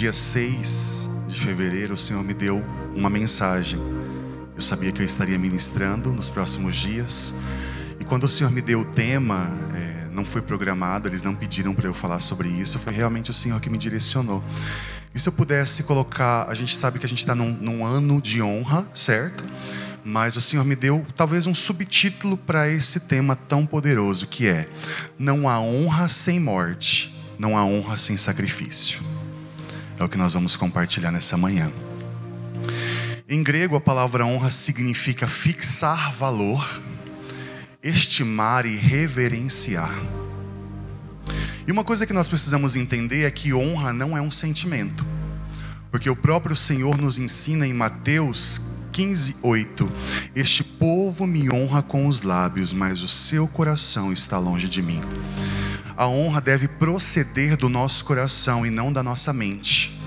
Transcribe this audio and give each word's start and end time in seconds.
dia 0.00 0.14
6 0.14 1.10
de 1.28 1.38
fevereiro, 1.38 1.92
o 1.92 1.96
Senhor 1.96 2.24
me 2.24 2.32
deu 2.32 2.64
uma 2.96 3.10
mensagem. 3.10 3.78
Eu 4.56 4.62
sabia 4.62 4.90
que 4.92 5.02
eu 5.02 5.04
estaria 5.04 5.38
ministrando 5.38 6.10
nos 6.10 6.30
próximos 6.30 6.74
dias. 6.74 7.34
E 8.00 8.04
quando 8.06 8.24
o 8.24 8.28
Senhor 8.28 8.50
me 8.50 8.62
deu 8.62 8.80
o 8.80 8.84
tema, 8.86 9.46
é, 9.74 10.08
não 10.10 10.24
foi 10.24 10.40
programado, 10.40 11.06
eles 11.06 11.22
não 11.22 11.34
pediram 11.34 11.74
para 11.74 11.86
eu 11.86 11.92
falar 11.92 12.18
sobre 12.18 12.48
isso, 12.48 12.78
foi 12.78 12.94
realmente 12.94 13.30
o 13.30 13.34
Senhor 13.34 13.60
que 13.60 13.68
me 13.68 13.76
direcionou. 13.76 14.42
E 15.14 15.20
se 15.20 15.28
eu 15.28 15.34
pudesse 15.34 15.82
colocar, 15.82 16.46
a 16.48 16.54
gente 16.54 16.74
sabe 16.74 16.98
que 16.98 17.04
a 17.04 17.08
gente 17.08 17.18
está 17.18 17.34
num, 17.34 17.52
num 17.52 17.84
ano 17.84 18.22
de 18.22 18.40
honra, 18.40 18.86
certo? 18.94 19.46
mas 20.02 20.34
o 20.34 20.40
Senhor 20.40 20.64
me 20.64 20.74
deu 20.74 21.06
talvez 21.14 21.46
um 21.46 21.54
subtítulo 21.54 22.38
para 22.38 22.66
esse 22.70 23.00
tema 23.00 23.36
tão 23.36 23.66
poderoso 23.66 24.28
que 24.28 24.48
é: 24.48 24.66
Não 25.18 25.46
há 25.46 25.60
honra 25.60 26.08
sem 26.08 26.40
morte, 26.40 27.14
não 27.38 27.54
há 27.54 27.66
honra 27.66 27.98
sem 27.98 28.16
sacrifício. 28.16 29.19
É 30.00 30.04
o 30.04 30.08
que 30.08 30.16
nós 30.16 30.32
vamos 30.32 30.56
compartilhar 30.56 31.12
nessa 31.12 31.36
manhã. 31.36 31.70
Em 33.28 33.42
grego, 33.42 33.76
a 33.76 33.80
palavra 33.80 34.24
honra 34.24 34.50
significa 34.50 35.28
fixar 35.28 36.10
valor, 36.10 36.80
estimar 37.82 38.64
e 38.64 38.74
reverenciar. 38.76 39.92
E 41.66 41.70
uma 41.70 41.84
coisa 41.84 42.06
que 42.06 42.14
nós 42.14 42.28
precisamos 42.28 42.76
entender 42.76 43.26
é 43.26 43.30
que 43.30 43.52
honra 43.52 43.92
não 43.92 44.16
é 44.16 44.22
um 44.22 44.30
sentimento. 44.30 45.04
Porque 45.90 46.08
o 46.08 46.16
próprio 46.16 46.56
Senhor 46.56 46.96
nos 46.96 47.18
ensina 47.18 47.66
em 47.66 47.74
Mateus 47.74 48.62
15, 48.92 49.36
8: 49.42 49.92
Este 50.34 50.64
povo 50.64 51.26
me 51.26 51.50
honra 51.52 51.82
com 51.82 52.06
os 52.06 52.22
lábios, 52.22 52.72
mas 52.72 53.02
o 53.02 53.08
seu 53.08 53.46
coração 53.46 54.10
está 54.14 54.38
longe 54.38 54.66
de 54.66 54.80
mim. 54.80 55.00
A 55.96 56.06
honra 56.06 56.40
deve 56.40 56.66
proceder 56.66 57.58
do 57.58 57.68
nosso 57.68 58.06
coração 58.06 58.64
e 58.64 58.70
não 58.70 58.90
da 58.90 59.02
nossa 59.02 59.34
mente. 59.34 59.99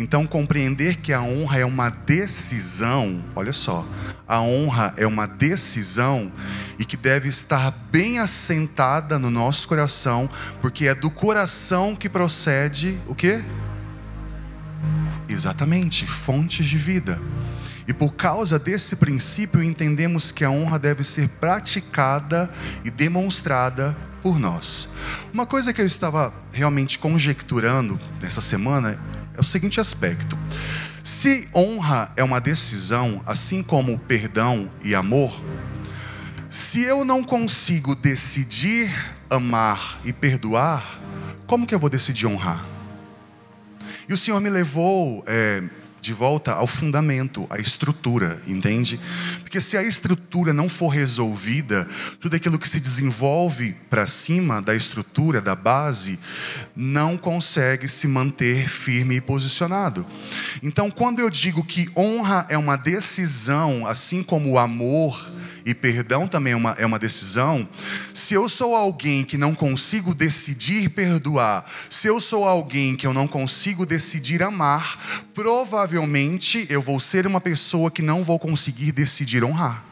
Então, 0.00 0.26
compreender 0.26 0.96
que 0.96 1.12
a 1.12 1.20
honra 1.20 1.58
é 1.58 1.64
uma 1.64 1.90
decisão, 1.90 3.22
olha 3.36 3.52
só, 3.52 3.86
a 4.26 4.40
honra 4.40 4.94
é 4.96 5.06
uma 5.06 5.26
decisão 5.26 6.32
e 6.78 6.86
que 6.86 6.96
deve 6.96 7.28
estar 7.28 7.70
bem 7.92 8.18
assentada 8.18 9.18
no 9.18 9.30
nosso 9.30 9.68
coração, 9.68 10.28
porque 10.58 10.86
é 10.86 10.94
do 10.94 11.10
coração 11.10 11.94
que 11.94 12.08
procede 12.08 12.98
o 13.06 13.14
quê? 13.14 13.44
Exatamente, 15.28 16.06
fontes 16.06 16.64
de 16.64 16.78
vida. 16.78 17.20
E 17.86 17.92
por 17.92 18.14
causa 18.14 18.58
desse 18.58 18.96
princípio, 18.96 19.62
entendemos 19.62 20.32
que 20.32 20.46
a 20.46 20.50
honra 20.50 20.78
deve 20.78 21.04
ser 21.04 21.28
praticada 21.28 22.50
e 22.82 22.90
demonstrada 22.90 23.94
por 24.22 24.38
nós. 24.38 24.88
Uma 25.30 25.44
coisa 25.44 25.74
que 25.74 25.82
eu 25.82 25.86
estava 25.86 26.32
realmente 26.50 26.98
conjecturando 26.98 27.98
nessa 28.22 28.40
semana 28.40 28.98
é 29.36 29.40
o 29.40 29.44
seguinte 29.44 29.80
aspecto: 29.80 30.38
se 31.02 31.48
honra 31.54 32.12
é 32.16 32.24
uma 32.24 32.40
decisão, 32.40 33.22
assim 33.26 33.62
como 33.62 33.98
perdão 33.98 34.70
e 34.82 34.94
amor, 34.94 35.32
se 36.48 36.80
eu 36.80 37.04
não 37.04 37.22
consigo 37.22 37.94
decidir 37.94 38.92
amar 39.28 40.00
e 40.04 40.12
perdoar, 40.12 41.00
como 41.46 41.66
que 41.66 41.74
eu 41.74 41.78
vou 41.78 41.88
decidir 41.90 42.26
honrar? 42.26 42.64
E 44.08 44.12
o 44.12 44.18
Senhor 44.18 44.40
me 44.40 44.50
levou 44.50 45.22
é, 45.26 45.62
de 46.00 46.12
volta 46.12 46.52
ao 46.52 46.66
fundamento, 46.66 47.46
à 47.50 47.58
estrutura, 47.58 48.40
entende? 48.46 48.98
Porque 49.40 49.60
se 49.60 49.76
a 49.76 49.82
estrutura 49.82 50.52
não 50.52 50.68
for 50.68 50.88
resolvida, 50.88 51.88
tudo 52.20 52.36
aquilo 52.36 52.58
que 52.58 52.68
se 52.68 52.80
desenvolve 52.80 53.74
para 53.88 54.06
cima 54.06 54.62
da 54.62 54.74
estrutura, 54.74 55.40
da 55.40 55.54
base, 55.54 56.18
não 56.74 57.16
consegue 57.16 57.88
se 57.88 58.08
manter 58.08 58.68
firme 58.68 59.16
e 59.16 59.20
posicionado. 59.20 60.06
Então, 60.62 60.90
quando 60.90 61.20
eu 61.20 61.28
digo 61.28 61.64
que 61.64 61.90
honra 61.96 62.46
é 62.48 62.56
uma 62.56 62.76
decisão, 62.76 63.86
assim 63.86 64.22
como 64.22 64.50
o 64.50 64.58
amor, 64.58 65.30
e 65.64 65.74
perdão 65.74 66.26
também 66.26 66.52
é 66.52 66.56
uma, 66.56 66.70
é 66.78 66.86
uma 66.86 66.98
decisão, 66.98 67.68
se 68.14 68.34
eu 68.34 68.48
sou 68.48 68.74
alguém 68.74 69.24
que 69.24 69.36
não 69.36 69.54
consigo 69.54 70.14
decidir 70.14 70.90
perdoar, 70.90 71.64
se 71.88 72.08
eu 72.08 72.20
sou 72.20 72.46
alguém 72.46 72.96
que 72.96 73.06
eu 73.06 73.12
não 73.12 73.26
consigo 73.26 73.84
decidir 73.84 74.42
amar, 74.42 75.24
provavelmente 75.34 76.66
eu 76.68 76.80
vou 76.80 76.98
ser 77.00 77.26
uma 77.26 77.40
pessoa 77.40 77.90
que 77.90 78.02
não 78.02 78.24
vou 78.24 78.38
conseguir 78.38 78.92
decidir 78.92 79.44
honrar. 79.44 79.84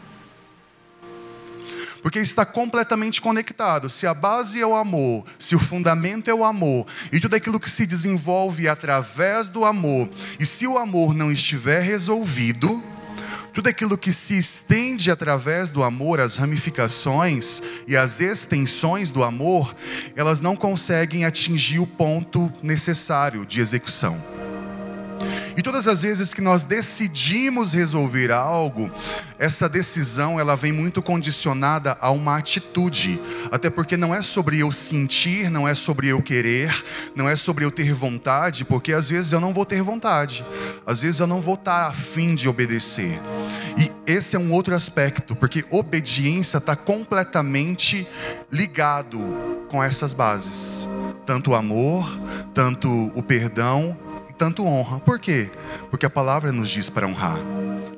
Porque 2.03 2.21
está 2.21 2.47
completamente 2.47 3.21
conectado. 3.21 3.91
Se 3.91 4.07
a 4.07 4.15
base 4.15 4.61
é 4.61 4.67
o 4.67 4.75
amor, 4.75 5.25
se 5.39 5.57
o 5.57 5.59
fundamento 5.59 6.29
é 6.29 6.35
o 6.35 6.45
amor, 6.45 6.87
e 7.13 7.21
tudo 7.21 7.35
aquilo 7.35 7.59
que 7.59 7.69
se 7.69 7.87
desenvolve 7.87 8.69
através 8.69 9.51
do 9.51 9.65
amor, 9.65 10.09
e 10.39 10.47
se 10.47 10.67
o 10.67 10.79
amor 10.79 11.13
não 11.13 11.33
estiver 11.33 11.83
resolvido, 11.83 12.83
tudo 13.59 13.71
aquilo 13.71 13.99
que 13.99 14.13
se 14.13 14.39
estende 14.39 15.11
através 15.11 15.69
do 15.69 15.83
amor, 15.83 16.21
as 16.21 16.37
ramificações 16.37 17.61
e 17.89 17.97
as 17.97 18.21
extensões 18.21 19.11
do 19.11 19.25
amor, 19.25 19.75
elas 20.15 20.41
não 20.41 20.55
conseguem 20.55 21.25
atingir 21.25 21.81
o 21.81 21.87
ponto 21.87 22.53
necessário 22.63 23.45
de 23.45 23.61
execução. 23.61 24.17
E 25.57 25.61
todas 25.61 25.89
as 25.89 26.03
vezes 26.03 26.33
que 26.33 26.41
nós 26.41 26.63
decidimos 26.63 27.73
resolver 27.73 28.31
algo, 28.31 28.93
essa 29.41 29.69
decisão 29.69 30.39
ela 30.39 30.55
vem 30.55 30.71
muito 30.71 31.03
condicionada 31.03 31.99
a 32.01 32.13
uma 32.13 32.37
atitude, 32.37 33.21
até 33.51 33.69
porque 33.69 33.97
não 33.97 34.15
é 34.15 34.23
sobre 34.23 34.61
eu 34.61 34.71
sentir, 34.71 35.51
não 35.51 35.67
é 35.67 35.75
sobre 35.75 36.07
eu 36.07 36.23
querer, 36.23 36.85
não 37.13 37.29
é 37.29 37.35
sobre 37.35 37.65
eu 37.65 37.73
ter 37.73 37.93
vontade, 37.93 38.65
porque 38.65 38.93
às 38.93 39.11
vezes 39.11 39.33
eu 39.33 39.41
não 39.41 39.53
vou 39.53 39.67
ter 39.67 39.83
vontade, 39.83 40.47
às 40.87 41.03
vezes 41.03 41.19
eu 41.19 41.27
não 41.27 41.41
vou 41.41 41.55
estar 41.55 41.89
afim 41.89 42.37
de 42.37 42.49
obedecer. 42.49 43.19
E 44.09 44.13
esse 44.13 44.35
é 44.35 44.39
um 44.39 44.51
outro 44.53 44.75
aspecto, 44.75 45.37
porque 45.37 45.65
obediência 45.71 46.57
está 46.57 46.75
completamente 46.75 48.09
ligado 48.51 49.19
com 49.69 49.85
essas 49.85 50.15
bases, 50.15 50.89
tanto 51.27 51.51
o 51.51 51.55
amor, 51.55 52.09
tanto 52.55 52.89
o 53.15 53.23
perdão 53.23 53.97
tanto 54.39 54.65
honra. 54.65 55.01
Por 55.01 55.19
quê? 55.19 55.51
Porque 55.91 56.07
a 56.07 56.11
palavra 56.11 56.53
nos 56.53 56.71
diz 56.71 56.89
para 56.89 57.07
honrar. 57.07 57.37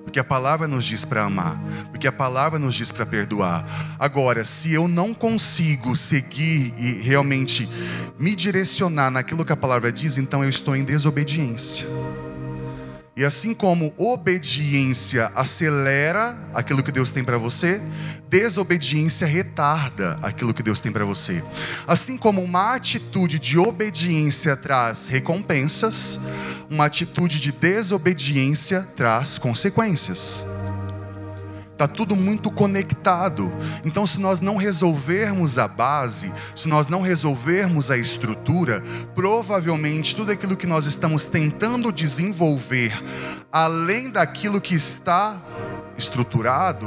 Porque 0.03 0.19
a 0.19 0.25
palavra 0.25 0.67
nos 0.67 0.85
diz 0.85 1.05
para 1.05 1.23
amar. 1.23 1.61
Porque 1.91 2.09
a 2.09 2.13
palavra 2.13 2.59
nos 2.59 2.75
diz 2.75 2.91
para 2.91 3.07
perdoar. 3.07 3.65
Agora, 3.99 4.45
se 4.45 4.73
eu 4.73 4.89
não 4.89 5.13
consigo 5.13 5.95
seguir 5.95 6.75
e 6.79 6.95
realmente 6.95 7.69
me 8.19 8.35
direcionar 8.35 9.11
naquilo 9.11 9.45
que 9.45 9.53
a 9.53 9.57
palavra 9.57 9.93
diz, 9.93 10.17
então 10.17 10.43
eu 10.43 10.51
estou 10.51 10.75
em 10.75 10.83
desobediência. 10.83 11.87
E 13.21 13.25
assim 13.27 13.53
como 13.53 13.93
obediência 13.99 15.31
acelera 15.35 16.39
aquilo 16.55 16.83
que 16.83 16.91
Deus 16.91 17.11
tem 17.11 17.23
para 17.23 17.37
você, 17.37 17.79
desobediência 18.31 19.27
retarda 19.27 20.19
aquilo 20.23 20.55
que 20.55 20.63
Deus 20.63 20.81
tem 20.81 20.91
para 20.91 21.05
você. 21.05 21.45
Assim 21.87 22.17
como 22.17 22.43
uma 22.43 22.75
atitude 22.75 23.39
de 23.39 23.59
obediência 23.59 24.57
traz 24.57 25.07
recompensas, 25.07 26.19
uma 26.71 26.87
atitude 26.87 27.39
de 27.39 27.53
desobediência 27.53 28.89
traz 28.97 29.37
consequências. 29.37 30.47
Está 31.81 31.89
tudo 31.89 32.15
muito 32.15 32.51
conectado. 32.51 33.51
Então, 33.87 34.07
se 34.07 34.21
nós 34.21 34.43
não 34.43 34.57
resolvermos 34.57 35.59
a 35.59 35.67
base, 35.67 36.31
se 36.55 36.69
nós 36.69 36.89
não 36.89 37.01
resolvermos 37.01 37.91
a 37.91 37.97
estrutura, 37.97 38.83
provavelmente 39.15 40.15
tudo 40.15 40.31
aquilo 40.31 40.59
que 40.59 40.67
nós 40.67 40.85
estamos 40.85 41.25
tentando 41.25 41.91
desenvolver, 41.91 42.93
além 43.51 44.11
daquilo 44.11 44.61
que 44.61 44.75
está 44.75 45.41
estruturado, 45.97 46.87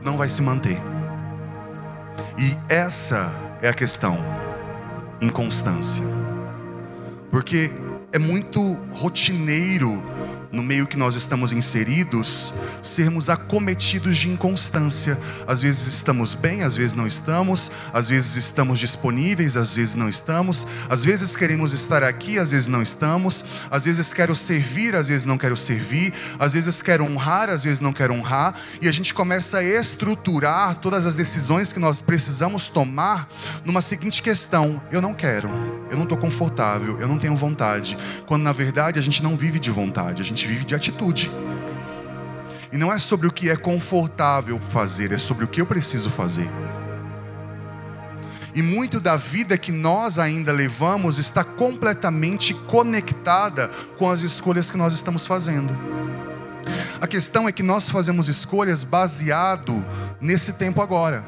não 0.00 0.16
vai 0.16 0.28
se 0.28 0.40
manter. 0.40 0.80
E 2.38 2.56
essa 2.72 3.32
é 3.60 3.68
a 3.68 3.74
questão: 3.74 4.16
inconstância. 5.20 6.04
Porque 7.32 7.68
é 8.12 8.18
muito 8.20 8.74
rotineiro 8.92 10.00
no 10.54 10.62
meio 10.62 10.86
que 10.86 10.96
nós 10.96 11.14
estamos 11.16 11.52
inseridos, 11.52 12.54
sermos 12.80 13.28
acometidos 13.28 14.16
de 14.16 14.30
inconstância. 14.30 15.18
Às 15.46 15.62
vezes 15.62 15.86
estamos 15.86 16.34
bem, 16.34 16.62
às 16.62 16.76
vezes 16.76 16.94
não 16.94 17.06
estamos, 17.06 17.70
às 17.92 18.08
vezes 18.08 18.36
estamos 18.36 18.78
disponíveis, 18.78 19.56
às 19.56 19.76
vezes 19.76 19.94
não 19.94 20.08
estamos, 20.08 20.66
às 20.88 21.04
vezes 21.04 21.34
queremos 21.34 21.72
estar 21.72 22.02
aqui, 22.02 22.38
às 22.38 22.52
vezes 22.52 22.68
não 22.68 22.82
estamos, 22.82 23.44
às 23.70 23.84
vezes 23.84 24.12
quero 24.12 24.34
servir, 24.36 24.94
às 24.94 25.08
vezes 25.08 25.24
não 25.24 25.36
quero 25.36 25.56
servir, 25.56 26.14
às 26.38 26.52
vezes 26.52 26.80
quero 26.80 27.04
honrar, 27.04 27.50
às 27.50 27.64
vezes 27.64 27.80
não 27.80 27.92
quero 27.92 28.14
honrar, 28.14 28.54
e 28.80 28.88
a 28.88 28.92
gente 28.92 29.12
começa 29.12 29.58
a 29.58 29.64
estruturar 29.64 30.76
todas 30.76 31.06
as 31.06 31.16
decisões 31.16 31.72
que 31.72 31.80
nós 31.80 32.00
precisamos 32.00 32.68
tomar 32.68 33.28
numa 33.64 33.82
seguinte 33.82 34.22
questão: 34.22 34.80
eu 34.92 35.02
não 35.02 35.12
quero, 35.12 35.50
eu 35.94 35.96
não 35.96 36.04
estou 36.04 36.18
confortável, 36.18 36.98
eu 37.00 37.06
não 37.06 37.18
tenho 37.18 37.36
vontade, 37.36 37.96
quando 38.26 38.42
na 38.42 38.52
verdade 38.52 38.98
a 38.98 39.02
gente 39.02 39.22
não 39.22 39.36
vive 39.36 39.60
de 39.60 39.70
vontade, 39.70 40.20
a 40.20 40.24
gente 40.24 40.46
vive 40.46 40.64
de 40.64 40.74
atitude. 40.74 41.30
E 42.72 42.76
não 42.76 42.92
é 42.92 42.98
sobre 42.98 43.28
o 43.28 43.32
que 43.32 43.48
é 43.48 43.56
confortável 43.56 44.58
fazer, 44.60 45.12
é 45.12 45.18
sobre 45.18 45.44
o 45.44 45.48
que 45.48 45.60
eu 45.60 45.66
preciso 45.66 46.10
fazer. 46.10 46.50
E 48.52 48.60
muito 48.60 49.00
da 49.00 49.16
vida 49.16 49.56
que 49.56 49.70
nós 49.70 50.18
ainda 50.18 50.52
levamos 50.52 51.18
está 51.18 51.44
completamente 51.44 52.54
conectada 52.54 53.68
com 53.96 54.10
as 54.10 54.20
escolhas 54.20 54.70
que 54.70 54.76
nós 54.76 54.94
estamos 54.94 55.26
fazendo. 55.26 55.76
A 57.00 57.06
questão 57.06 57.48
é 57.48 57.52
que 57.52 57.62
nós 57.62 57.88
fazemos 57.88 58.28
escolhas 58.28 58.82
baseado 58.82 59.84
nesse 60.20 60.52
tempo 60.52 60.82
agora. 60.82 61.24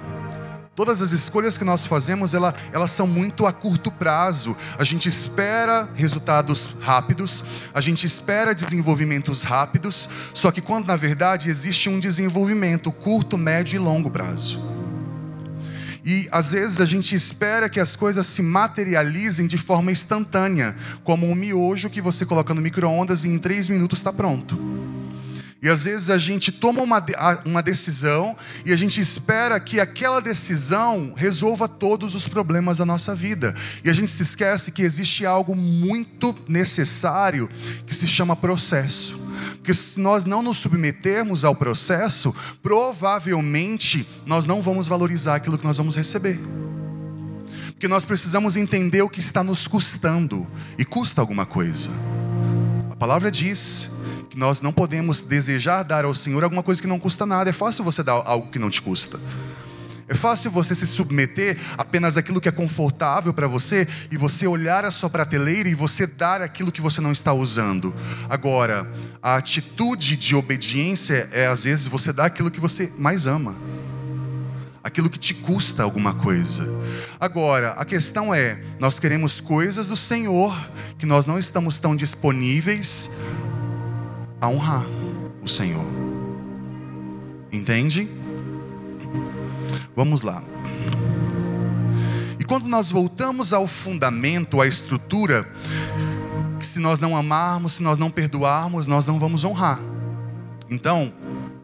Todas 0.77 1.01
as 1.01 1.11
escolhas 1.11 1.57
que 1.57 1.65
nós 1.65 1.87
fazemos, 1.87 2.35
ela, 2.35 2.55
elas 2.71 2.91
são 2.91 3.07
muito 3.07 3.47
a 3.47 3.53
curto 3.53 3.91
prazo. 3.91 4.55
A 4.79 4.85
gente 4.85 5.09
espera 5.09 5.89
resultados 5.95 6.77
rápidos, 6.81 7.43
a 7.73 7.81
gente 7.81 8.07
espera 8.07 8.55
desenvolvimentos 8.55 9.43
rápidos, 9.43 10.07
só 10.35 10.53
que 10.53 10.61
quando 10.61 10.89
na 10.89 10.97
verdade 10.97 11.49
existe 11.49 11.89
um 11.89 11.99
desenvolvimento 11.99 12.93
curto, 12.93 13.39
médio 13.39 13.77
e 13.77 13.79
longo 13.79 14.11
prazo. 14.11 14.63
E 16.05 16.29
às 16.31 16.53
vezes 16.53 16.79
a 16.79 16.85
gente 16.85 17.15
espera 17.15 17.71
que 17.71 17.81
as 17.81 17.97
coisas 17.97 18.27
se 18.27 18.43
materializem 18.43 19.47
de 19.47 19.57
forma 19.57 19.91
instantânea, 19.91 20.77
como 21.03 21.27
um 21.27 21.35
miojo 21.35 21.89
que 21.89 22.03
você 22.03 22.27
coloca 22.27 22.53
no 22.53 22.61
micro-ondas 22.61 23.25
e 23.25 23.31
em 23.31 23.39
três 23.39 23.67
minutos 23.71 24.01
está 24.01 24.13
pronto. 24.13 24.57
E 25.63 25.69
às 25.69 25.85
vezes 25.85 26.11
a 26.11 26.19
gente 26.19 26.53
toma 26.53 26.83
uma, 26.83 27.03
uma 27.45 27.63
decisão 27.63 28.37
e 28.65 28.73
a 28.73 28.77
gente 28.77 29.01
espera 29.01 29.59
que 29.59 29.81
aquela 29.81 30.21
decisão 30.21 31.15
resolva 31.17 31.67
todos 31.67 32.15
os 32.15 32.29
problemas 32.29 32.77
da 32.79 32.85
nossa 32.85 33.15
vida. 33.15 33.55
E 33.83 33.89
a 33.89 33.93
gente 33.93 34.11
se 34.11 34.23
esquece 34.23 34.71
que 34.71 34.83
existe 34.83 35.25
algo 35.25 35.57
muito 35.57 36.37
necessário 36.47 37.49
que 37.87 37.95
se 37.95 38.07
chama 38.07 38.37
processo. 38.37 39.19
Porque 39.55 39.73
se 39.73 39.99
nós 39.99 40.25
não 40.25 40.43
nos 40.43 40.59
submetermos 40.59 41.45
ao 41.45 41.55
processo, 41.55 42.35
provavelmente 42.63 44.07
nós 44.25 44.47
não 44.47 44.63
vamos 44.63 44.87
valorizar 44.87 45.37
aquilo 45.37 45.59
que 45.59 45.65
nós 45.65 45.79
vamos 45.79 45.97
receber. 45.97 46.39
Porque 47.69 47.89
nós 47.89 48.05
precisamos 48.05 48.57
entender 48.57 49.03
o 49.03 49.09
que 49.09 49.21
está 49.21 49.43
nos 49.43 49.67
custando, 49.67 50.47
e 50.79 50.85
custa 50.85 51.21
alguma 51.21 51.45
coisa. 51.45 51.91
A 52.91 52.97
palavra 52.97 53.31
diz 53.31 53.91
nós 54.37 54.61
não 54.61 54.71
podemos 54.71 55.23
desejar 55.23 55.83
dar 55.83 56.05
ao 56.05 56.15
Senhor 56.15 56.45
alguma 56.45 56.63
coisa 56.63 56.81
que 56.81 56.87
não 56.87 57.01
custa 57.01 57.25
nada. 57.25 57.49
É 57.49 57.55
fácil 57.55 57.83
você 57.83 58.03
dar 58.03 58.13
algo 58.13 58.51
que 58.51 58.59
não 58.59 58.69
te 58.69 58.83
custa. 58.83 59.19
É 60.07 60.15
fácil 60.15 60.51
você 60.51 60.75
se 60.75 60.87
submeter 60.87 61.59
apenas 61.77 62.19
àquilo 62.19 62.41
que 62.41 62.49
é 62.49 62.53
confortável 62.53 63.33
para 63.33 63.49
você 63.49 63.89
e 64.11 64.17
você 64.17 64.47
olhar 64.47 64.85
a 64.85 64.91
sua 64.91 65.09
prateleira 65.09 65.71
e 65.71 65.75
você 65.75 66.07
dar 66.07 66.43
aquilo 66.43 66.71
que 66.71 66.83
você 66.83 67.01
não 67.01 67.11
está 67.11 67.33
usando. 67.33 67.95
Agora, 68.29 68.89
a 69.23 69.37
atitude 69.37 70.17
de 70.17 70.35
obediência 70.35 71.29
é 71.33 71.47
às 71.47 71.65
vezes 71.65 71.87
você 71.87 72.13
dar 72.13 72.27
aquilo 72.27 72.51
que 72.51 72.61
você 72.61 72.93
mais 72.99 73.27
ama. 73.27 73.57
Aquilo 74.85 75.11
que 75.11 75.19
te 75.19 75.33
custa 75.33 75.83
alguma 75.83 76.13
coisa. 76.13 76.71
Agora, 77.19 77.71
a 77.71 77.85
questão 77.85 78.33
é: 78.33 78.63
nós 78.79 79.01
queremos 79.01 79.41
coisas 79.41 79.89
do 79.89 79.97
Senhor 79.97 80.55
que 80.99 81.07
nós 81.07 81.27
não 81.27 81.39
estamos 81.39 81.79
tão 81.79 81.97
disponíveis 81.97 83.11
a 84.41 84.49
honrar 84.49 84.85
o 85.43 85.49
Senhor. 85.49 85.85
Entende? 87.53 88.09
Vamos 89.95 90.23
lá. 90.23 90.43
E 92.39 92.45
quando 92.45 92.69
nós 92.69 92.91
voltamos 92.91 93.53
ao 93.53 93.67
fundamento, 93.67 94.61
à 94.61 94.67
estrutura, 94.67 95.49
que 96.59 96.67
se 96.67 96.79
nós 96.79 97.01
não 97.01 97.17
amarmos, 97.17 97.75
se 97.75 97.83
nós 97.83 97.99
não 97.99 98.11
perdoarmos, 98.11 98.87
nós 98.87 99.07
não 99.07 99.19
vamos 99.19 99.45
honrar. 99.45 99.81
Então, 100.69 101.13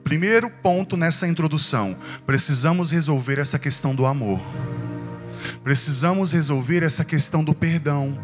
primeiro 0.05 0.49
ponto 0.49 0.97
nessa 0.97 1.27
introdução, 1.27 1.97
precisamos 2.27 2.91
resolver 2.91 3.39
essa 3.39 3.59
questão 3.59 3.95
do 3.95 4.07
amor. 4.07 4.41
Precisamos 5.63 6.33
resolver 6.33 6.83
essa 6.83 7.05
questão 7.05 7.43
do 7.43 7.55
perdão 7.55 8.19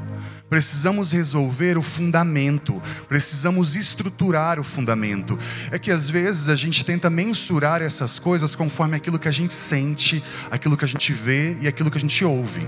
Precisamos 0.49 1.13
resolver 1.13 1.77
o 1.77 1.83
fundamento, 1.83 2.83
precisamos 3.07 3.75
estruturar 3.75 4.59
o 4.59 4.65
fundamento. 4.65 5.39
É 5.71 5.79
que 5.79 5.91
às 5.91 6.09
vezes 6.09 6.49
a 6.49 6.57
gente 6.57 6.83
tenta 6.87 7.11
mensurar 7.11 7.83
essas 7.83 8.19
coisas 8.19 8.57
conforme 8.57 8.97
aquilo 8.97 9.19
que 9.19 9.29
a 9.29 9.33
gente 9.33 9.53
sente, 9.53 10.25
aquilo 10.51 10.75
que 10.75 10.87
a 10.87 10.89
gente 10.89 11.13
vê 11.13 11.55
e 11.61 11.69
aquilo 11.69 11.91
que 11.91 11.99
a 11.99 12.01
gente 12.01 12.25
ouve. 12.25 12.67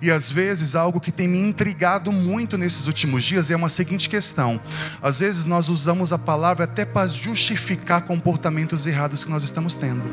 E 0.00 0.10
às 0.10 0.32
vezes 0.32 0.74
algo 0.74 0.98
que 0.98 1.12
tem 1.12 1.28
me 1.28 1.38
intrigado 1.38 2.10
muito 2.10 2.56
nesses 2.56 2.86
últimos 2.86 3.22
dias 3.22 3.50
é 3.50 3.56
uma 3.56 3.68
seguinte 3.68 4.08
questão: 4.08 4.58
às 5.02 5.20
vezes 5.20 5.44
nós 5.44 5.68
usamos 5.68 6.14
a 6.14 6.18
palavra 6.18 6.64
até 6.64 6.86
para 6.86 7.06
justificar 7.06 8.06
comportamentos 8.06 8.86
errados 8.86 9.24
que 9.24 9.30
nós 9.30 9.44
estamos 9.44 9.74
tendo. 9.74 10.10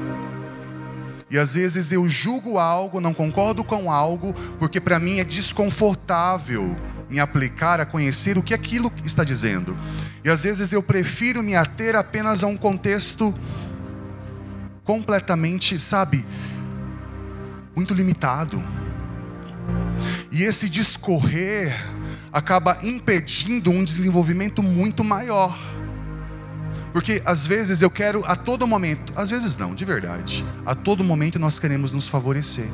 E 1.29 1.37
às 1.37 1.55
vezes 1.55 1.91
eu 1.91 2.07
julgo 2.09 2.57
algo, 2.57 2.99
não 2.99 3.13
concordo 3.13 3.63
com 3.63 3.91
algo, 3.91 4.33
porque 4.59 4.79
para 4.79 4.99
mim 4.99 5.19
é 5.19 5.23
desconfortável 5.23 6.75
me 7.09 7.19
aplicar 7.19 7.79
a 7.79 7.85
conhecer 7.85 8.37
o 8.37 8.43
que 8.43 8.53
aquilo 8.53 8.91
está 9.05 9.23
dizendo. 9.23 9.77
E 10.23 10.29
às 10.29 10.43
vezes 10.43 10.71
eu 10.71 10.83
prefiro 10.83 11.41
me 11.41 11.55
ater 11.55 11.95
apenas 11.95 12.43
a 12.43 12.47
um 12.47 12.57
contexto 12.57 13.33
completamente, 14.83 15.79
sabe, 15.79 16.25
muito 17.75 17.93
limitado. 17.93 18.63
E 20.31 20.43
esse 20.43 20.69
discorrer 20.69 21.75
acaba 22.31 22.77
impedindo 22.83 23.71
um 23.71 23.83
desenvolvimento 23.83 24.61
muito 24.61 25.03
maior. 25.03 25.57
Porque 26.93 27.21
às 27.25 27.45
vezes 27.45 27.81
eu 27.81 27.89
quero 27.89 28.23
a 28.25 28.35
todo 28.35 28.65
momento, 28.65 29.13
às 29.15 29.29
vezes 29.29 29.57
não, 29.57 29.75
de 29.75 29.85
verdade. 29.85 30.43
A 30.65 30.73
todo 30.73 31.03
momento 31.03 31.37
nós 31.37 31.59
queremos 31.59 31.91
nos 31.91 32.07
favorecer. 32.07 32.69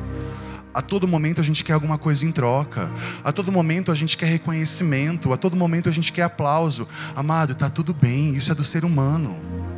A 0.73 0.81
todo 0.81 1.07
momento 1.07 1.39
a 1.39 1.43
gente 1.43 1.63
quer 1.63 1.73
alguma 1.73 1.97
coisa 1.97 2.25
em 2.25 2.31
troca. 2.31 2.91
A 3.23 3.31
todo 3.31 3.51
momento 3.51 3.91
a 3.91 3.95
gente 3.95 4.17
quer 4.17 4.27
reconhecimento. 4.27 5.31
A 5.31 5.37
todo 5.37 5.55
momento 5.55 5.89
a 5.89 5.91
gente 5.91 6.11
quer 6.11 6.23
aplauso. 6.23 6.87
Amado, 7.15 7.53
está 7.53 7.69
tudo 7.69 7.93
bem, 7.93 8.35
isso 8.35 8.51
é 8.51 8.55
do 8.55 8.63
ser 8.63 8.83
humano. 8.83 9.72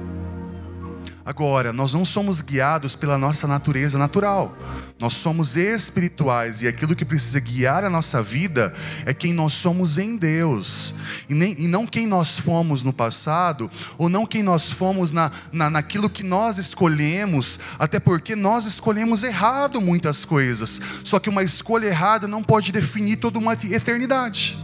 Agora, 1.26 1.74
nós 1.74 1.92
não 1.96 2.06
somos 2.06 2.40
guiados 2.40 2.96
pela 2.96 3.18
nossa 3.18 3.48
natureza 3.48 3.98
natural. 3.98 4.56
Nós 5.00 5.16
somos 5.16 5.56
espirituais 5.56 6.62
e 6.62 6.68
aquilo 6.68 6.96
que 6.96 7.04
precisa 7.04 7.40
guiar 7.40 7.84
a 7.84 7.90
nossa 7.90 8.22
vida 8.22 8.72
é 9.08 9.14
quem 9.14 9.34
nós 9.34 9.54
somos 9.54 9.98
em 9.98 10.18
Deus. 10.18 10.94
E, 11.28 11.34
nem, 11.34 11.60
e 11.60 11.68
não 11.68 11.88
quem 11.88 12.06
nós 12.06 12.38
fomos 12.38 12.84
no 12.84 12.94
passado, 12.94 13.72
ou 13.98 14.08
não 14.08 14.28
quem 14.28 14.44
nós 14.44 14.70
fomos 14.70 15.12
na, 15.12 15.32
na, 15.52 15.68
naquilo 15.68 16.12
que 16.12 16.22
nós 16.22 16.60
escolhemos, 16.60 17.60
até 17.80 18.00
porque 18.00 18.36
nós 18.36 18.68
escolhemos 18.68 19.24
errado 19.24 19.82
muitas 19.82 20.26
coisas. 20.26 20.80
Só 21.04 21.18
que 21.18 21.30
uma 21.30 21.42
escolha 21.42 21.88
errada 21.88 22.28
não 22.28 22.44
pode 22.44 22.72
definir 22.72 23.16
toda 23.16 23.40
uma 23.40 23.54
eternidade 23.54 24.64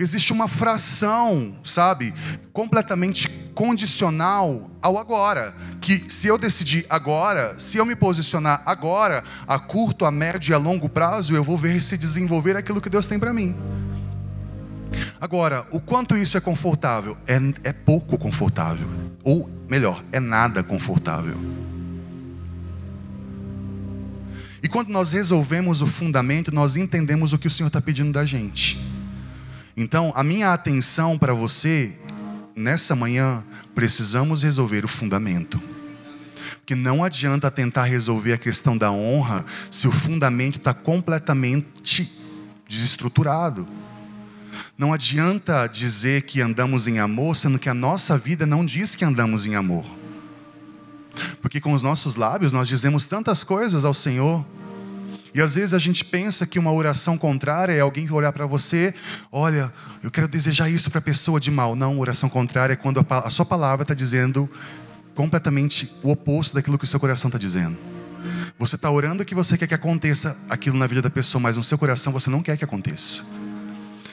existe 0.00 0.32
uma 0.32 0.48
fração, 0.48 1.58
sabe, 1.62 2.14
completamente 2.52 3.28
condicional 3.54 4.70
ao 4.80 4.98
agora. 4.98 5.54
Que 5.80 6.10
se 6.10 6.26
eu 6.26 6.38
decidir 6.38 6.86
agora, 6.88 7.58
se 7.58 7.76
eu 7.76 7.84
me 7.84 7.94
posicionar 7.94 8.62
agora, 8.64 9.22
a 9.46 9.58
curto, 9.58 10.04
a 10.04 10.10
médio 10.10 10.52
e 10.52 10.54
a 10.54 10.58
longo 10.58 10.88
prazo, 10.88 11.34
eu 11.34 11.44
vou 11.44 11.58
ver 11.58 11.82
se 11.82 11.98
desenvolver 11.98 12.56
aquilo 12.56 12.80
que 12.80 12.88
Deus 12.88 13.06
tem 13.06 13.18
para 13.18 13.32
mim. 13.32 13.54
Agora, 15.20 15.66
o 15.70 15.80
quanto 15.80 16.16
isso 16.16 16.36
é 16.36 16.40
confortável? 16.40 17.16
É, 17.26 17.36
é 17.68 17.72
pouco 17.72 18.18
confortável. 18.18 18.88
Ou, 19.22 19.48
melhor, 19.68 20.02
é 20.10 20.18
nada 20.18 20.62
confortável. 20.62 21.38
E 24.62 24.68
quando 24.68 24.88
nós 24.88 25.12
resolvemos 25.12 25.80
o 25.80 25.86
fundamento, 25.86 26.52
nós 26.52 26.76
entendemos 26.76 27.32
o 27.32 27.38
que 27.38 27.46
o 27.46 27.50
Senhor 27.50 27.68
está 27.68 27.80
pedindo 27.80 28.12
da 28.12 28.24
gente. 28.24 28.78
Então, 29.76 30.12
a 30.14 30.22
minha 30.22 30.52
atenção 30.52 31.16
para 31.16 31.32
você, 31.32 31.96
nessa 32.54 32.94
manhã, 32.94 33.44
precisamos 33.74 34.42
resolver 34.42 34.84
o 34.84 34.88
fundamento. 34.88 35.60
Porque 36.58 36.74
não 36.74 37.02
adianta 37.02 37.50
tentar 37.50 37.84
resolver 37.84 38.32
a 38.32 38.38
questão 38.38 38.76
da 38.76 38.92
honra 38.92 39.44
se 39.70 39.88
o 39.88 39.92
fundamento 39.92 40.58
está 40.58 40.74
completamente 40.74 42.10
desestruturado. 42.68 43.66
Não 44.76 44.92
adianta 44.92 45.66
dizer 45.66 46.22
que 46.22 46.40
andamos 46.40 46.86
em 46.86 46.98
amor, 46.98 47.36
sendo 47.36 47.58
que 47.58 47.68
a 47.68 47.74
nossa 47.74 48.16
vida 48.16 48.46
não 48.46 48.64
diz 48.64 48.94
que 48.94 49.04
andamos 49.04 49.46
em 49.46 49.54
amor. 49.54 49.84
Porque 51.40 51.60
com 51.60 51.72
os 51.72 51.82
nossos 51.82 52.16
lábios 52.16 52.52
nós 52.52 52.68
dizemos 52.68 53.04
tantas 53.04 53.42
coisas 53.44 53.84
ao 53.84 53.92
Senhor, 53.92 54.44
e 55.34 55.40
às 55.40 55.54
vezes 55.54 55.74
a 55.74 55.78
gente 55.78 56.04
pensa 56.04 56.46
que 56.46 56.58
uma 56.58 56.72
oração 56.72 57.16
contrária 57.16 57.72
é 57.72 57.80
alguém 57.80 58.10
olhar 58.10 58.32
para 58.32 58.46
você, 58.46 58.92
olha, 59.30 59.72
eu 60.02 60.10
quero 60.10 60.26
desejar 60.26 60.68
isso 60.68 60.90
para 60.90 60.98
a 60.98 61.02
pessoa 61.02 61.38
de 61.38 61.50
mal. 61.50 61.76
Não, 61.76 61.98
oração 61.98 62.28
contrária 62.28 62.72
é 62.72 62.76
quando 62.76 63.04
a, 63.08 63.30
sua 63.30 63.44
palavra 63.44 63.82
está 63.82 63.94
dizendo 63.94 64.50
completamente 65.14 65.92
o 66.02 66.10
oposto 66.10 66.54
daquilo 66.54 66.78
que 66.78 66.84
o 66.84 66.86
seu 66.86 66.98
coração 66.98 67.28
está 67.28 67.38
dizendo. 67.38 67.78
Você 68.58 68.74
está 68.74 68.90
orando 68.90 69.24
que 69.24 69.34
você 69.34 69.56
quer 69.56 69.66
que 69.66 69.74
aconteça 69.74 70.36
aquilo 70.48 70.76
na 70.76 70.86
vida 70.86 71.00
da 71.00 71.10
pessoa, 71.10 71.40
mas 71.40 71.56
no 71.56 71.62
seu 71.62 71.78
coração 71.78 72.12
você 72.12 72.28
não 72.28 72.42
quer 72.42 72.56
que 72.56 72.64
aconteça. 72.64 73.24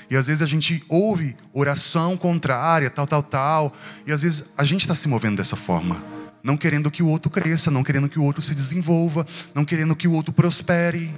E 0.09 0.15
às 0.15 0.27
vezes 0.27 0.41
a 0.41 0.45
gente 0.45 0.83
ouve 0.87 1.35
oração 1.51 2.15
contrária, 2.15 2.89
tal, 2.89 3.05
tal, 3.05 3.23
tal, 3.23 3.75
e 4.05 4.13
às 4.13 4.21
vezes 4.21 4.45
a 4.57 4.63
gente 4.63 4.81
está 4.81 4.95
se 4.95 5.07
movendo 5.07 5.35
dessa 5.35 5.57
forma 5.57 6.16
não 6.47 6.55
querendo 6.55 6.89
que 6.89 7.03
o 7.03 7.07
outro 7.09 7.29
cresça, 7.29 7.69
não 7.69 7.83
querendo 7.83 8.07
que 8.07 8.17
o 8.17 8.23
outro 8.23 8.41
se 8.41 8.55
desenvolva, 8.55 9.27
não 9.53 9.65
querendo 9.65 9.93
que 9.93 10.07
o 10.07 10.13
outro 10.13 10.31
prospere. 10.31 11.13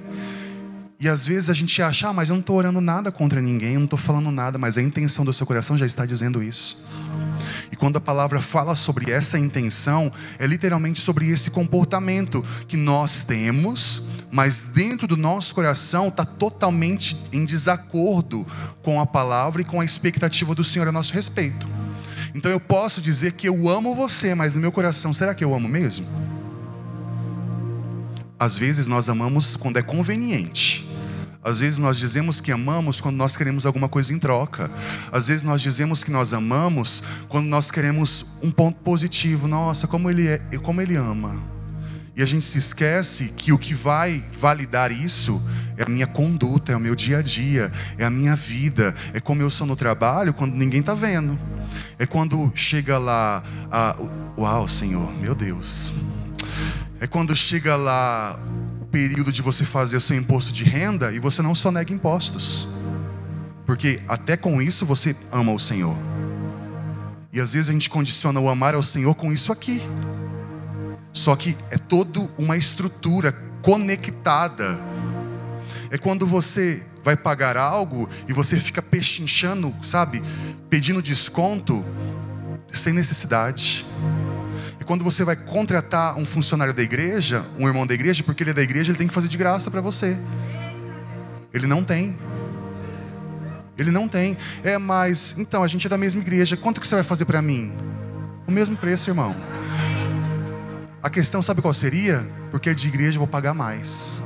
E 1.00 1.08
às 1.08 1.28
vezes 1.28 1.52
a 1.52 1.54
gente 1.54 1.80
acha, 1.84 2.10
ah, 2.10 2.14
mas 2.14 2.30
eu 2.30 2.34
não 2.34 2.40
estou 2.40 2.56
orando 2.56 2.82
nada 2.82 3.12
contra 3.12 3.40
ninguém, 3.40 3.74
eu 3.74 3.80
não 3.80 3.86
estou 3.86 4.00
falando 4.00 4.32
nada, 4.32 4.58
mas 4.58 4.76
a 4.76 4.82
intenção 4.82 5.24
do 5.24 5.32
seu 5.32 5.46
coração 5.46 5.78
já 5.78 5.86
está 5.86 6.04
dizendo 6.04 6.42
isso. 6.42 6.84
E 7.72 7.76
quando 7.76 7.98
a 7.98 8.02
palavra 8.02 8.42
fala 8.42 8.74
sobre 8.74 9.12
essa 9.12 9.38
intenção, 9.38 10.12
é 10.40 10.48
literalmente 10.48 11.00
sobre 11.00 11.30
esse 11.30 11.52
comportamento 11.52 12.44
que 12.68 12.76
nós 12.76 13.22
temos, 13.22 14.02
mas 14.32 14.66
dentro 14.66 15.06
do 15.06 15.16
nosso 15.16 15.54
coração 15.54 16.08
está 16.08 16.26
totalmente 16.26 17.16
em 17.32 17.46
desacordo 17.46 18.48
com 18.82 19.00
a 19.00 19.06
palavra 19.06 19.62
e 19.62 19.66
com 19.66 19.80
a 19.80 19.86
expectativa 19.86 20.56
do 20.56 20.64
Senhor 20.64 20.88
a 20.88 20.92
nosso 20.92 21.14
respeito. 21.14 21.68
Então 22.34 22.52
eu 22.52 22.60
posso 22.60 23.02
dizer 23.02 23.34
que 23.34 23.48
eu 23.48 23.70
amo 23.70 23.96
você, 23.96 24.36
mas 24.36 24.54
no 24.54 24.60
meu 24.60 24.72
coração, 24.72 25.14
será 25.14 25.34
que 25.34 25.44
eu 25.44 25.54
amo 25.54 25.68
mesmo? 25.68 26.08
Às 28.40 28.58
vezes 28.58 28.88
nós 28.88 29.10
amamos 29.10 29.56
quando 29.56 29.78
é 29.78 29.82
conveniente. 29.82 30.88
Às 31.44 31.60
vezes 31.62 31.78
nós 31.78 31.98
dizemos 31.98 32.42
que 32.42 32.52
amamos 32.52 33.00
quando 33.00 33.16
nós 33.16 33.36
queremos 33.36 33.66
alguma 33.66 33.88
coisa 33.88 34.14
em 34.14 34.20
troca. 34.20 34.70
Às 35.12 35.28
vezes 35.28 35.44
nós 35.44 35.62
dizemos 35.62 36.04
que 36.04 36.12
nós 36.12 36.34
amamos 36.34 37.02
quando 37.28 37.48
nós 37.48 37.72
queremos 37.72 38.26
um 38.42 38.52
ponto 38.52 38.80
positivo. 38.82 39.48
Nossa, 39.48 39.88
como 39.88 40.10
ele 40.10 40.28
é, 40.28 40.38
como 40.62 40.82
ele 40.82 40.96
ama. 40.96 41.59
E 42.20 42.22
a 42.22 42.26
gente 42.26 42.44
se 42.44 42.58
esquece 42.58 43.32
que 43.38 43.54
o 43.54 43.58
que 43.58 43.74
vai 43.74 44.22
validar 44.34 44.92
isso 44.92 45.42
é 45.78 45.84
a 45.84 45.86
minha 45.90 46.06
conduta, 46.06 46.74
é 46.74 46.76
o 46.76 46.80
meu 46.80 46.94
dia 46.94 47.20
a 47.20 47.22
dia, 47.22 47.72
é 47.98 48.04
a 48.04 48.10
minha 48.10 48.36
vida, 48.36 48.94
é 49.14 49.22
como 49.22 49.42
eu 49.42 49.50
sou 49.50 49.66
no 49.66 49.74
trabalho 49.74 50.34
quando 50.34 50.54
ninguém 50.54 50.82
está 50.82 50.94
vendo. 50.94 51.40
É 51.98 52.06
quando 52.06 52.52
chega 52.54 52.98
lá, 52.98 53.42
a, 53.72 53.96
uau, 54.38 54.68
Senhor, 54.68 55.10
meu 55.22 55.34
Deus. 55.34 55.94
É 57.00 57.08
quando 57.08 57.34
chega 57.34 57.78
lá 57.78 58.38
período 58.92 59.32
de 59.32 59.42
você 59.42 59.64
fazer 59.64 59.96
o 59.96 60.02
seu 60.02 60.18
imposto 60.18 60.52
de 60.52 60.66
renda 60.66 61.14
e 61.14 61.20
você 61.20 61.42
não 61.42 61.56
só 61.56 61.72
nega 61.72 61.94
impostos. 61.94 62.68
Porque 63.66 64.02
até 64.10 64.36
com 64.36 64.62
isso 64.62 64.86
você 64.86 65.16
ama 65.32 65.54
o 65.54 65.60
Senhor. 65.60 65.96
E 67.32 67.40
às 67.40 67.54
vezes 67.54 67.70
a 67.70 67.72
gente 67.72 67.90
condiciona 67.90 68.42
o 68.42 68.50
amar 68.50 68.76
ao 68.76 68.84
Senhor 68.84 69.16
com 69.16 69.32
isso 69.32 69.54
aqui. 69.54 69.82
Só 71.12 71.36
que 71.36 71.58
é 71.72 71.78
toda 71.78 72.30
uma 72.38 72.58
estrutura 72.58 73.32
conectada. 73.62 74.80
É 75.89 75.98
quando 75.98 76.25
você 76.25 76.86
vai 77.04 77.16
pagar 77.16 77.58
algo 77.58 78.08
e 78.28 78.34
você 78.34 78.60
fica 78.60 78.82
pechinchando, 78.82 79.74
sabe? 79.84 80.22
Pedindo 80.70 81.01
desconto 81.01 81.84
sem 82.72 82.94
necessidade 82.94 83.86
quando 84.89 85.04
você 85.04 85.24
vai 85.24 85.36
contratar 85.36 86.18
um 86.18 86.25
funcionário 86.25 86.74
da 86.74 86.82
igreja, 86.82 87.46
um 87.60 87.68
irmão 87.68 87.86
da 87.86 87.94
igreja, 87.94 88.24
porque 88.24 88.42
ele 88.42 88.50
é 88.50 88.54
da 88.56 88.63
igreja, 88.63 88.89
ele 88.89 88.98
tem 88.98 89.08
que 89.08 89.13
fazer 89.13 89.28
de 89.28 89.38
graça 89.38 89.70
para 89.70 89.82
você. 89.82 90.18
Ele 91.54 91.68
não 91.68 91.84
tem. 91.84 92.18
Ele 93.78 93.92
não 93.92 94.08
tem. 94.08 94.36
É, 94.63 94.80
mas, 94.80 95.36
então, 95.38 95.63
a 95.63 95.68
gente 95.68 95.86
é 95.86 95.89
da 95.92 95.98
mesma 95.98 96.22
igreja, 96.22 96.58
quanto 96.58 96.82
que 96.82 96.88
você 96.88 96.96
vai 96.96 97.04
fazer 97.04 97.25
para 97.25 97.39
mim? 97.39 97.72
O 98.48 98.51
mesmo 98.51 98.75
preço, 98.75 99.12
irmão. 99.12 99.36
A 101.01 101.10
questão, 101.10 101.41
sabe 101.41 101.62
qual 101.62 101.74
seria? 101.74 102.29
Porque 102.51 102.74
de 102.74 102.88
igreja, 102.88 103.15
eu 103.15 103.20
vou 103.20 103.27
pagar 103.27 103.53
mais. 103.53 104.22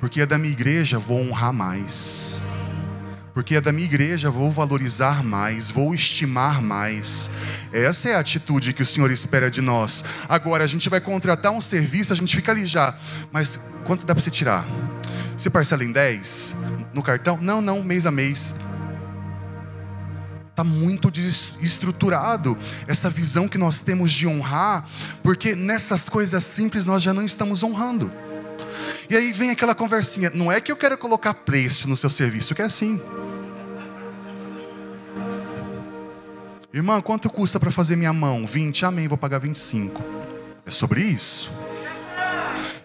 Porque 0.00 0.20
é 0.20 0.26
da 0.26 0.38
minha 0.38 0.52
igreja, 0.52 0.98
vou 0.98 1.20
honrar 1.20 1.52
mais 1.52 2.40
porque 3.34 3.56
é 3.56 3.60
da 3.60 3.72
minha 3.72 3.84
igreja, 3.84 4.30
vou 4.30 4.48
valorizar 4.48 5.24
mais, 5.24 5.68
vou 5.68 5.92
estimar 5.92 6.62
mais. 6.62 7.28
Essa 7.72 8.10
é 8.10 8.14
a 8.14 8.20
atitude 8.20 8.72
que 8.72 8.82
o 8.82 8.86
Senhor 8.86 9.10
espera 9.10 9.50
de 9.50 9.60
nós. 9.60 10.04
Agora, 10.28 10.62
a 10.62 10.68
gente 10.68 10.88
vai 10.88 11.00
contratar 11.00 11.50
um 11.50 11.60
serviço, 11.60 12.12
a 12.12 12.16
gente 12.16 12.34
fica 12.36 12.52
ali 12.52 12.64
já, 12.64 12.96
mas 13.32 13.58
quanto 13.84 14.06
dá 14.06 14.14
para 14.14 14.22
você 14.22 14.30
tirar? 14.30 14.64
Você 15.36 15.50
parcela 15.50 15.82
em 15.82 15.90
10 15.90 16.54
no 16.94 17.02
cartão? 17.02 17.36
Não, 17.42 17.60
não, 17.60 17.82
mês 17.82 18.06
a 18.06 18.12
mês. 18.12 18.54
Está 20.54 20.62
muito 20.62 21.10
desestruturado 21.10 22.56
essa 22.86 23.10
visão 23.10 23.48
que 23.48 23.58
nós 23.58 23.80
temos 23.80 24.12
de 24.12 24.24
honrar, 24.24 24.88
porque 25.20 25.56
nessas 25.56 26.08
coisas 26.08 26.44
simples 26.44 26.86
nós 26.86 27.02
já 27.02 27.12
não 27.12 27.26
estamos 27.26 27.64
honrando. 27.64 28.12
E 29.10 29.16
aí 29.16 29.32
vem 29.32 29.50
aquela 29.50 29.74
conversinha: 29.74 30.30
não 30.32 30.52
é 30.52 30.60
que 30.60 30.70
eu 30.70 30.76
quero 30.76 30.96
colocar 30.96 31.34
preço 31.34 31.88
no 31.88 31.96
seu 31.96 32.08
serviço, 32.08 32.54
que 32.54 32.62
é 32.62 32.66
assim. 32.66 33.02
Irmã, 36.72 37.00
quanto 37.00 37.28
custa 37.28 37.58
para 37.58 37.72
fazer 37.72 37.96
minha 37.96 38.12
mão? 38.12 38.46
20, 38.46 38.84
amém, 38.84 39.08
vou 39.08 39.18
pagar 39.18 39.40
25. 39.40 40.00
É 40.64 40.70
sobre 40.70 41.02
isso. 41.02 41.50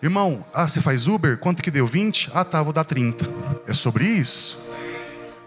Irmão, 0.01 0.43
ah, 0.51 0.67
você 0.67 0.81
faz 0.81 1.05
Uber? 1.05 1.37
Quanto 1.37 1.61
que 1.61 1.69
deu? 1.69 1.85
20? 1.85 2.31
Ah, 2.33 2.43
tá, 2.43 2.63
vou 2.63 2.73
dar 2.73 2.83
30. 2.83 3.29
É 3.67 3.75
sobre 3.75 4.05
isso. 4.05 4.57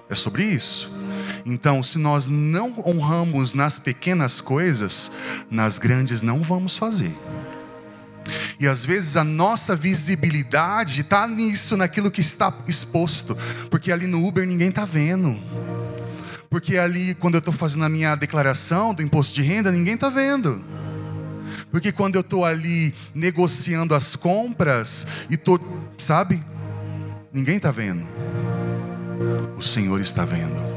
É 0.09 0.15
sobre 0.15 0.45
isso. 0.45 1.02
Então, 1.45 1.83
se 1.83 1.99
nós 1.99 2.29
não 2.29 2.75
honramos 2.87 3.55
nas 3.55 3.79
pequenas 3.79 4.41
coisas, 4.41 5.11
nas 5.51 5.79
grandes 5.79 6.23
não 6.23 6.43
vamos 6.43 6.77
fazer. 6.77 7.17
E 8.59 8.69
às 8.69 8.85
vezes 8.85 9.17
a 9.17 9.25
nossa 9.25 9.75
visibilidade 9.75 11.01
está 11.01 11.27
nisso, 11.27 11.77
naquilo 11.77 12.11
que 12.11 12.21
está 12.21 12.55
exposto, 12.69 13.37
porque 13.71 13.91
ali 13.91 14.07
no 14.07 14.25
Uber 14.27 14.47
ninguém 14.47 14.69
está 14.69 14.85
vendo. 14.85 15.43
Porque 16.49 16.77
ali, 16.77 17.15
quando 17.15 17.35
eu 17.35 17.39
estou 17.39 17.53
fazendo 17.53 17.85
a 17.85 17.89
minha 17.89 18.15
declaração 18.15 18.93
do 18.93 19.03
imposto 19.03 19.35
de 19.35 19.43
renda, 19.43 19.73
ninguém 19.73 19.95
está 19.95 20.11
vendo. 20.11 20.63
Porque 21.71 21.91
quando 21.91 22.17
eu 22.17 22.21
estou 22.21 22.45
ali 22.45 22.95
negociando 23.15 23.95
as 23.95 24.15
compras 24.15 25.07
e 25.31 25.35
estou, 25.35 25.59
sabe? 25.97 26.45
Ninguém 27.33 27.57
está 27.57 27.71
vendo. 27.71 28.07
O 29.57 29.63
Senhor 29.63 30.01
está 30.01 30.25
vendo. 30.25 30.72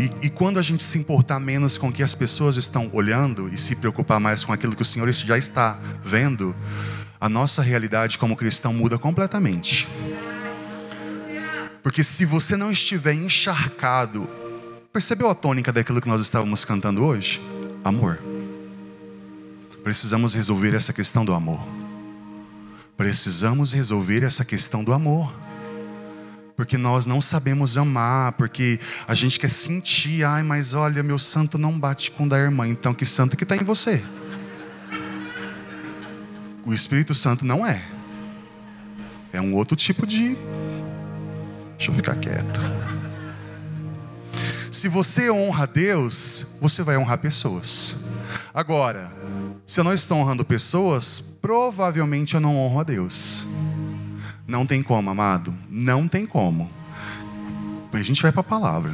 E, 0.00 0.10
e, 0.22 0.30
quando 0.30 0.58
a 0.58 0.62
gente 0.62 0.82
se 0.82 0.96
importar 0.96 1.38
menos 1.38 1.76
com 1.76 1.88
o 1.88 1.92
que 1.92 2.02
as 2.02 2.14
pessoas 2.14 2.56
estão 2.56 2.88
olhando 2.94 3.50
e 3.52 3.58
se 3.58 3.76
preocupar 3.76 4.18
mais 4.18 4.42
com 4.42 4.50
aquilo 4.50 4.74
que 4.74 4.80
o 4.80 4.84
Senhor 4.84 5.12
já 5.12 5.36
está 5.36 5.78
vendo, 6.02 6.56
a 7.20 7.28
nossa 7.28 7.60
realidade 7.60 8.16
como 8.16 8.34
cristão 8.34 8.72
muda 8.72 8.98
completamente. 8.98 9.86
Porque 11.82 12.02
se 12.02 12.24
você 12.24 12.56
não 12.56 12.72
estiver 12.72 13.12
encharcado, 13.12 14.26
percebeu 14.90 15.28
a 15.28 15.34
tônica 15.34 15.70
daquilo 15.70 16.00
que 16.00 16.08
nós 16.08 16.22
estávamos 16.22 16.64
cantando 16.64 17.04
hoje? 17.04 17.38
Amor. 17.84 18.18
Precisamos 19.84 20.32
resolver 20.32 20.74
essa 20.74 20.94
questão 20.94 21.26
do 21.26 21.34
amor. 21.34 21.60
Precisamos 22.96 23.74
resolver 23.74 24.22
essa 24.24 24.46
questão 24.46 24.82
do 24.82 24.94
amor. 24.94 25.30
Porque 26.60 26.76
nós 26.76 27.06
não 27.06 27.22
sabemos 27.22 27.78
amar, 27.78 28.32
porque 28.32 28.78
a 29.08 29.14
gente 29.14 29.40
quer 29.40 29.48
sentir, 29.48 30.24
ai, 30.24 30.42
mas 30.42 30.74
olha, 30.74 31.02
meu 31.02 31.18
santo 31.18 31.56
não 31.56 31.80
bate 31.80 32.10
com 32.10 32.26
o 32.26 32.28
da 32.28 32.38
irmã, 32.38 32.68
então 32.68 32.92
que 32.92 33.06
santo 33.06 33.34
que 33.34 33.44
está 33.44 33.56
em 33.56 33.64
você? 33.64 34.04
O 36.62 36.74
Espírito 36.74 37.14
Santo 37.14 37.46
não 37.46 37.66
é. 37.66 37.82
É 39.32 39.40
um 39.40 39.54
outro 39.54 39.74
tipo 39.74 40.06
de 40.06 40.36
Deixa 41.78 41.90
eu 41.90 41.94
ficar 41.94 42.14
quieto. 42.16 42.60
Se 44.70 44.86
você 44.86 45.30
honra 45.30 45.66
Deus, 45.66 46.44
você 46.60 46.82
vai 46.82 46.98
honrar 46.98 47.16
pessoas. 47.16 47.96
Agora, 48.52 49.10
se 49.64 49.80
eu 49.80 49.84
não 49.84 49.94
estou 49.94 50.18
honrando 50.18 50.44
pessoas, 50.44 51.20
provavelmente 51.40 52.34
eu 52.34 52.40
não 52.40 52.54
honro 52.58 52.80
a 52.80 52.84
Deus. 52.84 53.46
Não 54.50 54.66
tem 54.66 54.82
como, 54.82 55.08
amado. 55.08 55.54
Não 55.70 56.08
tem 56.08 56.26
como. 56.26 56.68
A 57.92 58.02
gente 58.02 58.20
vai 58.20 58.32
para 58.32 58.40
a 58.40 58.44
palavra. 58.44 58.92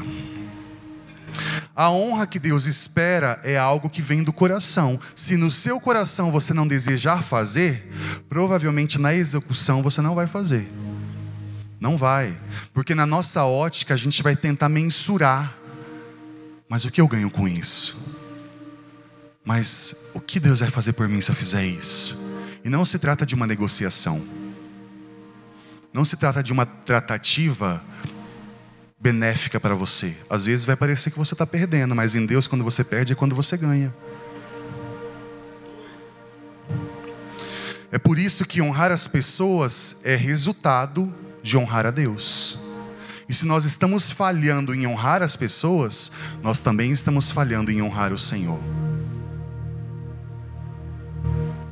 A 1.75 1.91
honra 1.91 2.27
que 2.27 2.39
Deus 2.39 2.67
espera 2.67 3.41
é 3.43 3.57
algo 3.57 3.89
que 3.89 4.03
vem 4.03 4.23
do 4.23 4.35
coração. 4.35 5.01
Se 5.15 5.35
no 5.35 5.51
seu 5.51 5.81
coração 5.81 6.31
você 6.31 6.53
não 6.53 6.67
desejar 6.67 7.23
fazer, 7.23 7.91
provavelmente 8.29 8.99
na 8.99 9.15
execução 9.15 9.83
você 9.83 10.03
não 10.03 10.15
vai 10.15 10.27
fazer. 10.27 10.71
Não 11.81 11.97
vai. 11.97 12.37
Porque 12.75 12.95
na 12.95 13.07
nossa 13.07 13.43
ótica 13.45 13.95
a 13.95 13.97
gente 13.97 14.23
vai 14.23 14.37
tentar 14.37 14.69
mensurar. 14.69 15.57
Mas 16.69 16.85
o 16.85 16.91
que 16.91 17.01
eu 17.01 17.09
ganho 17.09 17.31
com 17.31 17.49
isso? 17.49 17.97
Mas 19.43 19.95
o 20.13 20.21
que 20.21 20.39
Deus 20.39 20.61
vai 20.61 20.69
fazer 20.69 20.93
por 20.93 21.09
mim 21.09 21.23
se 21.23 21.31
eu 21.31 21.35
fizer 21.35 21.65
isso? 21.65 22.19
E 22.63 22.69
não 22.69 22.85
se 22.85 22.99
trata 22.99 23.25
de 23.25 23.35
uma 23.35 23.47
negociação. 23.47 24.23
Não 25.97 26.05
se 26.05 26.15
trata 26.15 26.43
de 26.43 26.53
uma 26.53 26.67
tratativa 26.67 27.83
benéfica 29.01 29.59
para 29.59 29.75
você. 29.75 30.15
Às 30.29 30.45
vezes 30.45 30.67
vai 30.67 30.77
parecer 30.77 31.11
que 31.11 31.17
você 31.17 31.33
está 31.33 31.47
perdendo, 31.47 31.97
mas 31.97 32.15
em 32.15 32.27
Deus, 32.27 32.47
quando 32.47 32.63
você 32.63 32.85
perde, 32.85 33.15
é 33.15 33.17
quando 33.17 33.35
você 33.35 33.57
ganha. 33.57 33.95
É 37.91 37.97
por 37.97 38.19
isso 38.19 38.45
que 38.45 38.61
honrar 38.61 38.93
as 38.93 39.09
pessoas 39.09 39.97
é 40.05 40.15
resultado 40.15 41.15
de 41.43 41.57
honrar 41.57 41.87
a 41.87 41.91
Deus. 41.91 42.59
E 43.27 43.33
se 43.33 43.47
nós 43.47 43.65
estamos 43.65 44.11
falhando 44.11 44.75
em 44.75 44.87
honrar 44.87 45.23
as 45.23 45.35
pessoas, 45.35 46.13
nós 46.43 46.59
também 46.59 46.91
estamos 46.91 47.31
falhando 47.31 47.71
em 47.71 47.81
honrar 47.81 48.13
o 48.13 48.19
Senhor. 48.19 48.61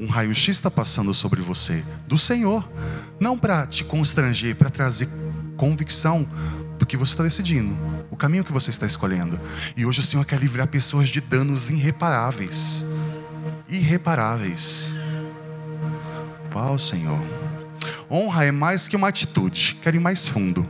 um 0.05 0.09
raio-x 0.09 0.57
está 0.57 0.71
passando 0.71 1.15
sobre 1.15 1.41
você, 1.41 1.83
do 2.07 2.19
Senhor. 2.19 2.69
Não 3.19 3.39
para 3.39 3.67
te 3.67 3.85
constranger, 3.85 4.57
para 4.57 4.71
trazer 4.71 5.09
convicção 5.57 6.27
do 6.79 6.85
que 6.85 6.97
você 6.97 7.13
está 7.15 7.23
decidindo, 7.23 7.77
o 8.11 8.17
caminho 8.17 8.45
que 8.45 8.53
você 8.53 8.71
está 8.71 8.87
escolhendo. 8.87 9.41
E 9.77 9.87
hoje 9.87 10.01
o 10.01 10.03
Senhor 10.03 10.25
quer 10.25 10.39
livrar 10.39 10.67
pessoas 10.67 11.09
de 11.09 11.21
danos 11.21 11.71
irreparáveis. 11.71 12.85
Irreparáveis. 13.69 14.93
Uau, 16.55 16.79
Senhor. 16.79 17.21
Honra 18.11 18.45
é 18.45 18.53
mais 18.53 18.87
que 18.87 18.97
uma 18.97 19.09
atitude, 19.09 19.79
quero 19.83 19.97
ir 19.97 20.01
mais 20.01 20.27
fundo. 20.27 20.67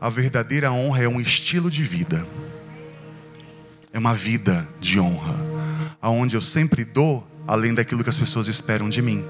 A 0.00 0.08
verdadeira 0.08 0.70
honra 0.70 1.04
é 1.04 1.08
um 1.08 1.20
estilo 1.20 1.70
de 1.70 1.82
vida. 1.82 2.26
É 3.92 3.98
uma 3.98 4.14
vida 4.14 4.68
de 4.80 4.98
honra, 4.98 5.34
aonde 6.00 6.36
eu 6.36 6.40
sempre 6.40 6.84
dou 6.84 7.26
além 7.46 7.74
daquilo 7.74 8.02
que 8.02 8.10
as 8.10 8.18
pessoas 8.18 8.48
esperam 8.48 8.88
de 8.88 9.00
mim. 9.00 9.24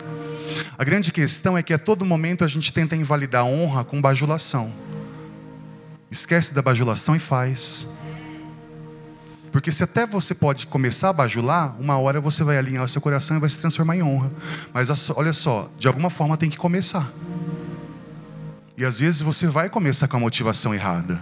A 0.76 0.84
grande 0.84 1.12
questão 1.12 1.56
é 1.56 1.62
que 1.62 1.72
a 1.72 1.78
todo 1.78 2.04
momento 2.04 2.44
a 2.44 2.48
gente 2.48 2.72
tenta 2.72 2.96
invalidar 2.96 3.42
a 3.42 3.44
honra 3.44 3.84
com 3.84 4.00
bajulação. 4.00 4.72
Esquece 6.10 6.54
da 6.54 6.62
bajulação 6.62 7.16
e 7.16 7.18
faz. 7.18 7.86
Porque 9.50 9.70
se 9.70 9.84
até 9.84 10.04
você 10.04 10.34
pode 10.34 10.66
começar 10.66 11.10
a 11.10 11.12
bajular, 11.12 11.76
uma 11.80 11.96
hora 11.96 12.20
você 12.20 12.42
vai 12.42 12.58
alinhar 12.58 12.82
o 12.82 12.88
seu 12.88 13.00
coração 13.00 13.36
e 13.36 13.40
vai 13.40 13.48
se 13.48 13.58
transformar 13.58 13.96
em 13.96 14.02
honra. 14.02 14.32
Mas 14.72 14.90
olha 15.10 15.32
só, 15.32 15.70
de 15.78 15.86
alguma 15.86 16.10
forma 16.10 16.36
tem 16.36 16.50
que 16.50 16.56
começar. 16.56 17.12
E 18.76 18.84
às 18.84 18.98
vezes 18.98 19.22
você 19.22 19.46
vai 19.46 19.70
começar 19.70 20.08
com 20.08 20.16
a 20.16 20.20
motivação 20.20 20.74
errada. 20.74 21.20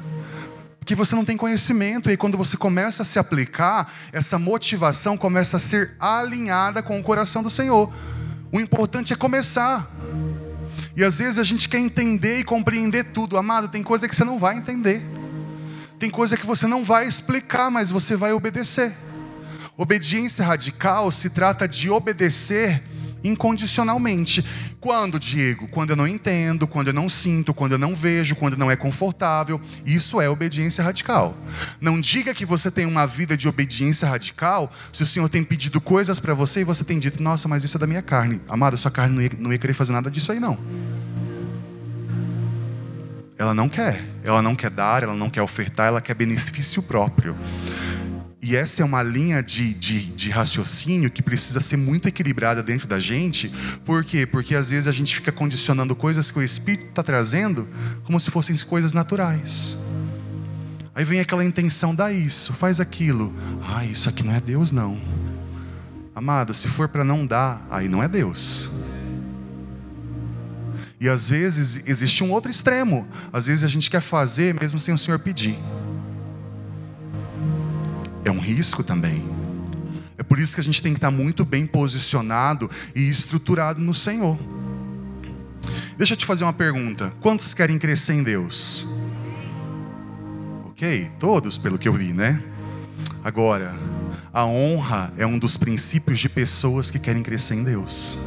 Porque 0.79 0.95
você 0.95 1.15
não 1.15 1.25
tem 1.25 1.37
conhecimento, 1.37 2.11
e 2.11 2.17
quando 2.17 2.39
você 2.39 2.57
começa 2.57 3.03
a 3.03 3.07
se 3.07 3.19
aplicar, 3.19 3.93
essa 4.13 4.39
motivação 4.39 5.17
começa 5.17 5.59
a 5.59 5.61
ser 5.61 5.95
alinhada 6.01 6.83
com 6.83 6.99
o 6.99 7.03
coração 7.03 7.43
do 7.43 7.51
Senhor. 7.51 7.93
O 8.53 8.61
importante 8.61 9.15
é 9.15 9.17
começar. 9.17 9.91
E 10.95 11.03
às 11.03 11.19
vezes 11.19 11.39
a 11.39 11.43
gente 11.43 11.69
quer 11.69 11.79
entender 11.79 12.41
e 12.41 12.45
compreender 12.45 13.05
tudo. 13.05 13.39
Amado, 13.39 13.69
tem 13.69 13.83
coisa 13.83 14.07
que 14.07 14.15
você 14.15 14.25
não 14.25 14.39
vai 14.39 14.59
entender. 14.59 15.03
Tem 15.99 16.11
coisa 16.11 16.37
que 16.37 16.47
você 16.47 16.67
não 16.67 16.85
vai 16.85 17.09
explicar, 17.09 17.71
mas 17.71 17.91
você 17.91 18.15
vai 18.15 18.33
obedecer. 18.33 18.95
Obediência 19.75 20.45
radical 20.45 21.11
se 21.11 21.31
trata 21.31 21.67
de 21.67 21.89
obedecer 21.89 22.83
incondicionalmente. 23.25 24.45
Quando, 24.83 25.17
Diego? 25.17 25.69
Quando 25.69 25.91
eu 25.91 25.97
não 25.97 26.09
entendo, 26.09 26.67
quando 26.67 26.89
eu 26.89 26.93
não 26.93 27.09
sinto, 27.09 27.55
quando 27.55 27.71
eu 27.71 27.79
não 27.79 27.95
vejo, 27.95 28.35
quando 28.35 28.57
não 28.57 28.69
é 28.69 28.75
confortável. 28.75 29.61
Isso 29.87 30.21
é 30.21 30.29
obediência 30.29 30.83
radical. 30.83 31.37
Não 31.81 32.01
diga 32.01 32.35
que 32.35 32.45
você 32.45 32.69
tem 32.69 32.85
uma 32.85 33.07
vida 33.07 33.37
de 33.37 33.47
obediência 33.47 34.09
radical 34.09 34.73
se 34.93 35.05
o 35.05 35.07
Senhor 35.07 35.29
tem 35.29 35.45
pedido 35.45 35.81
coisas 35.81 36.19
para 36.19 36.35
você 36.35 36.63
e 36.63 36.65
você 36.65 36.83
tem 36.83 36.99
dito, 36.99 37.23
nossa, 37.23 37.47
mas 37.47 37.63
isso 37.63 37.77
é 37.77 37.81
da 37.81 37.87
minha 37.87 38.03
carne. 38.03 38.41
Amado, 38.49 38.77
sua 38.77 38.91
carne 38.91 39.15
não 39.15 39.23
ia, 39.23 39.31
não 39.39 39.53
ia 39.53 39.59
querer 39.59 39.73
fazer 39.73 39.93
nada 39.93 40.11
disso 40.11 40.33
aí, 40.33 40.41
não. 40.41 40.59
Ela 43.39 43.55
não 43.55 43.69
quer. 43.69 44.05
Ela 44.25 44.43
não 44.43 44.57
quer 44.57 44.71
dar, 44.71 45.05
ela 45.05 45.15
não 45.15 45.31
quer 45.31 45.43
ofertar, 45.43 45.87
ela 45.87 46.01
quer 46.01 46.15
benefício 46.15 46.83
próprio. 46.83 47.37
E 48.43 48.57
essa 48.57 48.83
é 48.83 48.85
uma 48.85 49.05
linha 49.05 49.41
de, 49.41 49.73
de, 49.73 50.05
de, 50.07 50.29
raciocínio 50.29 51.09
que 51.09 51.23
precisa 51.23 51.61
ser 51.61 51.77
muito 51.77 52.09
equilibrada 52.09 52.61
dentro 52.61 52.89
da 52.89 52.99
gente. 52.99 53.49
Por 53.85 54.05
quê? 54.05 54.27
Porque 54.27 54.57
às 54.57 54.71
vezes 54.71 54.89
a 54.89 54.93
gente 54.93 55.15
fica 55.15 55.31
condicionando 55.31 55.95
coisas 55.95 56.29
que 56.29 56.41
o 56.41 56.43
Espírito 56.43 56.89
está 56.89 57.05
trazendo 57.05 57.69
como 58.03 58.19
se 58.19 58.33
fossem 58.33 58.57
coisas 58.67 58.93
naturais. 58.93 59.77
Aí 60.93 61.05
vem 61.05 61.21
aquela 61.21 61.45
intenção, 61.45 61.95
dá 61.95 62.13
isso, 62.13 62.53
faz 62.53 62.81
aquilo. 62.81 63.33
Ah, 63.65 63.85
isso 63.85 64.09
aqui 64.09 64.25
não 64.25 64.35
é 64.35 64.41
Deus, 64.41 64.73
não. 64.73 65.01
Amado, 66.13 66.53
se 66.53 66.67
for 66.67 66.89
para 66.89 67.05
não 67.05 67.25
dar, 67.25 67.65
aí 67.71 67.89
não 67.89 68.03
é 68.03 68.09
Deus. 68.09 68.69
E 71.01 71.09
às 71.09 71.29
vezes 71.29 71.85
existe 71.87 72.25
um 72.25 72.33
outro 72.33 72.51
extremo. 72.51 73.07
Às 73.33 73.47
vezes 73.47 73.63
a 73.63 73.69
gente 73.69 73.89
quer 73.89 74.01
fazer 74.01 74.53
mesmo 74.61 74.81
sem 74.81 74.93
o 74.93 74.99
Senhor 74.99 75.21
pedir 75.21 75.57
é 78.25 78.31
um 78.31 78.39
risco 78.39 78.83
também. 78.83 79.23
É 80.17 80.23
por 80.23 80.39
isso 80.39 80.55
que 80.55 80.61
a 80.61 80.65
gente 80.65 80.83
tem 80.83 80.93
que 80.93 80.99
estar 80.99 81.11
muito 81.11 81.45
bem 81.45 81.67
posicionado 81.67 82.71
e 82.95 83.09
estruturado 83.09 83.81
no 83.81 83.93
Senhor. 83.93 84.39
Deixa 85.97 86.15
eu 86.15 86.17
te 86.17 86.27
fazer 86.27 86.45
uma 86.45 86.53
pergunta: 86.53 87.13
quantos 87.21 87.55
querem 87.55 87.79
crescer 87.79 88.15
em 88.15 88.23
Deus? 88.23 88.87
Ok, 90.67 91.11
todos, 91.19 91.59
pelo 91.59 91.79
que 91.79 91.89
eu 91.89 91.93
vi, 91.93 92.13
né? 92.13 92.43
Agora, 93.25 93.75
a 94.33 94.45
honra 94.45 95.13
é 95.17 95.27
um 95.27 95.39
dos 95.39 95.57
princípios 95.57 96.19
de 96.19 96.29
pessoas 96.29 96.91
que 96.91 96.99
querem 96.99 97.23
crescer 97.23 97.55
em 97.55 97.65
Deus. 97.65 98.19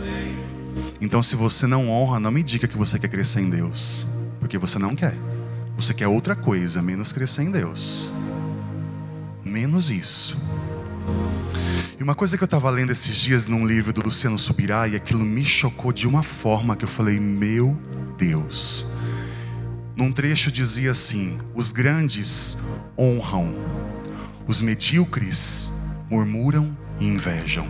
Então, 1.02 1.22
se 1.22 1.36
você 1.36 1.68
não 1.68 1.90
honra, 1.90 2.20
não 2.20 2.32
me 2.32 2.44
diga 2.44 2.68
que 2.68 2.78
você 2.78 2.98
quer 2.98 3.10
crescer 3.10 3.42
em 3.42 3.50
Deus, 3.50 4.06
porque 4.40 4.58
você 4.58 4.80
não 4.80 4.96
quer. 4.96 5.16
Você 5.78 5.94
quer 5.94 6.08
outra 6.08 6.36
coisa, 6.36 6.82
menos 6.82 7.12
crescer 7.12 7.44
em 7.44 7.52
Deus 7.52 8.12
menos 9.56 9.90
isso. 9.90 10.38
E 11.98 12.04
uma 12.04 12.14
coisa 12.14 12.38
que 12.38 12.44
eu 12.44 12.46
estava 12.46 12.70
lendo 12.70 12.92
esses 12.92 13.16
dias 13.16 13.46
num 13.46 13.66
livro 13.66 13.94
do 13.94 14.04
Luciano 14.04 14.38
Subirá, 14.38 14.86
e 14.86 14.98
aquilo 14.98 15.24
me 15.24 15.46
chocou 15.46 15.94
de 15.94 16.06
uma 16.06 16.22
forma 16.22 16.76
que 16.76 16.84
eu 16.84 16.90
falei: 16.90 17.22
Meu 17.22 17.74
Deus. 18.18 18.86
Num 19.96 20.12
trecho 20.12 20.52
dizia 20.52 20.92
assim: 20.92 21.40
Os 21.54 21.72
grandes 21.72 22.58
honram, 23.00 23.56
os 24.46 24.60
medíocres 24.60 25.72
murmuram 26.12 26.78
e 27.00 27.06
invejam. 27.06 27.66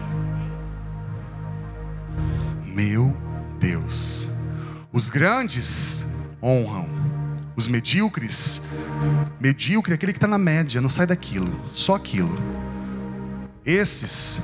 Meu 2.65 3.15
Deus. 3.59 4.27
Os 4.91 5.11
grandes 5.11 6.03
honram, 6.41 6.89
os 7.55 7.67
medíocres 7.67 8.59
Medíocre 9.45 9.91
é 9.91 9.95
aquele 9.95 10.11
que 10.11 10.17
está 10.17 10.27
na 10.27 10.39
média, 10.39 10.81
não 10.81 10.89
sai 10.89 11.05
daquilo, 11.05 11.61
só 11.71 11.93
aquilo. 11.93 12.35
Esses 13.63 14.41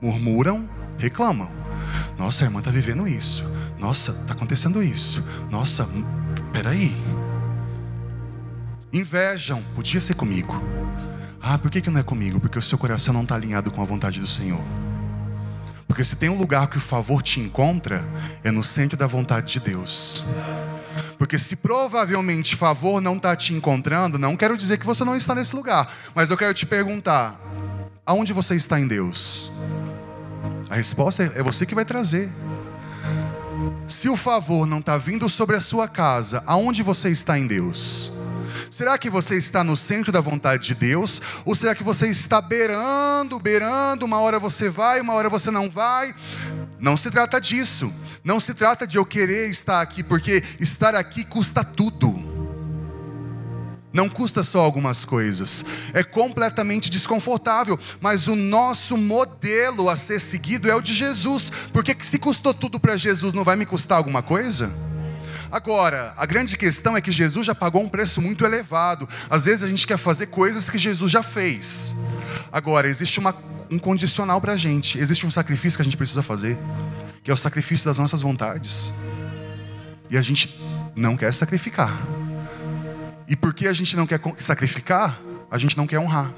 murmuram, 0.00 0.70
reclamam. 0.96 1.50
Nossa, 2.16 2.44
a 2.44 2.46
irmã 2.46 2.60
está 2.60 2.70
vivendo 2.70 3.08
isso. 3.08 3.42
Nossa, 3.80 4.12
está 4.12 4.34
acontecendo 4.34 4.80
isso. 4.80 5.26
Nossa, 5.50 5.82
hum, 5.86 6.04
peraí. 6.52 6.96
Invejam, 8.92 9.60
podia 9.74 10.00
ser 10.00 10.14
comigo. 10.14 10.62
Ah, 11.42 11.58
por 11.58 11.68
que, 11.68 11.80
que 11.80 11.90
não 11.90 11.98
é 11.98 12.04
comigo? 12.04 12.38
Porque 12.38 12.60
o 12.60 12.62
seu 12.62 12.78
coração 12.78 13.12
não 13.12 13.24
está 13.24 13.34
alinhado 13.34 13.72
com 13.72 13.82
a 13.82 13.84
vontade 13.84 14.20
do 14.20 14.28
Senhor. 14.28 14.62
Porque 15.88 16.04
se 16.04 16.14
tem 16.14 16.28
um 16.28 16.38
lugar 16.38 16.68
que 16.68 16.76
o 16.76 16.80
favor 16.80 17.22
te 17.22 17.40
encontra, 17.40 18.06
é 18.44 18.52
no 18.52 18.62
centro 18.62 18.96
da 18.96 19.08
vontade 19.08 19.54
de 19.54 19.58
Deus. 19.58 20.24
Porque 21.18 21.38
se 21.38 21.56
provavelmente 21.56 22.54
favor 22.54 23.00
não 23.00 23.16
está 23.16 23.34
te 23.34 23.52
encontrando, 23.52 24.18
não 24.18 24.36
quero 24.36 24.56
dizer 24.56 24.78
que 24.78 24.86
você 24.86 25.04
não 25.04 25.16
está 25.16 25.34
nesse 25.34 25.54
lugar, 25.54 25.92
mas 26.14 26.30
eu 26.30 26.36
quero 26.36 26.54
te 26.54 26.64
perguntar: 26.64 27.38
aonde 28.06 28.32
você 28.32 28.54
está 28.54 28.78
em 28.78 28.86
Deus? 28.86 29.52
A 30.70 30.76
resposta 30.76 31.24
é 31.34 31.42
você 31.42 31.66
que 31.66 31.74
vai 31.74 31.84
trazer. 31.84 32.30
Se 33.88 34.08
o 34.08 34.16
favor 34.16 34.66
não 34.66 34.78
está 34.78 34.96
vindo 34.96 35.28
sobre 35.28 35.56
a 35.56 35.60
sua 35.60 35.88
casa, 35.88 36.42
aonde 36.46 36.82
você 36.82 37.08
está 37.10 37.38
em 37.38 37.46
Deus? 37.46 38.12
Será 38.70 38.96
que 38.98 39.10
você 39.10 39.36
está 39.36 39.64
no 39.64 39.76
centro 39.76 40.12
da 40.12 40.20
vontade 40.20 40.68
de 40.68 40.74
Deus? 40.74 41.20
Ou 41.44 41.54
será 41.54 41.74
que 41.74 41.82
você 41.82 42.08
está 42.08 42.40
beirando, 42.40 43.38
beirando? 43.40 44.04
Uma 44.04 44.20
hora 44.20 44.38
você 44.38 44.68
vai, 44.68 45.00
uma 45.00 45.14
hora 45.14 45.28
você 45.28 45.50
não 45.50 45.70
vai? 45.70 46.14
Não 46.78 46.96
se 46.96 47.10
trata 47.10 47.40
disso. 47.40 47.92
Não 48.24 48.38
se 48.38 48.52
trata 48.52 48.86
de 48.86 48.98
eu 48.98 49.06
querer 49.06 49.50
estar 49.50 49.80
aqui, 49.80 50.02
porque 50.02 50.42
estar 50.60 50.94
aqui 50.94 51.24
custa 51.24 51.64
tudo. 51.64 52.28
Não 53.92 54.08
custa 54.08 54.42
só 54.42 54.60
algumas 54.60 55.04
coisas, 55.04 55.64
é 55.94 56.04
completamente 56.04 56.90
desconfortável, 56.90 57.78
mas 58.00 58.28
o 58.28 58.36
nosso 58.36 58.98
modelo 58.98 59.88
a 59.88 59.96
ser 59.96 60.20
seguido 60.20 60.70
é 60.70 60.74
o 60.74 60.82
de 60.82 60.92
Jesus, 60.92 61.50
porque 61.72 61.96
se 62.02 62.18
custou 62.18 62.52
tudo 62.52 62.78
para 62.78 62.98
Jesus, 62.98 63.32
não 63.32 63.44
vai 63.44 63.56
me 63.56 63.64
custar 63.64 63.96
alguma 63.96 64.22
coisa? 64.22 64.70
Agora, 65.50 66.12
a 66.18 66.26
grande 66.26 66.58
questão 66.58 66.96
é 66.98 67.00
que 67.00 67.10
Jesus 67.10 67.46
já 67.46 67.54
pagou 67.54 67.82
um 67.82 67.88
preço 67.88 68.20
muito 68.20 68.44
elevado. 68.44 69.08
Às 69.30 69.46
vezes 69.46 69.62
a 69.62 69.68
gente 69.68 69.86
quer 69.86 69.96
fazer 69.96 70.26
coisas 70.26 70.68
que 70.68 70.76
Jesus 70.76 71.10
já 71.10 71.22
fez. 71.22 71.94
Agora, 72.52 72.86
existe 72.86 73.18
uma, 73.18 73.34
um 73.70 73.78
condicional 73.78 74.40
para 74.40 74.52
a 74.52 74.56
gente, 74.56 74.98
existe 74.98 75.26
um 75.26 75.30
sacrifício 75.30 75.76
que 75.76 75.82
a 75.82 75.84
gente 75.84 75.96
precisa 75.96 76.22
fazer 76.22 76.58
que 77.28 77.30
é 77.30 77.34
o 77.34 77.36
sacrifício 77.36 77.84
das 77.84 77.98
nossas 77.98 78.22
vontades. 78.22 78.90
E 80.08 80.16
a 80.16 80.22
gente 80.22 80.58
não 80.96 81.14
quer 81.14 81.30
sacrificar. 81.34 81.94
E 83.28 83.36
porque 83.36 83.68
a 83.68 83.72
gente 83.74 83.94
não 83.98 84.06
quer 84.06 84.18
sacrificar, 84.38 85.20
a 85.50 85.58
gente 85.58 85.76
não 85.76 85.86
quer 85.86 85.98
honrar. 85.98 86.32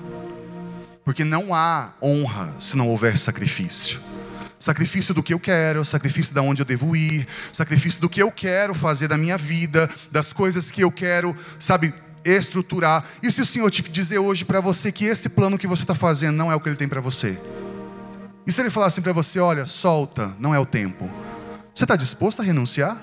Porque 1.04 1.22
não 1.22 1.54
há 1.54 1.92
honra 2.02 2.52
se 2.58 2.76
não 2.76 2.88
houver 2.88 3.16
sacrifício. 3.16 4.00
Sacrifício 4.58 5.14
do 5.14 5.22
que 5.22 5.32
eu 5.32 5.38
quero, 5.38 5.84
sacrifício 5.84 6.34
da 6.34 6.42
onde 6.42 6.60
eu 6.60 6.66
devo 6.66 6.96
ir, 6.96 7.24
sacrifício 7.52 8.00
do 8.00 8.08
que 8.08 8.20
eu 8.20 8.32
quero 8.32 8.74
fazer 8.74 9.06
da 9.06 9.16
minha 9.16 9.38
vida, 9.38 9.88
das 10.10 10.32
coisas 10.32 10.72
que 10.72 10.82
eu 10.82 10.90
quero, 10.90 11.36
sabe, 11.60 11.94
estruturar. 12.24 13.04
E 13.22 13.30
se 13.30 13.40
o 13.42 13.46
Senhor 13.46 13.70
te 13.70 13.82
dizer 13.82 14.18
hoje 14.18 14.44
para 14.44 14.60
você 14.60 14.92
que 14.92 15.04
esse 15.04 15.28
plano 15.28 15.58
que 15.58 15.66
você 15.66 15.82
está 15.82 15.94
fazendo 15.94 16.36
não 16.36 16.50
é 16.50 16.54
o 16.54 16.60
que 16.60 16.68
Ele 16.68 16.76
tem 16.76 16.88
para 16.88 17.00
você? 17.00 17.38
E 18.46 18.52
se 18.52 18.60
ele 18.60 18.70
falar 18.70 18.86
assim 18.86 19.00
para 19.00 19.12
você: 19.12 19.38
olha, 19.38 19.66
solta, 19.66 20.34
não 20.38 20.54
é 20.54 20.58
o 20.58 20.66
tempo. 20.66 21.08
Você 21.74 21.84
está 21.84 21.96
disposto 21.96 22.40
a 22.40 22.44
renunciar? 22.44 23.00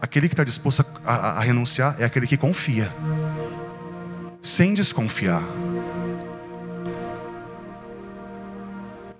Aquele 0.00 0.28
que 0.28 0.34
está 0.34 0.44
disposto 0.44 0.84
a, 1.04 1.12
a, 1.12 1.30
a 1.32 1.40
renunciar 1.40 1.96
é 1.98 2.04
aquele 2.04 2.26
que 2.26 2.36
confia, 2.36 2.92
sem 4.40 4.74
desconfiar. 4.74 5.42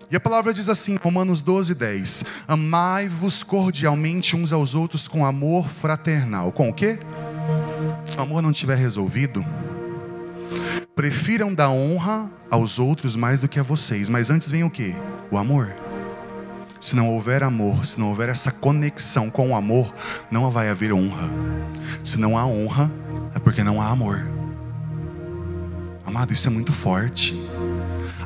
E 0.09 0.17
a 0.17 0.21
palavra 0.21 0.53
diz 0.53 0.69
assim, 0.69 0.97
Romanos 0.97 1.43
12, 1.43 1.75
10: 1.75 2.25
Amai-vos 2.47 3.43
cordialmente 3.43 4.37
uns 4.37 4.53
aos 4.53 4.75
outros 4.75 5.07
com 5.09 5.27
amor 5.27 5.69
fraternal. 5.69 6.53
Com 6.53 6.69
o 6.69 6.73
quê? 6.73 6.99
O 8.17 8.21
amor 8.21 8.43
não 8.43 8.51
estiver 8.51 8.77
resolvido, 8.77 9.45
prefiram 10.95 11.55
dar 11.55 11.71
honra 11.71 12.31
aos 12.51 12.79
outros 12.79 13.17
mais 13.17 13.41
do 13.41 13.49
que 13.49 13.59
a 13.59 13.63
vocês. 13.63 14.09
Mas 14.09 14.31
antes 14.31 14.51
vem 14.51 14.65
o 14.65 14.71
quê? 14.71 14.95
O 15.31 15.39
amor. 15.39 15.75
Se 16.81 16.97
não 16.97 17.09
houver 17.09 17.43
amor, 17.43 17.87
se 17.87 17.99
não 17.99 18.09
houver 18.09 18.29
essa 18.29 18.51
conexão 18.51 19.31
com 19.31 19.51
o 19.51 19.55
amor, 19.55 19.93
não 20.31 20.51
vai 20.51 20.69
haver 20.69 20.93
honra. 20.93 21.31
Se 22.03 22.19
não 22.19 22.39
há 22.39 22.47
honra, 22.47 22.91
é 23.35 23.39
porque 23.39 23.63
não 23.63 23.81
há 23.81 23.89
amor. 23.89 24.27
Amado, 26.07 26.33
isso 26.33 26.49
é 26.49 26.51
muito 26.51 26.73
forte 26.73 27.35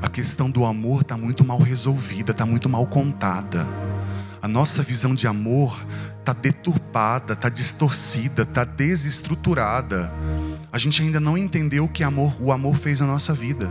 a 0.05 0.09
questão 0.09 0.51
do 0.51 0.67
amor 0.67 1.01
está 1.01 1.17
muito 1.17 1.43
mal 1.43 1.59
resolvida, 1.59 2.33
está 2.33 2.45
muito 2.45 2.69
mal 2.69 2.87
contada. 2.87 3.67
A 4.43 4.47
nossa 4.47 4.83
visão 4.83 5.15
de 5.15 5.27
amor 5.27 5.83
está 6.25 6.33
deturpada, 6.33 7.35
está 7.35 7.51
distorcida, 7.51 8.43
está 8.43 8.65
desestruturada. 8.65 10.11
A 10.73 10.79
gente 10.79 11.03
ainda 11.03 11.21
não 11.21 11.37
entendeu 11.37 11.85
o 11.85 11.89
que 11.89 12.03
amor, 12.03 12.35
o 12.41 12.51
amor 12.51 12.77
fez 12.77 13.01
na 13.01 13.07
nossa 13.07 13.35
vida. 13.35 13.71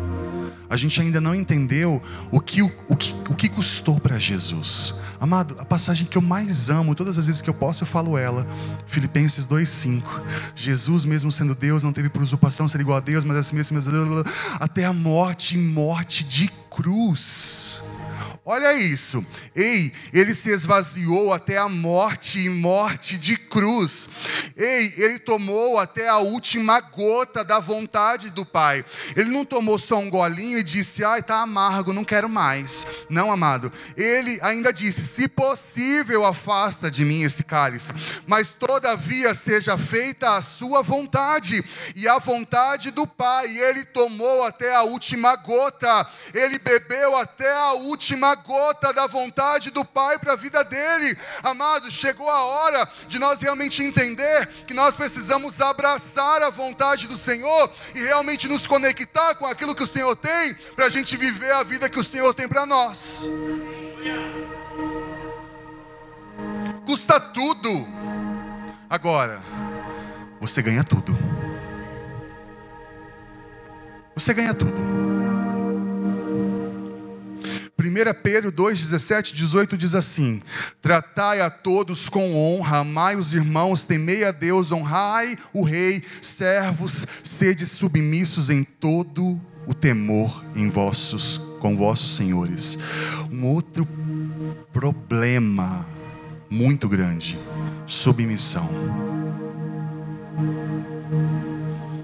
A 0.70 0.78
gente 0.78 1.02
ainda 1.02 1.20
não 1.20 1.34
entendeu 1.34 2.02
o 2.32 2.40
que, 2.40 2.62
o, 2.62 2.72
o 2.88 2.96
que, 2.96 3.14
o 3.28 3.36
que 3.36 3.50
custou 3.50 4.00
para 4.00 4.20
Jesus. 4.20 4.94
Amado, 5.20 5.56
a 5.60 5.66
passagem 5.66 6.06
que 6.06 6.18
eu 6.18 6.22
mais 6.22 6.70
amo, 6.70 6.96
todas 6.96 7.18
as 7.18 7.26
vezes 7.26 7.42
que 7.42 7.50
eu 7.50 7.54
posso, 7.54 7.84
eu 7.84 7.88
falo 7.88 8.18
ela. 8.18 8.46
Filipenses 8.86 9.48
2,5. 9.48 10.04
Jesus, 10.56 11.06
mesmo 11.06 11.32
sendo 11.32 11.56
Deus, 11.56 11.84
não 11.84 11.94
teve 11.94 12.10
por 12.10 12.22
usurpação 12.22 12.68
ser 12.68 12.82
igual 12.82 12.98
a 12.98 13.02
Deus, 13.02 13.26
mas 13.26 13.38
assim 13.38 13.56
mesmo, 13.56 13.80
até 14.60 14.86
a 14.86 14.94
morte 14.94 15.58
morte 15.58 16.24
de 16.24 16.52
cruz. 16.70 17.82
Olha 18.46 18.74
isso. 18.74 19.26
Ei, 19.56 19.94
ele 20.12 20.36
se 20.36 20.50
esvaziou 20.50 21.32
até 21.32 21.58
a 21.58 21.70
morte 21.70 22.40
e 22.40 22.50
morte 22.50 23.18
de 23.18 23.38
cruz. 23.38 24.10
Ei, 24.58 24.94
ele 24.98 25.20
tomou 25.20 25.80
até 25.80 26.10
a 26.10 26.18
última 26.18 26.82
gota 26.82 27.42
da 27.46 27.62
vontade 27.62 28.32
do 28.32 28.46
Pai. 28.46 28.84
Ele 29.16 29.30
não 29.30 29.46
tomou 29.46 29.80
só 29.80 29.98
um 29.98 30.10
golinho 30.10 30.58
e 30.58 30.64
disse: 30.64 31.06
"Ai, 31.06 31.24
tá 31.24 31.42
amargo, 31.42 31.94
não 31.94 32.04
quero 32.04 32.28
mais". 32.28 32.86
Não, 33.10 33.32
amado. 33.32 33.72
Ele 33.96 34.38
ainda 34.42 34.74
disse: 34.74 35.02
"Se 35.04 35.30
possível, 35.30 36.26
afasta 36.26 36.92
de 36.92 37.06
mim 37.06 37.24
esse 37.24 37.46
cálice, 37.46 37.94
mas 38.28 38.50
todavia 38.50 39.34
seja 39.34 39.78
feita 39.78 40.36
a 40.36 40.42
sua 40.42 40.82
vontade 40.82 41.64
e 41.96 42.10
a 42.10 42.20
vontade 42.20 42.92
do 42.92 43.08
Pai". 43.08 43.48
Ele 43.58 43.86
tomou 43.86 44.44
até 44.44 44.76
a 44.76 44.84
última 44.84 45.34
gota. 45.38 46.06
Ele 46.34 46.60
bebeu 46.60 47.16
até 47.16 47.50
a 47.50 47.72
última 47.72 48.33
gota 48.36 48.94
da 48.94 49.08
vontade 49.08 49.72
do 49.72 49.84
Pai 49.84 50.18
para 50.20 50.34
a 50.34 50.36
vida 50.36 50.64
dele. 50.64 51.18
Amados, 51.42 51.94
chegou 51.94 52.30
a 52.30 52.44
hora 52.44 52.88
de 53.08 53.20
nós 53.20 53.42
realmente 53.42 53.84
entender 53.84 54.48
que 54.68 54.74
nós 54.74 54.96
precisamos 54.96 55.62
abraçar 55.62 56.42
a 56.42 56.50
vontade 56.50 57.08
do 57.08 57.18
Senhor 57.18 57.72
e 57.96 58.02
realmente 58.02 58.48
nos 58.48 58.68
conectar 58.68 59.36
com 59.36 59.46
aquilo 59.46 59.76
que 59.76 59.84
o 59.84 59.88
Senhor 59.88 60.16
tem 60.16 60.54
para 60.76 60.86
a 60.86 60.90
gente 60.90 61.16
viver 61.18 61.52
a 61.54 61.64
vida 61.64 61.90
que 61.90 62.00
o 62.00 62.04
Senhor 62.04 62.34
tem 62.34 62.48
para 62.48 62.66
nós. 62.66 63.30
Custa 66.86 67.20
tudo. 67.20 67.88
Agora, 68.90 69.42
você 70.40 70.62
ganha 70.62 70.84
tudo. 70.84 71.18
Você 74.16 74.34
ganha 74.34 74.54
tudo. 74.54 75.23
1 77.84 78.14
Pedro 78.24 78.52
2, 78.52 78.80
17, 78.80 79.34
18 79.34 79.78
diz 79.78 79.94
assim: 79.94 80.42
Tratai 80.82 81.42
a 81.42 81.50
todos 81.50 82.08
com 82.08 82.34
honra, 82.34 82.78
amai 82.78 83.18
os 83.18 83.34
irmãos, 83.34 83.84
temei 83.84 84.24
a 84.24 84.32
Deus, 84.32 84.72
honrai 84.72 85.38
o 85.54 85.64
rei, 85.64 86.02
servos, 86.22 87.06
sede 87.22 87.66
submissos 87.66 88.50
em 88.50 88.64
todo 88.64 89.40
o 89.68 89.74
temor 89.74 90.44
em 90.56 90.70
vossos, 90.70 91.42
com 91.60 91.76
vossos 91.76 92.16
senhores. 92.16 92.78
Um 93.30 93.46
outro 93.48 93.88
problema 94.72 95.86
muito 96.50 96.88
grande: 96.88 97.38
submissão. 97.86 98.70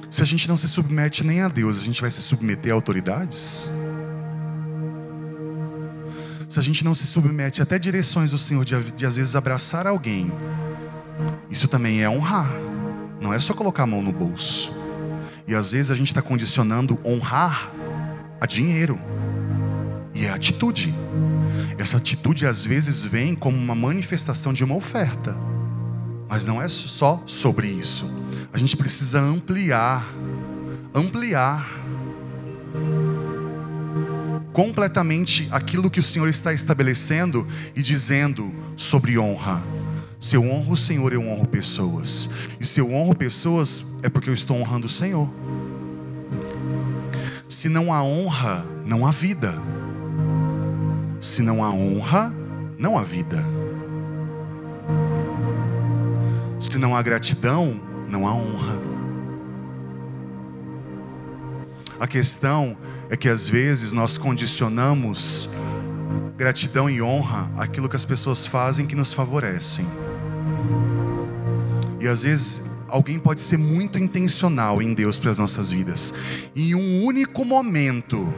Se 0.10 0.22
a 0.22 0.26
gente 0.26 0.50
não 0.50 0.58
se 0.58 0.68
submete 0.68 1.24
nem 1.24 1.42
a 1.42 1.48
Deus, 1.48 1.78
a 1.78 1.84
gente 1.84 2.02
vai 2.02 2.10
se 2.12 2.22
submeter 2.22 2.72
a 2.72 2.76
autoridades? 2.76 3.70
Se 6.50 6.58
a 6.58 6.62
gente 6.64 6.84
não 6.84 6.96
se 6.96 7.06
submete 7.06 7.62
até 7.62 7.78
direções 7.78 8.32
do 8.32 8.38
Senhor 8.38 8.66
de, 8.66 8.92
de 8.94 9.06
às 9.06 9.16
vezes 9.16 9.36
abraçar 9.36 9.86
alguém, 9.86 10.32
isso 11.50 11.68
também 11.68 12.02
é 12.02 12.10
honrar, 12.10 12.52
não 13.22 13.32
é 13.32 13.40
só 13.40 13.54
colocar 13.54 13.84
a 13.84 13.88
mão 13.88 14.02
no 14.02 14.12
bolso. 14.12 14.74
E 15.48 15.54
às 15.54 15.72
vezes 15.72 15.92
a 15.92 15.96
gente 15.96 16.08
está 16.08 16.22
condicionando 16.22 17.00
honrar 17.06 17.72
a 18.42 18.46
dinheiro, 18.48 19.00
e 20.14 20.26
é 20.26 20.32
atitude. 20.32 20.94
Essa 21.78 21.98
atitude 21.98 22.46
às 22.46 22.66
vezes 22.66 23.06
vem 23.06 23.36
como 23.36 23.56
uma 23.56 23.76
manifestação 23.76 24.52
de 24.52 24.64
uma 24.64 24.76
oferta, 24.76 25.38
mas 26.28 26.46
não 26.46 26.62
é 26.62 26.68
só 26.68 27.22
sobre 27.26 27.68
isso. 27.68 28.10
A 28.52 28.58
gente 28.58 28.76
precisa 28.76 29.20
ampliar, 29.22 30.06
ampliar 30.94 31.79
completamente 34.60 35.48
aquilo 35.52 35.90
que 35.90 36.02
o 36.02 36.04
Senhor 36.04 36.28
está 36.28 36.52
estabelecendo 36.52 37.48
e 37.74 37.82
dizendo 37.82 38.54
sobre 38.76 39.18
honra. 39.18 39.64
Se 40.20 40.36
eu 40.36 40.44
honro 40.44 40.74
o 40.74 40.78
Senhor, 40.78 41.14
eu 41.14 41.26
honro 41.26 41.48
pessoas. 41.48 42.30
E 42.60 42.66
se 42.66 42.82
eu 42.82 42.92
honro 42.92 43.16
pessoas, 43.16 43.86
é 44.04 44.10
porque 44.10 44.30
eu 44.30 44.34
estou 44.34 44.58
honrando 44.58 44.88
o 44.88 44.90
Senhor. 44.90 45.34
Se 47.48 47.70
não 47.70 47.94
há 47.94 48.04
honra, 48.04 48.66
não 48.86 49.08
há 49.08 49.12
vida. 49.12 49.58
Se 51.22 51.42
não 51.42 51.64
há 51.64 51.72
honra, 51.72 52.34
não 52.78 52.98
há 52.98 53.02
vida. 53.02 53.42
Se 56.60 56.78
não 56.78 56.98
há 56.98 57.02
gratidão, 57.02 57.80
não 58.10 58.28
há 58.28 58.34
honra. 58.34 58.89
A 62.00 62.08
questão 62.08 62.78
é 63.10 63.18
que 63.18 63.28
às 63.28 63.50
vezes 63.50 63.92
nós 63.92 64.18
condicionamos 64.18 65.50
gratidão 66.38 66.90
e 66.90 67.02
honra 67.02 67.52
aquilo 67.58 67.90
que 67.90 67.96
as 67.98 68.06
pessoas 68.06 68.48
fazem 68.48 68.86
que 68.86 68.96
nos 68.96 69.12
favorecem. 69.12 69.86
E 72.00 72.08
às 72.08 72.24
vezes 72.24 72.62
alguém 72.88 73.20
pode 73.20 73.42
ser 73.42 73.58
muito 73.58 74.00
intencional 74.00 74.82
em 74.82 74.94
Deus 74.94 75.20
para 75.20 75.32
as 75.32 75.38
nossas 75.38 75.72
vidas. 75.72 76.14
E 76.56 76.72
em 76.72 76.76
um 76.76 77.04
único 77.04 77.44
momento, 77.44 78.34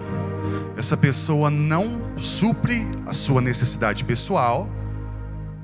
essa 0.76 0.98
pessoa 0.98 1.52
não 1.52 2.02
supre 2.18 2.84
a 3.06 3.14
sua 3.14 3.42
necessidade 3.42 4.04
pessoal, 4.04 4.68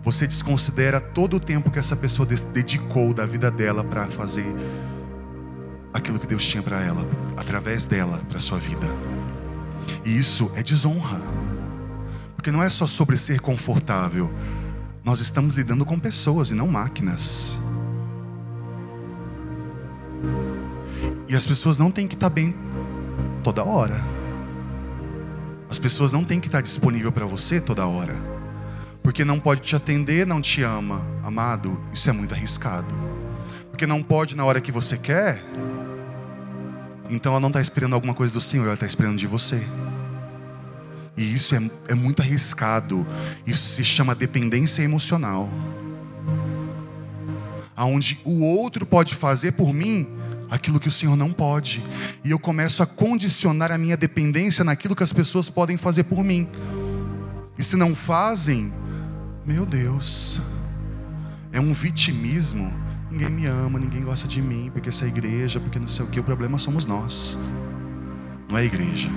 você 0.03 0.27
desconsidera 0.27 1.01
todo 1.01 1.37
o 1.37 1.39
tempo 1.39 1.71
que 1.71 1.79
essa 1.79 1.95
pessoa 1.95 2.27
dedicou 2.53 3.13
da 3.13 3.25
vida 3.25 3.49
dela 3.49 3.83
para 3.83 4.05
fazer 4.07 4.45
aquilo 5.97 6.19
que 6.19 6.27
Deus 6.27 6.45
tinha 6.45 6.63
para 6.63 6.81
ela, 6.81 7.07
através 7.35 7.85
dela, 7.85 8.21
para 8.29 8.39
sua 8.39 8.57
vida. 8.57 8.87
E 10.05 10.17
isso 10.17 10.51
é 10.55 10.63
desonra. 10.63 11.21
Porque 12.35 12.51
não 12.51 12.63
é 12.63 12.69
só 12.69 12.87
sobre 12.87 13.17
ser 13.17 13.39
confortável. 13.41 14.31
Nós 15.03 15.19
estamos 15.19 15.55
lidando 15.55 15.85
com 15.85 15.99
pessoas 15.99 16.51
e 16.51 16.53
não 16.53 16.67
máquinas. 16.67 17.57
E 21.27 21.35
as 21.35 21.45
pessoas 21.45 21.77
não 21.77 21.91
têm 21.91 22.07
que 22.07 22.15
estar 22.15 22.29
bem 22.29 22.55
toda 23.43 23.63
hora. 23.63 24.01
As 25.69 25.77
pessoas 25.77 26.11
não 26.11 26.23
têm 26.23 26.39
que 26.39 26.47
estar 26.47 26.61
disponível 26.61 27.11
para 27.11 27.25
você 27.25 27.59
toda 27.59 27.85
hora. 27.85 28.15
Porque 29.03 29.25
não 29.25 29.39
pode 29.39 29.61
te 29.61 29.75
atender, 29.75 30.25
não 30.25 30.39
te 30.39 30.61
ama. 30.61 31.01
Amado, 31.23 31.79
isso 31.91 32.09
é 32.09 32.13
muito 32.13 32.33
arriscado. 32.33 32.93
Porque 33.69 33.85
não 33.85 34.01
pode 34.01 34.35
na 34.35 34.45
hora 34.45 34.61
que 34.61 34.71
você 34.71 34.97
quer, 34.97 35.43
então 37.09 37.31
ela 37.31 37.39
não 37.39 37.49
está 37.49 37.61
esperando 37.61 37.93
alguma 37.93 38.13
coisa 38.13 38.33
do 38.33 38.41
Senhor, 38.41 38.65
ela 38.65 38.73
está 38.73 38.85
esperando 38.85 39.17
de 39.17 39.27
você. 39.27 39.61
E 41.15 41.33
isso 41.33 41.55
é, 41.55 41.71
é 41.87 41.95
muito 41.95 42.21
arriscado. 42.21 43.05
Isso 43.45 43.75
se 43.75 43.83
chama 43.83 44.13
dependência 44.13 44.83
emocional. 44.83 45.49
Aonde 47.75 48.19
o 48.23 48.41
outro 48.41 48.85
pode 48.85 49.15
fazer 49.15 49.53
por 49.53 49.73
mim 49.73 50.07
aquilo 50.49 50.79
que 50.79 50.87
o 50.87 50.91
Senhor 50.91 51.15
não 51.15 51.31
pode. 51.31 51.83
E 52.23 52.29
eu 52.31 52.37
começo 52.37 52.83
a 52.83 52.85
condicionar 52.85 53.71
a 53.71 53.77
minha 53.77 53.97
dependência 53.97 54.63
naquilo 54.63 54.95
que 54.95 55.03
as 55.03 55.11
pessoas 55.11 55.49
podem 55.49 55.75
fazer 55.75 56.03
por 56.03 56.23
mim. 56.23 56.47
E 57.57 57.63
se 57.63 57.75
não 57.75 57.95
fazem, 57.95 58.71
meu 59.45 59.65
Deus, 59.65 60.39
é 61.51 61.59
um 61.59 61.73
vitimismo. 61.73 62.86
Ninguém 63.17 63.31
me 63.31 63.45
ama, 63.47 63.79
ninguém 63.79 64.03
gosta 64.03 64.27
de 64.27 64.39
mim, 64.39 64.69
porque 64.71 64.89
essa 64.89 65.03
é 65.03 65.05
a 65.05 65.07
igreja, 65.07 65.59
porque 65.59 65.79
não 65.79 65.87
sei 65.87 66.05
o 66.05 66.07
que, 66.07 66.19
o 66.19 66.23
problema 66.23 66.59
somos 66.59 66.85
nós, 66.85 67.39
não 68.47 68.55
é 68.55 68.61
a 68.61 68.63
igreja. 68.63 69.09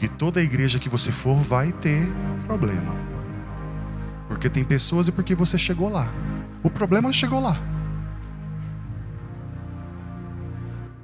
E 0.00 0.06
toda 0.06 0.40
igreja 0.40 0.78
que 0.78 0.88
você 0.88 1.10
for 1.10 1.34
vai 1.34 1.72
ter 1.72 2.06
problema, 2.46 2.94
porque 4.28 4.48
tem 4.48 4.62
pessoas 4.62 5.08
e 5.08 5.12
porque 5.12 5.34
você 5.34 5.58
chegou 5.58 5.90
lá. 5.90 6.08
O 6.62 6.70
problema 6.70 7.12
chegou 7.12 7.40
lá. 7.40 7.60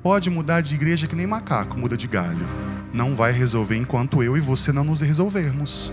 Pode 0.05 0.31
mudar 0.31 0.61
de 0.61 0.77
igreja 0.77 1.09
que 1.09 1.16
nem 1.16 1.27
macaco 1.27 1.77
muda 1.77 1.97
de 1.97 2.07
galho. 2.07 2.49
Não 2.92 3.16
vai 3.16 3.33
resolver 3.33 3.77
enquanto 3.77 4.23
eu 4.23 4.37
e 4.37 4.40
você 4.40 4.71
não 4.71 4.85
nos 4.85 5.01
resolvermos. 5.01 5.92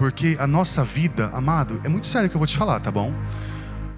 Porque 0.00 0.36
a 0.40 0.48
nossa 0.48 0.82
vida, 0.82 1.30
amado, 1.32 1.80
é 1.84 1.88
muito 1.88 2.08
sério 2.08 2.28
que 2.28 2.34
eu 2.34 2.40
vou 2.40 2.46
te 2.46 2.56
falar, 2.56 2.80
tá 2.80 2.90
bom? 2.90 3.14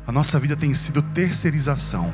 A 0.07 0.11
nossa 0.11 0.39
vida 0.39 0.57
tem 0.57 0.75
sido 0.75 1.01
terceirização. 1.01 2.13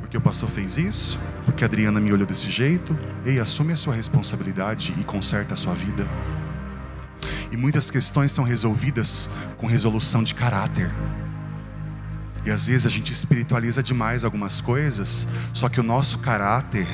Porque 0.00 0.16
o 0.16 0.20
pastor 0.20 0.48
fez 0.48 0.78
isso, 0.78 1.18
porque 1.44 1.62
a 1.62 1.66
Adriana 1.66 2.00
me 2.00 2.12
olhou 2.12 2.26
desse 2.26 2.50
jeito. 2.50 2.98
Ei, 3.26 3.38
assume 3.38 3.74
a 3.74 3.76
sua 3.76 3.94
responsabilidade 3.94 4.94
e 4.98 5.04
conserta 5.04 5.52
a 5.52 5.56
sua 5.56 5.74
vida. 5.74 6.08
E 7.52 7.56
muitas 7.56 7.90
questões 7.90 8.32
são 8.32 8.42
resolvidas 8.42 9.28
com 9.58 9.66
resolução 9.66 10.22
de 10.22 10.34
caráter. 10.34 10.90
E 12.44 12.50
às 12.50 12.66
vezes 12.66 12.86
a 12.86 12.88
gente 12.88 13.12
espiritualiza 13.12 13.82
demais 13.82 14.24
algumas 14.24 14.60
coisas, 14.60 15.28
só 15.52 15.68
que 15.68 15.80
o 15.80 15.82
nosso 15.82 16.18
caráter, 16.20 16.86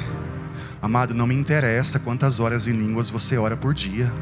amado, 0.85 1.14
não 1.14 1.27
me 1.27 1.35
interessa 1.35 1.99
quantas 1.99 2.40
horas 2.40 2.66
em 2.66 2.73
línguas 2.73 3.09
você 3.09 3.38
ora 3.38 3.57
por 3.57 3.73
dia. 3.73 4.12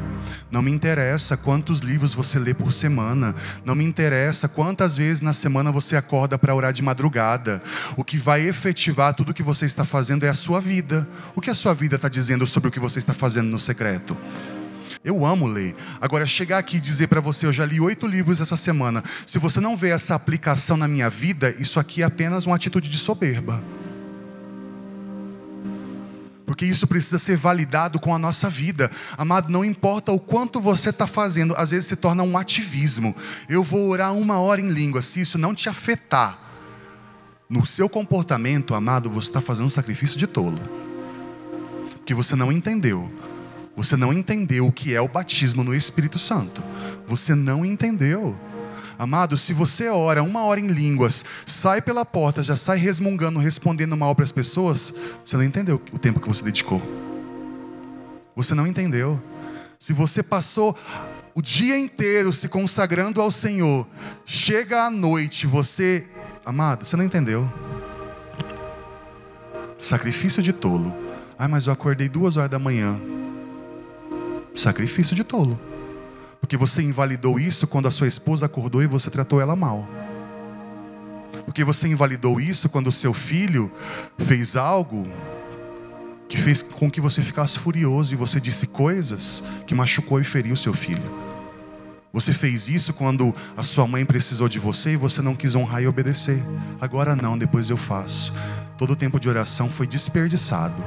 Não 0.49 0.61
me 0.61 0.71
interessa 0.71 1.35
quantos 1.35 1.81
livros 1.81 2.13
você 2.13 2.39
lê 2.39 2.53
por 2.53 2.71
semana. 2.71 3.35
Não 3.65 3.75
me 3.75 3.83
interessa 3.83 4.47
quantas 4.47 4.95
vezes 4.95 5.19
na 5.19 5.33
semana 5.33 5.73
você 5.73 5.97
acorda 5.97 6.37
para 6.37 6.55
orar 6.55 6.71
de 6.71 6.81
madrugada. 6.81 7.61
O 7.97 8.03
que 8.03 8.17
vai 8.17 8.47
efetivar 8.47 9.13
tudo 9.13 9.31
o 9.31 9.33
que 9.33 9.43
você 9.43 9.65
está 9.65 9.83
fazendo 9.83 10.23
é 10.23 10.29
a 10.29 10.33
sua 10.33 10.61
vida. 10.61 11.05
O 11.35 11.41
que 11.41 11.49
a 11.49 11.53
sua 11.53 11.73
vida 11.73 11.97
está 11.97 12.07
dizendo 12.07 12.47
sobre 12.47 12.69
o 12.69 12.71
que 12.71 12.79
você 12.79 12.97
está 12.97 13.13
fazendo 13.13 13.49
no 13.49 13.59
secreto? 13.59 14.15
Eu 15.03 15.25
amo 15.25 15.45
ler. 15.45 15.75
Agora, 15.99 16.25
chegar 16.25 16.59
aqui 16.59 16.77
e 16.77 16.79
dizer 16.79 17.07
para 17.07 17.19
você, 17.19 17.45
eu 17.45 17.51
já 17.51 17.65
li 17.65 17.81
oito 17.81 18.07
livros 18.07 18.39
essa 18.39 18.55
semana. 18.55 19.03
Se 19.25 19.37
você 19.37 19.59
não 19.59 19.75
vê 19.75 19.89
essa 19.89 20.15
aplicação 20.15 20.77
na 20.77 20.87
minha 20.87 21.09
vida, 21.09 21.53
isso 21.59 21.77
aqui 21.77 22.03
é 22.03 22.05
apenas 22.05 22.45
uma 22.45 22.55
atitude 22.55 22.87
de 22.87 22.97
soberba. 22.97 23.61
Porque 26.53 26.67
isso 26.67 26.85
precisa 26.85 27.17
ser 27.17 27.35
validado 27.35 27.99
com 27.99 28.13
a 28.13 28.19
nossa 28.19 28.47
vida. 28.47 28.91
Amado, 29.17 29.49
não 29.49 29.65
importa 29.65 30.11
o 30.11 30.19
quanto 30.19 30.61
você 30.61 30.91
está 30.91 31.07
fazendo, 31.07 31.55
às 31.57 31.71
vezes 31.71 31.87
se 31.87 31.95
torna 31.95 32.21
um 32.21 32.37
ativismo. 32.37 33.15
Eu 33.49 33.63
vou 33.63 33.89
orar 33.89 34.13
uma 34.13 34.37
hora 34.37 34.61
em 34.61 34.69
língua, 34.69 35.01
se 35.01 35.19
isso 35.19 35.39
não 35.39 35.55
te 35.55 35.67
afetar 35.67 36.37
no 37.49 37.65
seu 37.65 37.89
comportamento, 37.89 38.75
amado, 38.75 39.09
você 39.09 39.29
está 39.29 39.41
fazendo 39.41 39.65
um 39.65 39.69
sacrifício 39.69 40.15
de 40.15 40.27
tolo. 40.27 40.61
Que 42.05 42.13
você 42.13 42.35
não 42.35 42.51
entendeu 42.51 43.11
você 43.75 43.97
não 43.97 44.13
entendeu 44.13 44.67
o 44.67 44.71
que 44.71 44.93
é 44.93 45.01
o 45.01 45.07
batismo 45.07 45.63
no 45.63 45.73
Espírito 45.73 46.19
Santo. 46.19 46.61
Você 47.07 47.33
não 47.33 47.65
entendeu. 47.65 48.39
Amado, 48.97 49.37
se 49.37 49.53
você 49.53 49.89
ora 49.89 50.23
uma 50.23 50.43
hora 50.43 50.59
em 50.59 50.67
línguas, 50.67 51.25
sai 51.45 51.81
pela 51.81 52.05
porta, 52.05 52.43
já 52.43 52.55
sai 52.55 52.77
resmungando, 52.77 53.39
respondendo 53.39 53.97
mal 53.97 54.13
para 54.15 54.25
as 54.25 54.31
pessoas, 54.31 54.93
você 55.23 55.35
não 55.35 55.43
entendeu 55.43 55.81
o 55.91 55.97
tempo 55.97 56.19
que 56.19 56.27
você 56.27 56.43
dedicou. 56.43 56.81
Você 58.35 58.53
não 58.53 58.67
entendeu. 58.67 59.21
Se 59.79 59.93
você 59.93 60.23
passou 60.23 60.77
o 61.35 61.41
dia 61.41 61.77
inteiro 61.77 62.31
se 62.31 62.47
consagrando 62.47 63.21
ao 63.21 63.31
Senhor, 63.31 63.87
chega 64.25 64.85
à 64.85 64.89
noite, 64.89 65.47
você, 65.47 66.07
amado, 66.45 66.85
você 66.85 66.95
não 66.95 67.03
entendeu. 67.03 67.51
Sacrifício 69.79 70.41
de 70.41 70.53
tolo. 70.53 70.95
Ah, 71.37 71.47
mas 71.47 71.65
eu 71.67 71.73
acordei 71.73 72.07
duas 72.07 72.37
horas 72.37 72.49
da 72.49 72.59
manhã. 72.59 72.99
Sacrifício 74.55 75.15
de 75.15 75.23
tolo. 75.23 75.59
Porque 76.43 76.57
você 76.57 76.81
invalidou 76.81 77.39
isso 77.39 77.65
quando 77.65 77.87
a 77.87 77.91
sua 77.91 78.05
esposa 78.05 78.47
acordou 78.47 78.83
e 78.83 78.85
você 78.85 79.09
tratou 79.09 79.39
ela 79.39 79.55
mal. 79.55 79.87
Porque 81.45 81.63
você 81.63 81.87
invalidou 81.87 82.37
isso 82.37 82.67
quando 82.67 82.87
o 82.87 82.91
seu 82.91 83.13
filho 83.13 83.71
fez 84.17 84.57
algo 84.57 85.07
que 86.27 86.35
fez 86.35 86.61
com 86.61 86.91
que 86.91 86.99
você 86.99 87.21
ficasse 87.21 87.57
furioso 87.57 88.13
e 88.13 88.17
você 88.17 88.41
disse 88.41 88.67
coisas 88.67 89.41
que 89.65 89.73
machucou 89.73 90.19
e 90.19 90.25
feriu 90.25 90.57
seu 90.57 90.73
filho. 90.73 91.09
Você 92.11 92.33
fez 92.33 92.67
isso 92.67 92.93
quando 92.93 93.33
a 93.55 93.63
sua 93.63 93.87
mãe 93.87 94.03
precisou 94.03 94.49
de 94.49 94.59
você 94.59 94.91
e 94.91 94.97
você 94.97 95.21
não 95.21 95.35
quis 95.35 95.55
honrar 95.55 95.81
e 95.81 95.87
obedecer. 95.87 96.43
Agora 96.81 97.15
não, 97.15 97.37
depois 97.37 97.69
eu 97.69 97.77
faço. 97.77 98.33
Todo 98.77 98.91
o 98.91 98.97
tempo 98.97 99.17
de 99.17 99.29
oração 99.29 99.69
foi 99.69 99.87
desperdiçado 99.87 100.83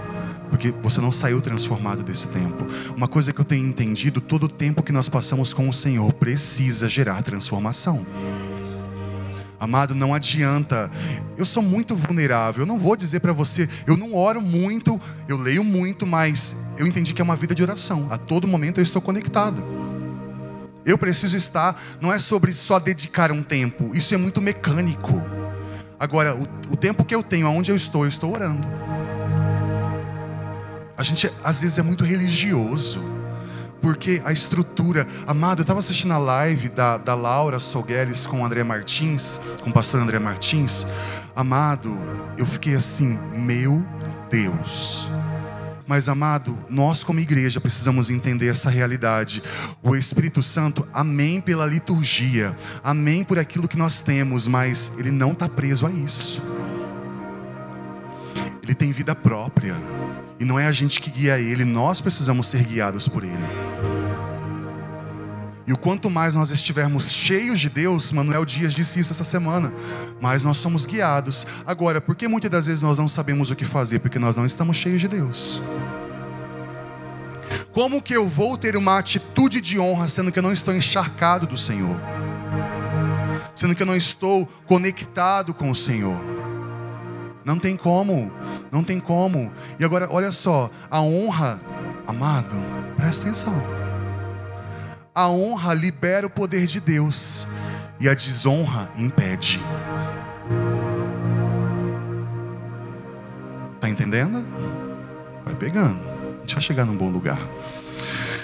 porque 0.48 0.70
você 0.82 1.00
não 1.00 1.12
saiu 1.12 1.40
transformado 1.40 2.02
desse 2.02 2.28
tempo. 2.28 2.66
Uma 2.96 3.08
coisa 3.08 3.32
que 3.32 3.40
eu 3.40 3.44
tenho 3.44 3.66
entendido: 3.66 4.20
todo 4.20 4.44
o 4.44 4.48
tempo 4.48 4.82
que 4.82 4.92
nós 4.92 5.08
passamos 5.08 5.52
com 5.52 5.68
o 5.68 5.72
Senhor 5.72 6.12
precisa 6.12 6.88
gerar 6.88 7.22
transformação. 7.22 8.06
Amado, 9.58 9.94
não 9.94 10.12
adianta. 10.12 10.90
Eu 11.36 11.46
sou 11.46 11.62
muito 11.62 11.96
vulnerável. 11.96 12.62
Eu 12.62 12.66
não 12.66 12.78
vou 12.78 12.96
dizer 12.96 13.20
para 13.20 13.32
você, 13.32 13.68
eu 13.86 13.96
não 13.96 14.14
oro 14.14 14.40
muito, 14.40 15.00
eu 15.28 15.36
leio 15.36 15.64
muito, 15.64 16.06
mas 16.06 16.54
eu 16.78 16.86
entendi 16.86 17.14
que 17.14 17.20
é 17.20 17.24
uma 17.24 17.36
vida 17.36 17.54
de 17.54 17.62
oração. 17.62 18.06
A 18.10 18.18
todo 18.18 18.46
momento 18.46 18.78
eu 18.78 18.82
estou 18.82 19.00
conectado. 19.00 19.64
Eu 20.84 20.96
preciso 20.96 21.36
estar, 21.36 21.82
não 22.00 22.12
é 22.12 22.18
sobre 22.18 22.54
só 22.54 22.78
dedicar 22.78 23.32
um 23.32 23.42
tempo, 23.42 23.90
isso 23.92 24.14
é 24.14 24.16
muito 24.16 24.40
mecânico. 24.40 25.20
Agora, 25.98 26.36
o, 26.36 26.74
o 26.74 26.76
tempo 26.76 27.04
que 27.04 27.12
eu 27.12 27.24
tenho, 27.24 27.46
aonde 27.46 27.72
eu 27.72 27.76
estou, 27.76 28.04
eu 28.04 28.08
estou 28.08 28.32
orando. 28.32 28.68
A 30.96 31.02
gente 31.02 31.30
às 31.44 31.60
vezes 31.60 31.78
é 31.78 31.82
muito 31.82 32.04
religioso, 32.04 33.00
porque 33.80 34.20
a 34.24 34.32
estrutura. 34.32 35.06
Amado, 35.26 35.60
eu 35.60 35.62
estava 35.62 35.80
assistindo 35.80 36.12
a 36.12 36.18
live 36.18 36.68
da, 36.70 36.96
da 36.96 37.14
Laura 37.14 37.60
Solgueres 37.60 38.26
com 38.26 38.40
o 38.40 38.44
André 38.44 38.64
Martins, 38.64 39.40
com 39.62 39.70
o 39.70 39.72
pastor 39.72 40.00
André 40.00 40.18
Martins. 40.18 40.86
Amado, 41.34 41.96
eu 42.38 42.46
fiquei 42.46 42.74
assim, 42.74 43.18
meu 43.34 43.86
Deus. 44.30 45.10
Mas, 45.86 46.08
amado, 46.08 46.58
nós 46.68 47.04
como 47.04 47.20
igreja 47.20 47.60
precisamos 47.60 48.10
entender 48.10 48.48
essa 48.48 48.68
realidade. 48.68 49.40
O 49.82 49.94
Espírito 49.94 50.42
Santo, 50.42 50.86
amém 50.92 51.40
pela 51.40 51.64
liturgia, 51.64 52.56
amém 52.82 53.22
por 53.22 53.38
aquilo 53.38 53.68
que 53.68 53.76
nós 53.76 54.00
temos, 54.02 54.48
mas 54.48 54.90
ele 54.98 55.12
não 55.12 55.30
está 55.30 55.48
preso 55.48 55.86
a 55.86 55.90
isso. 55.90 56.42
Tem 58.78 58.92
vida 58.92 59.14
própria. 59.14 59.76
E 60.38 60.44
não 60.44 60.58
é 60.58 60.66
a 60.66 60.72
gente 60.72 61.00
que 61.00 61.10
guia 61.10 61.38
ele, 61.38 61.64
nós 61.64 62.00
precisamos 62.00 62.46
ser 62.46 62.62
guiados 62.64 63.08
por 63.08 63.24
ele. 63.24 63.44
E 65.66 65.72
o 65.72 65.76
quanto 65.76 66.08
mais 66.08 66.36
nós 66.36 66.50
estivermos 66.50 67.10
cheios 67.10 67.58
de 67.58 67.68
Deus, 67.68 68.12
Manuel 68.12 68.44
Dias 68.44 68.72
disse 68.72 69.00
isso 69.00 69.12
essa 69.12 69.24
semana, 69.24 69.72
mais 70.20 70.42
nós 70.42 70.58
somos 70.58 70.86
guiados. 70.86 71.44
Agora, 71.66 72.00
por 72.00 72.14
que 72.14 72.28
muitas 72.28 72.50
das 72.50 72.66
vezes 72.66 72.82
nós 72.82 72.98
não 72.98 73.08
sabemos 73.08 73.50
o 73.50 73.56
que 73.56 73.64
fazer? 73.64 73.98
Porque 73.98 74.18
nós 74.18 74.36
não 74.36 74.46
estamos 74.46 74.76
cheios 74.76 75.00
de 75.00 75.08
Deus. 75.08 75.60
Como 77.72 78.00
que 78.00 78.14
eu 78.14 78.28
vou 78.28 78.56
ter 78.56 78.76
uma 78.76 78.98
atitude 78.98 79.60
de 79.60 79.78
honra 79.78 80.08
sendo 80.08 80.30
que 80.30 80.38
eu 80.38 80.42
não 80.42 80.52
estou 80.52 80.72
encharcado 80.72 81.46
do 81.46 81.58
Senhor? 81.58 82.00
Sendo 83.54 83.74
que 83.74 83.82
eu 83.82 83.86
não 83.86 83.96
estou 83.96 84.46
conectado 84.66 85.52
com 85.52 85.70
o 85.70 85.74
Senhor? 85.74 86.35
Não 87.46 87.60
tem 87.60 87.76
como, 87.76 88.32
não 88.72 88.82
tem 88.82 88.98
como. 88.98 89.52
E 89.78 89.84
agora, 89.84 90.08
olha 90.10 90.32
só, 90.32 90.68
a 90.90 91.00
honra, 91.00 91.60
amado, 92.04 92.56
presta 92.96 93.22
atenção. 93.22 93.54
A 95.14 95.28
honra 95.28 95.72
libera 95.72 96.26
o 96.26 96.30
poder 96.30 96.66
de 96.66 96.80
Deus 96.80 97.46
e 98.00 98.08
a 98.08 98.14
desonra 98.14 98.90
impede. 98.98 99.60
Tá 103.80 103.88
entendendo? 103.88 104.44
Vai 105.44 105.54
pegando. 105.54 106.00
A 106.38 106.40
gente 106.40 106.54
vai 106.54 106.62
chegar 106.64 106.84
num 106.84 106.96
bom 106.96 107.10
lugar. 107.10 107.38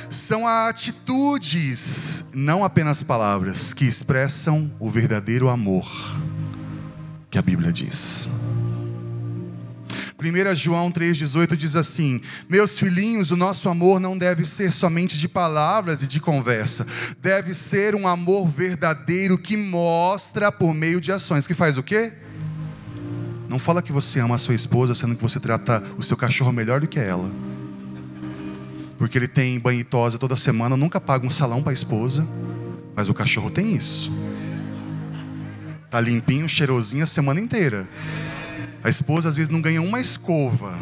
São 0.09 0.47
atitudes, 0.47 2.25
não 2.33 2.63
apenas 2.63 3.03
palavras, 3.03 3.75
que 3.75 3.85
expressam 3.85 4.71
o 4.79 4.89
verdadeiro 4.89 5.49
amor 5.49 5.91
que 7.29 7.37
a 7.37 7.43
Bíblia 7.43 7.73
diz. 7.73 8.29
1 10.23 10.55
João 10.55 10.91
3,18 10.91 11.57
diz 11.57 11.75
assim: 11.75 12.21
Meus 12.49 12.79
filhinhos, 12.79 13.31
o 13.31 13.37
nosso 13.37 13.69
amor 13.69 13.99
não 13.99 14.17
deve 14.17 14.45
ser 14.45 14.71
somente 14.71 15.19
de 15.19 15.29
palavras 15.29 16.03
e 16.03 16.07
de 16.07 16.21
conversa, 16.21 16.87
deve 17.21 17.55
ser 17.55 17.95
um 17.95 18.07
amor 18.07 18.47
verdadeiro 18.47 19.37
que 19.37 19.57
mostra 19.57 20.53
por 20.53 20.73
meio 20.73 21.01
de 21.01 21.11
ações. 21.11 21.47
Que 21.47 21.55
faz 21.55 21.77
o 21.77 21.83
quê? 21.83 22.13
Não 23.49 23.59
fala 23.59 23.83
que 23.83 23.93
você 23.93 24.21
ama 24.21 24.37
a 24.37 24.39
sua 24.39 24.55
esposa, 24.55 24.95
sendo 24.95 25.17
que 25.17 25.23
você 25.23 25.39
trata 25.39 25.83
o 25.99 26.03
seu 26.03 26.17
cachorro 26.17 26.53
melhor 26.53 26.81
do 26.81 26.89
que 26.89 26.99
ela. 26.99 27.31
Porque 28.97 29.19
ele 29.19 29.29
tem 29.29 29.59
banho 29.59 29.81
e 29.81 29.85
tosa 29.85 30.19
toda 30.19 30.37
semana, 30.37 30.77
nunca 30.77 31.01
paga 31.01 31.27
um 31.27 31.31
salão 31.31 31.61
para 31.61 31.73
a 31.73 31.75
esposa. 31.75 32.27
Mas 32.95 33.09
o 33.09 33.15
cachorro 33.15 33.51
tem 33.51 33.75
isso. 33.75 34.13
Tá 35.91 36.01
limpinho, 36.01 36.49
cheirosinho 36.49 37.05
a 37.05 37.07
semana 37.07 37.41
inteira. 37.41 37.87
A 38.83 38.89
esposa 38.89 39.29
às 39.29 39.37
vezes 39.37 39.51
não 39.51 39.61
ganha 39.61 39.81
uma 39.81 40.01
escova, 40.01 40.79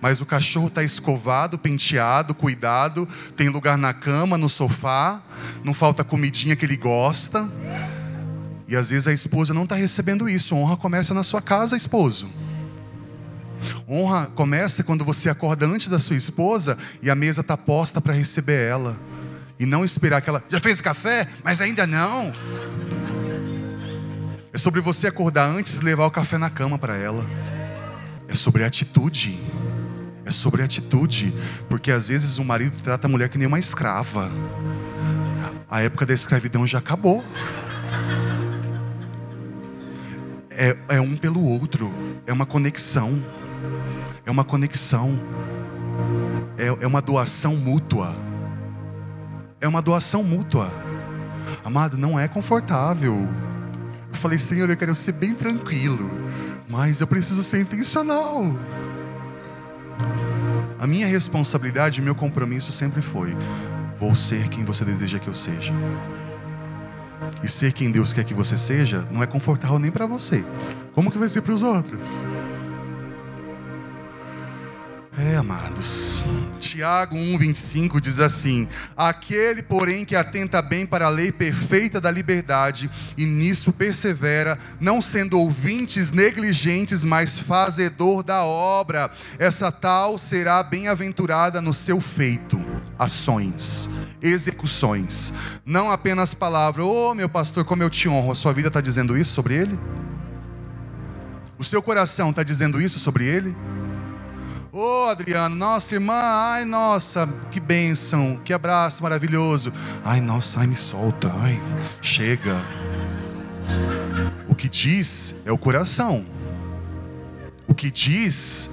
mas 0.00 0.20
o 0.20 0.26
cachorro 0.26 0.68
está 0.68 0.82
escovado, 0.82 1.58
penteado, 1.58 2.34
cuidado, 2.34 3.08
tem 3.36 3.48
lugar 3.48 3.76
na 3.76 3.92
cama, 3.92 4.38
no 4.38 4.48
sofá, 4.48 5.22
não 5.64 5.74
falta 5.74 6.04
comidinha 6.04 6.56
que 6.56 6.64
ele 6.64 6.76
gosta. 6.76 7.48
E 8.66 8.76
às 8.76 8.90
vezes 8.90 9.08
a 9.08 9.12
esposa 9.12 9.52
não 9.52 9.64
está 9.64 9.74
recebendo 9.74 10.28
isso. 10.28 10.54
Honra 10.54 10.76
começa 10.76 11.12
na 11.12 11.24
sua 11.24 11.42
casa, 11.42 11.76
esposo. 11.76 12.30
Honra 13.88 14.26
começa 14.34 14.84
quando 14.84 15.04
você 15.04 15.28
acorda 15.28 15.66
antes 15.66 15.88
da 15.88 15.98
sua 15.98 16.16
esposa 16.16 16.78
e 17.02 17.10
a 17.10 17.14
mesa 17.14 17.40
está 17.40 17.56
posta 17.56 18.00
para 18.00 18.12
receber 18.12 18.68
ela. 18.68 18.96
E 19.58 19.66
não 19.66 19.84
esperar 19.84 20.22
que 20.22 20.30
ela 20.30 20.42
já 20.48 20.60
fez 20.60 20.80
café, 20.80 21.28
mas 21.44 21.60
ainda 21.60 21.86
não. 21.86 22.32
É 24.52 24.58
sobre 24.58 24.80
você 24.80 25.06
acordar 25.06 25.48
antes 25.48 25.76
e 25.76 25.84
levar 25.84 26.06
o 26.06 26.10
café 26.10 26.36
na 26.36 26.50
cama 26.50 26.76
para 26.76 26.96
ela. 26.96 27.24
É 28.26 28.34
sobre 28.34 28.64
atitude. 28.64 29.38
É 30.24 30.30
sobre 30.32 30.62
atitude. 30.62 31.32
Porque 31.68 31.92
às 31.92 32.08
vezes 32.08 32.38
o 32.38 32.44
marido 32.44 32.76
trata 32.82 33.06
a 33.06 33.10
mulher 33.10 33.28
que 33.28 33.38
nem 33.38 33.46
uma 33.46 33.60
escrava. 33.60 34.30
A 35.68 35.82
época 35.82 36.04
da 36.04 36.12
escravidão 36.12 36.66
já 36.66 36.78
acabou. 36.78 37.24
É, 40.50 40.76
é 40.88 41.00
um 41.00 41.16
pelo 41.16 41.44
outro. 41.44 41.94
É 42.26 42.32
uma 42.32 42.44
conexão. 42.44 43.24
É 44.26 44.30
uma 44.32 44.42
conexão. 44.42 45.20
É, 46.58 46.84
é 46.84 46.86
uma 46.88 47.00
doação 47.00 47.54
mútua. 47.54 48.16
É 49.60 49.68
uma 49.68 49.80
doação 49.80 50.24
mútua. 50.24 50.68
Amado, 51.64 51.96
não 51.96 52.18
é 52.18 52.26
confortável. 52.26 53.28
Eu 54.10 54.18
falei, 54.18 54.38
Senhor, 54.38 54.68
eu 54.68 54.76
quero 54.76 54.94
ser 54.94 55.12
bem 55.12 55.34
tranquilo, 55.34 56.10
mas 56.68 57.00
eu 57.00 57.06
preciso 57.06 57.42
ser 57.42 57.60
intencional. 57.60 58.54
A 60.78 60.86
minha 60.86 61.06
responsabilidade, 61.06 62.02
meu 62.02 62.14
compromisso 62.14 62.72
sempre 62.72 63.00
foi: 63.00 63.36
vou 63.98 64.14
ser 64.14 64.48
quem 64.48 64.64
você 64.64 64.84
deseja 64.84 65.18
que 65.18 65.28
eu 65.28 65.34
seja. 65.34 65.72
E 67.42 67.48
ser 67.48 67.72
quem 67.72 67.90
Deus 67.90 68.12
quer 68.12 68.24
que 68.24 68.34
você 68.34 68.56
seja 68.56 69.06
não 69.10 69.22
é 69.22 69.26
confortável 69.26 69.78
nem 69.78 69.90
para 69.90 70.06
você. 70.06 70.44
Como 70.94 71.10
que 71.10 71.18
vai 71.18 71.28
ser 71.28 71.42
para 71.42 71.54
os 71.54 71.62
outros? 71.62 72.24
É, 75.18 75.36
amados. 75.36 76.24
Tiago 76.60 77.16
1,25 77.16 78.00
diz 78.00 78.20
assim: 78.20 78.68
Aquele, 78.96 79.60
porém, 79.60 80.04
que 80.04 80.14
atenta 80.14 80.62
bem 80.62 80.86
para 80.86 81.06
a 81.06 81.08
lei 81.08 81.32
perfeita 81.32 82.00
da 82.00 82.10
liberdade 82.10 82.88
e 83.16 83.26
nisso 83.26 83.72
persevera, 83.72 84.56
não 84.78 85.02
sendo 85.02 85.38
ouvintes 85.38 86.12
negligentes, 86.12 87.04
mas 87.04 87.38
fazedor 87.38 88.22
da 88.22 88.44
obra, 88.44 89.10
essa 89.36 89.72
tal 89.72 90.16
será 90.16 90.62
bem-aventurada 90.62 91.60
no 91.60 91.74
seu 91.74 92.00
feito. 92.00 92.60
Ações, 92.96 93.90
execuções, 94.22 95.32
não 95.66 95.90
apenas 95.90 96.34
palavra. 96.34 96.84
Oh, 96.84 97.14
meu 97.14 97.28
pastor, 97.28 97.64
como 97.64 97.82
eu 97.82 97.90
te 97.90 98.08
honro, 98.08 98.30
a 98.30 98.36
sua 98.36 98.52
vida 98.52 98.68
está 98.68 98.80
dizendo 98.80 99.18
isso 99.18 99.32
sobre 99.32 99.54
ele? 99.54 99.78
O 101.58 101.64
seu 101.64 101.82
coração 101.82 102.30
está 102.30 102.44
dizendo 102.44 102.80
isso 102.80 103.00
sobre 103.00 103.26
ele? 103.26 103.56
Ô 104.72 105.06
oh, 105.06 105.08
Adriano, 105.08 105.56
nossa 105.56 105.96
irmã, 105.96 106.14
ai 106.14 106.64
nossa, 106.64 107.28
que 107.50 107.58
bênção, 107.58 108.40
que 108.44 108.52
abraço 108.52 109.02
maravilhoso. 109.02 109.72
Ai 110.04 110.20
nossa, 110.20 110.60
ai 110.60 110.68
me 110.68 110.76
solta, 110.76 111.28
ai, 111.40 111.60
chega. 112.00 112.54
O 114.48 114.54
que 114.54 114.68
diz 114.68 115.34
é 115.44 115.50
o 115.50 115.58
coração. 115.58 116.24
O 117.66 117.74
que 117.74 117.90
diz, 117.90 118.70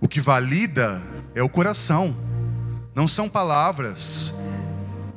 o 0.00 0.08
que 0.08 0.18
valida 0.18 1.02
é 1.34 1.42
o 1.42 1.48
coração. 1.48 2.16
Não 2.94 3.06
são 3.06 3.28
palavras, 3.28 4.32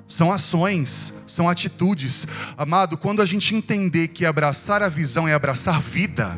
são 0.10 0.30
ações, 0.30 1.14
são 1.26 1.48
atitudes. 1.48 2.28
Amado, 2.58 2.98
quando 2.98 3.22
a 3.22 3.26
gente 3.26 3.56
entender 3.56 4.10
que 4.10 4.26
abraçar 4.26 4.84
a 4.84 4.90
visão 4.90 5.26
é 5.26 5.34
abraçar 5.34 5.80
vida, 5.80 6.38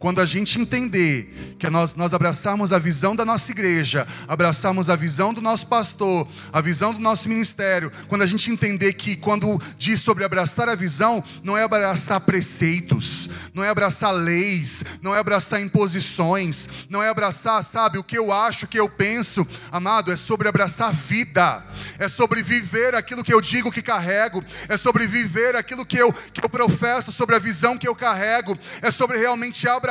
quando 0.00 0.18
a 0.18 0.24
gente 0.24 0.58
entender 0.58 1.56
que 1.58 1.68
nós, 1.68 1.94
nós 1.94 2.14
abraçarmos 2.14 2.72
a 2.72 2.78
visão 2.78 3.14
da 3.14 3.22
nossa 3.22 3.52
igreja, 3.52 4.08
abraçarmos 4.26 4.88
a 4.88 4.96
visão 4.96 5.34
do 5.34 5.42
nosso 5.42 5.66
pastor, 5.66 6.26
a 6.50 6.60
visão 6.62 6.94
do 6.94 6.98
nosso 6.98 7.28
ministério, 7.28 7.92
quando 8.08 8.22
a 8.22 8.26
gente 8.26 8.50
entender 8.50 8.94
que 8.94 9.14
quando 9.14 9.60
diz 9.76 10.00
sobre 10.00 10.24
abraçar 10.24 10.70
a 10.70 10.74
visão, 10.74 11.22
não 11.44 11.54
é 11.54 11.62
abraçar 11.62 12.18
preceitos, 12.20 13.28
não 13.52 13.62
é 13.62 13.68
abraçar 13.68 14.10
leis, 14.10 14.82
não 15.02 15.14
é 15.14 15.18
abraçar 15.18 15.60
imposições, 15.60 16.66
não 16.88 17.02
é 17.02 17.10
abraçar, 17.10 17.62
sabe, 17.62 17.98
o 17.98 18.04
que 18.04 18.16
eu 18.16 18.32
acho, 18.32 18.64
o 18.64 18.68
que 18.68 18.80
eu 18.80 18.88
penso, 18.88 19.46
amado, 19.70 20.10
é 20.10 20.16
sobre 20.16 20.48
abraçar 20.48 20.94
vida, 20.94 21.62
é 21.98 22.08
sobre 22.08 22.42
viver 22.42 22.94
aquilo 22.94 23.22
que 23.22 23.34
eu 23.34 23.40
digo 23.42 23.70
que 23.70 23.82
carrego, 23.82 24.42
é 24.66 24.78
sobre 24.78 25.06
viver 25.06 25.56
aquilo 25.56 25.84
que 25.84 25.98
eu, 25.98 26.10
que 26.10 26.42
eu 26.42 26.48
professo, 26.48 27.12
sobre 27.12 27.36
a 27.36 27.38
visão 27.38 27.76
que 27.76 27.86
eu 27.86 27.94
carrego, 27.94 28.58
é 28.80 28.90
sobre 28.90 29.18
realmente 29.18 29.68
abraçar 29.68 29.89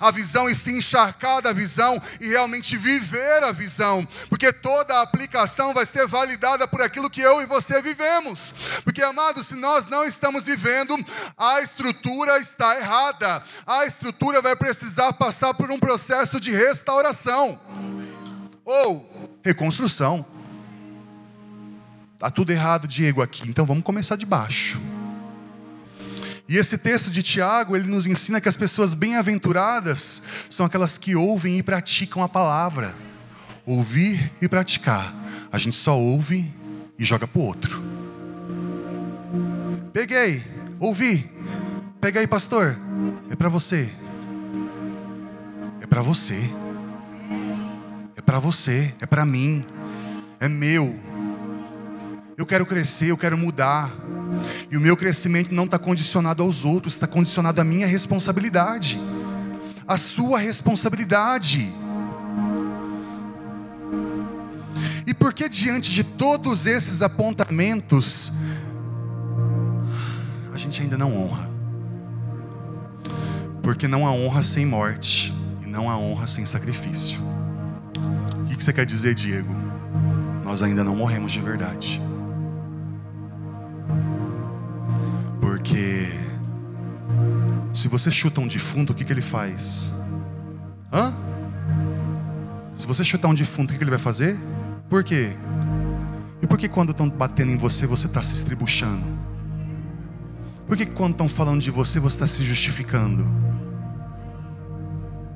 a 0.00 0.10
visão 0.10 0.48
e 0.48 0.54
se 0.54 0.70
encharcar 0.70 1.42
da 1.42 1.52
visão 1.52 2.00
e 2.20 2.28
realmente 2.28 2.76
viver 2.76 3.42
a 3.42 3.52
visão, 3.52 4.06
porque 4.28 4.52
toda 4.52 4.94
a 4.94 5.02
aplicação 5.02 5.74
vai 5.74 5.84
ser 5.84 6.06
validada 6.06 6.66
por 6.66 6.80
aquilo 6.80 7.10
que 7.10 7.20
eu 7.20 7.42
e 7.42 7.46
você 7.46 7.80
vivemos, 7.82 8.54
porque 8.84 9.02
amado, 9.02 9.42
se 9.42 9.54
nós 9.54 9.86
não 9.86 10.04
estamos 10.04 10.44
vivendo, 10.44 10.96
a 11.36 11.60
estrutura 11.60 12.38
está 12.38 12.76
errada. 12.76 13.42
A 13.66 13.84
estrutura 13.86 14.40
vai 14.40 14.56
precisar 14.56 15.12
passar 15.12 15.54
por 15.54 15.70
um 15.70 15.78
processo 15.78 16.40
de 16.40 16.50
restauração 16.50 17.60
ou 18.64 19.38
reconstrução. 19.44 20.24
Tá 22.18 22.30
tudo 22.30 22.50
errado, 22.50 22.88
Diego, 22.88 23.22
aqui. 23.22 23.48
Então 23.48 23.64
vamos 23.64 23.84
começar 23.84 24.16
de 24.16 24.26
baixo. 24.26 24.80
E 26.48 26.56
esse 26.56 26.78
texto 26.78 27.10
de 27.10 27.22
Tiago, 27.22 27.76
ele 27.76 27.86
nos 27.86 28.06
ensina 28.06 28.40
que 28.40 28.48
as 28.48 28.56
pessoas 28.56 28.94
bem-aventuradas 28.94 30.22
são 30.48 30.64
aquelas 30.64 30.96
que 30.96 31.14
ouvem 31.14 31.58
e 31.58 31.62
praticam 31.62 32.22
a 32.22 32.28
palavra. 32.28 32.94
Ouvir 33.66 34.32
e 34.40 34.48
praticar. 34.48 35.14
A 35.52 35.58
gente 35.58 35.76
só 35.76 35.98
ouve 35.98 36.52
e 36.98 37.04
joga 37.04 37.26
para 37.26 37.38
o 37.38 37.44
outro. 37.44 37.82
Peguei, 39.92 40.42
ouvi, 40.80 41.38
Pega 42.00 42.20
aí, 42.20 42.26
pastor. 42.28 42.78
É 43.28 43.34
para 43.34 43.48
você. 43.48 43.90
É 45.80 45.86
para 45.86 46.00
você. 46.00 46.38
É 48.16 48.20
para 48.20 48.38
você. 48.38 48.94
É 49.00 49.06
para 49.06 49.24
mim. 49.26 49.64
É 50.38 50.48
meu. 50.48 50.96
Eu 52.38 52.46
quero 52.46 52.64
crescer, 52.64 53.06
eu 53.06 53.18
quero 53.18 53.36
mudar. 53.36 53.92
E 54.70 54.76
o 54.76 54.80
meu 54.80 54.96
crescimento 54.96 55.52
não 55.52 55.64
está 55.64 55.76
condicionado 55.76 56.40
aos 56.40 56.64
outros, 56.64 56.94
está 56.94 57.04
condicionado 57.04 57.60
à 57.60 57.64
minha 57.64 57.84
responsabilidade. 57.84 58.96
A 59.88 59.96
sua 59.96 60.38
responsabilidade. 60.38 61.74
E 65.04 65.12
por 65.12 65.34
que 65.34 65.48
diante 65.48 65.90
de 65.90 66.04
todos 66.04 66.64
esses 66.66 67.02
apontamentos, 67.02 68.32
a 70.54 70.56
gente 70.56 70.80
ainda 70.80 70.96
não 70.96 71.20
honra? 71.20 71.50
Porque 73.64 73.88
não 73.88 74.06
há 74.06 74.12
honra 74.12 74.44
sem 74.44 74.64
morte 74.64 75.34
e 75.60 75.66
não 75.66 75.90
há 75.90 75.98
honra 75.98 76.28
sem 76.28 76.46
sacrifício. 76.46 77.20
O 78.44 78.56
que 78.56 78.62
você 78.62 78.72
quer 78.72 78.86
dizer, 78.86 79.14
Diego? 79.14 79.52
Nós 80.44 80.62
ainda 80.62 80.84
não 80.84 80.94
morremos 80.94 81.32
de 81.32 81.40
verdade. 81.40 82.00
Porque 85.40 86.08
se 87.72 87.88
você 87.88 88.10
chuta 88.10 88.40
um 88.40 88.48
defunto, 88.48 88.92
o 88.92 88.94
que, 88.94 89.04
que 89.04 89.12
ele 89.12 89.22
faz? 89.22 89.90
Hã? 90.92 91.14
Se 92.74 92.86
você 92.86 93.04
chutar 93.04 93.28
um 93.28 93.34
defunto, 93.34 93.70
o 93.70 93.72
que, 93.72 93.78
que 93.78 93.84
ele 93.84 93.90
vai 93.90 93.98
fazer? 93.98 94.38
Por 94.88 95.04
quê? 95.04 95.36
E 96.40 96.46
por 96.46 96.56
que 96.56 96.68
quando 96.68 96.90
estão 96.90 97.08
batendo 97.08 97.52
em 97.52 97.56
você, 97.56 97.86
você 97.86 98.06
está 98.06 98.22
se 98.22 98.32
estribuchando? 98.32 99.06
Por 100.66 100.76
que 100.76 100.86
quando 100.86 101.12
estão 101.12 101.28
falando 101.28 101.60
de 101.60 101.70
você, 101.70 101.98
você 101.98 102.16
está 102.16 102.26
se 102.26 102.42
justificando? 102.42 103.26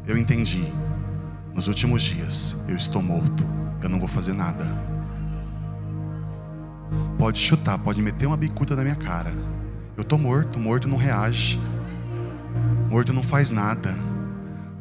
Eu 0.06 0.16
entendi. 0.16 0.72
Nos 1.54 1.68
últimos 1.68 2.02
dias, 2.02 2.56
eu 2.68 2.76
estou 2.76 3.02
morto. 3.02 3.44
Eu 3.82 3.88
não 3.88 3.98
vou 3.98 4.08
fazer 4.08 4.32
nada. 4.32 4.64
Pode 7.18 7.38
chutar, 7.38 7.78
pode 7.78 8.00
meter 8.02 8.26
uma 8.26 8.36
bicuda 8.36 8.76
na 8.76 8.82
minha 8.82 8.96
cara. 8.96 9.32
Eu 9.96 10.02
estou 10.02 10.18
morto, 10.18 10.58
morto 10.58 10.88
não 10.88 10.96
reage. 10.96 11.60
Morto 12.88 13.12
não 13.12 13.22
faz 13.22 13.50
nada. 13.50 13.96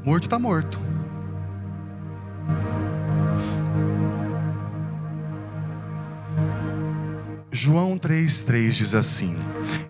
Morto 0.04 0.26
está 0.26 0.40
morto. 0.40 0.80
João 7.52 8.00
3,3 8.00 8.72
diz 8.72 8.96
assim: 8.96 9.36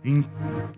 em, 0.03 0.26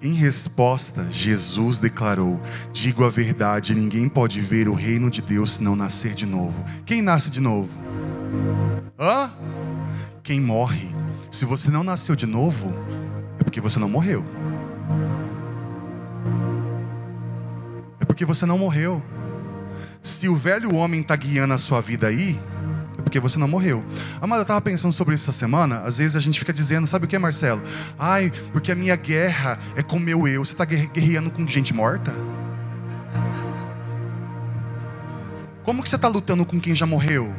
em, 0.01 0.13
resposta, 0.13 1.07
Jesus 1.09 1.79
declarou: 1.79 2.39
Digo 2.71 3.03
a 3.03 3.09
verdade, 3.09 3.73
ninguém 3.73 4.07
pode 4.07 4.39
ver 4.41 4.67
o 4.69 4.73
reino 4.73 5.09
de 5.09 5.21
Deus 5.21 5.53
se 5.53 5.63
não 5.63 5.75
nascer 5.75 6.13
de 6.13 6.25
novo. 6.25 6.63
Quem 6.85 7.01
nasce 7.01 7.29
de 7.29 7.39
novo? 7.39 7.71
Hã? 8.99 9.31
Quem 10.21 10.39
morre. 10.39 10.89
Se 11.31 11.45
você 11.45 11.71
não 11.71 11.83
nasceu 11.83 12.15
de 12.15 12.27
novo, 12.27 12.71
porque 13.53 13.61
você 13.61 13.77
não 13.77 13.87
morreu. 13.87 14.25
É 17.99 18.05
porque 18.05 18.25
você 18.25 18.47
não 18.47 18.57
morreu. 18.57 19.03
Se 20.01 20.27
o 20.27 20.35
velho 20.35 20.73
homem 20.73 21.01
está 21.01 21.15
guiando 21.15 21.53
a 21.53 21.59
sua 21.59 21.79
vida 21.79 22.07
aí, 22.07 22.41
é 22.97 23.01
porque 23.03 23.19
você 23.19 23.37
não 23.37 23.47
morreu. 23.47 23.85
Amada, 24.19 24.39
eu 24.39 24.41
estava 24.41 24.59
pensando 24.59 24.91
sobre 24.91 25.13
isso 25.13 25.29
essa 25.29 25.37
semana. 25.37 25.81
Às 25.81 25.99
vezes 25.99 26.15
a 26.15 26.19
gente 26.19 26.39
fica 26.39 26.51
dizendo, 26.51 26.87
sabe 26.87 27.05
o 27.05 27.07
que, 27.07 27.19
Marcelo? 27.19 27.61
Ai, 27.99 28.33
porque 28.51 28.71
a 28.71 28.75
minha 28.75 28.95
guerra 28.95 29.59
é 29.75 29.83
com 29.83 29.97
o 29.97 29.99
meu 29.99 30.27
eu. 30.27 30.43
Você 30.43 30.53
está 30.53 30.65
guerreando 30.65 31.29
com 31.29 31.47
gente 31.47 31.75
morta? 31.75 32.11
Como 35.63 35.83
que 35.83 35.89
você 35.89 35.95
está 35.95 36.07
lutando 36.07 36.43
com 36.43 36.59
quem 36.59 36.73
já 36.73 36.87
morreu? 36.87 37.31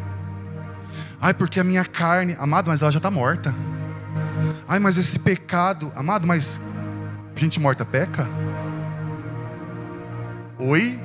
Ai, 1.20 1.34
porque 1.34 1.58
a 1.58 1.64
minha 1.64 1.84
carne, 1.84 2.36
amado, 2.38 2.68
mas 2.68 2.82
ela 2.82 2.92
já 2.92 2.98
está 2.98 3.10
morta. 3.10 3.52
Ai, 4.66 4.78
mas 4.78 4.96
esse 4.96 5.18
pecado, 5.18 5.92
amado, 5.94 6.26
mas 6.26 6.58
gente 7.36 7.60
morta 7.60 7.84
peca? 7.84 8.26
Oi? 10.58 10.98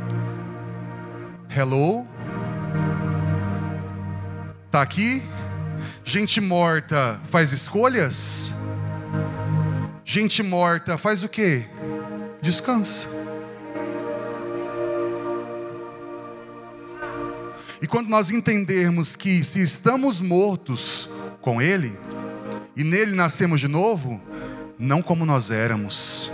Hello? 1.49 2.07
Tá 4.71 4.81
aqui? 4.81 5.21
Gente 6.05 6.39
morta 6.39 7.19
faz 7.25 7.51
escolhas? 7.51 8.53
Gente 10.05 10.41
morta 10.41 10.97
faz 10.97 11.21
o 11.23 11.27
quê? 11.27 11.65
Descansa. 12.41 13.09
E 17.81 17.87
quando 17.87 18.07
nós 18.07 18.31
entendermos 18.31 19.17
que 19.17 19.43
se 19.43 19.61
estamos 19.61 20.21
mortos 20.21 21.09
com 21.41 21.61
Ele, 21.61 21.97
e 22.75 22.83
nele 22.83 23.13
nascemos 23.13 23.59
de 23.59 23.67
novo, 23.67 24.21
não 24.77 25.01
como 25.01 25.25
nós 25.25 25.51
éramos. 25.51 26.31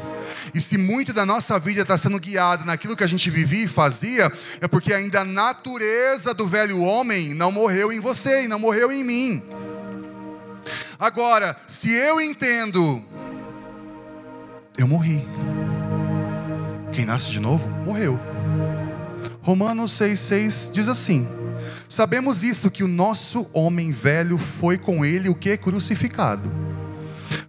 E 0.53 0.61
se 0.61 0.77
muito 0.77 1.11
da 1.11 1.25
nossa 1.25 1.59
vida 1.59 1.81
está 1.81 1.97
sendo 1.97 2.19
guiada 2.19 2.63
naquilo 2.63 2.95
que 2.95 3.03
a 3.03 3.07
gente 3.07 3.29
vivia 3.29 3.65
e 3.65 3.67
fazia, 3.67 4.31
é 4.61 4.67
porque 4.67 4.93
ainda 4.93 5.21
a 5.21 5.25
natureza 5.25 6.33
do 6.33 6.47
velho 6.47 6.81
homem 6.81 7.33
não 7.33 7.51
morreu 7.51 7.91
em 7.91 7.99
você 7.99 8.43
e 8.43 8.47
não 8.47 8.59
morreu 8.59 8.91
em 8.91 9.03
mim. 9.03 9.43
Agora, 10.97 11.57
se 11.67 11.91
eu 11.91 12.21
entendo, 12.21 13.03
eu 14.77 14.87
morri. 14.87 15.27
Quem 16.93 17.05
nasce 17.05 17.31
de 17.31 17.39
novo, 17.39 17.69
morreu. 17.85 18.19
Romanos 19.41 19.91
6,6 19.99 20.71
diz 20.71 20.87
assim: 20.87 21.27
Sabemos 21.87 22.43
isto 22.43 22.71
que 22.71 22.83
o 22.83 22.87
nosso 22.87 23.47
homem 23.53 23.91
velho 23.91 24.37
foi 24.37 24.77
com 24.77 25.05
ele 25.05 25.29
o 25.29 25.35
que 25.35 25.55
crucificado, 25.55 26.51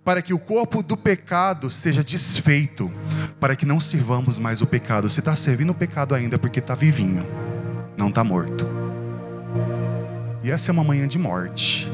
para 0.05 0.20
que 0.20 0.34
o 0.34 0.39
corpo 0.39 0.82
do 0.82 0.97
pecado 0.97 1.70
seja 1.70 2.05
desfeito, 2.05 2.93
para 3.41 3.57
que 3.57 3.66
não 3.66 3.80
sirvamos 3.80 4.39
mais 4.39 4.61
o 4.61 4.66
pecado. 4.66 5.09
Se 5.09 5.20
está 5.20 5.34
servindo 5.34 5.70
o 5.70 5.74
pecado 5.74 6.14
ainda, 6.14 6.39
porque 6.39 6.61
está 6.61 6.74
vivinho, 6.74 7.26
não 7.97 8.09
está 8.09 8.22
morto. 8.22 8.66
E 10.45 10.51
essa 10.51 10.70
é 10.70 10.72
uma 10.72 10.84
manhã 10.84 11.09
de 11.09 11.18
morte. 11.18 11.91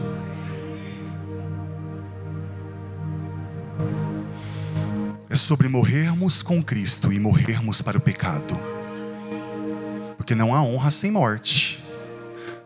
É 5.30 5.36
sobre 5.36 5.66
morrermos 5.66 6.43
com 6.43 6.62
Cristo 6.62 7.11
e 7.11 7.18
morrermos 7.18 7.80
para 7.80 7.97
o 7.97 8.01
pecado. 8.01 8.59
Porque 10.18 10.34
não 10.34 10.55
há 10.55 10.62
honra 10.62 10.90
sem 10.90 11.11
morte. 11.11 11.81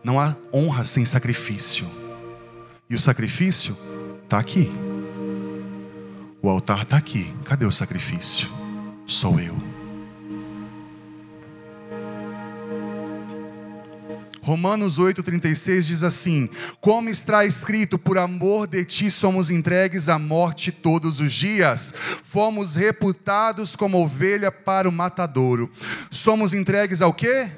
Não 0.07 0.21
há 0.21 0.37
honra 0.53 0.85
sem 0.85 1.03
sacrifício. 1.03 1.85
E 2.89 2.95
o 2.95 2.99
sacrifício 2.99 3.77
está 4.23 4.39
aqui. 4.39 4.71
O 6.41 6.47
altar 6.49 6.83
está 6.83 6.95
aqui. 6.95 7.35
Cadê 7.43 7.65
o 7.65 7.73
sacrifício? 7.73 8.49
Sou 9.05 9.37
eu. 9.37 9.53
Romanos 14.41 14.97
8,36 14.97 15.81
diz 15.81 16.03
assim: 16.03 16.49
Como 16.79 17.09
está 17.09 17.43
escrito, 17.43 17.99
por 17.99 18.17
amor 18.17 18.65
de 18.65 18.85
ti 18.85 19.11
somos 19.11 19.49
entregues 19.49 20.07
à 20.07 20.17
morte 20.17 20.71
todos 20.71 21.19
os 21.19 21.33
dias, 21.33 21.93
fomos 22.23 22.77
reputados 22.77 23.75
como 23.75 24.01
ovelha 24.01 24.53
para 24.53 24.87
o 24.87 24.91
matadouro. 24.91 25.69
Somos 26.09 26.53
entregues 26.53 27.01
ao 27.01 27.13
quê? 27.13 27.51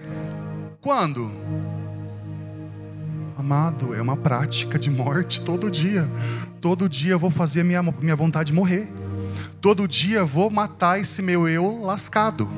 Quando? 0.81 1.68
Amado, 3.39 3.95
é 3.95 4.01
uma 4.01 4.17
prática 4.17 4.77
de 4.77 4.89
morte 4.89 5.39
todo 5.39 5.71
dia. 5.71 6.05
Todo 6.59 6.89
dia 6.89 7.11
eu 7.11 7.19
vou 7.19 7.31
fazer 7.31 7.63
minha, 7.63 7.81
minha 7.81 8.13
vontade 8.13 8.51
morrer. 8.51 8.91
Todo 9.61 9.87
dia 9.87 10.17
eu 10.17 10.27
vou 10.27 10.51
matar 10.51 10.99
esse 10.99 11.21
meu 11.21 11.47
eu 11.47 11.79
lascado. 11.81 12.49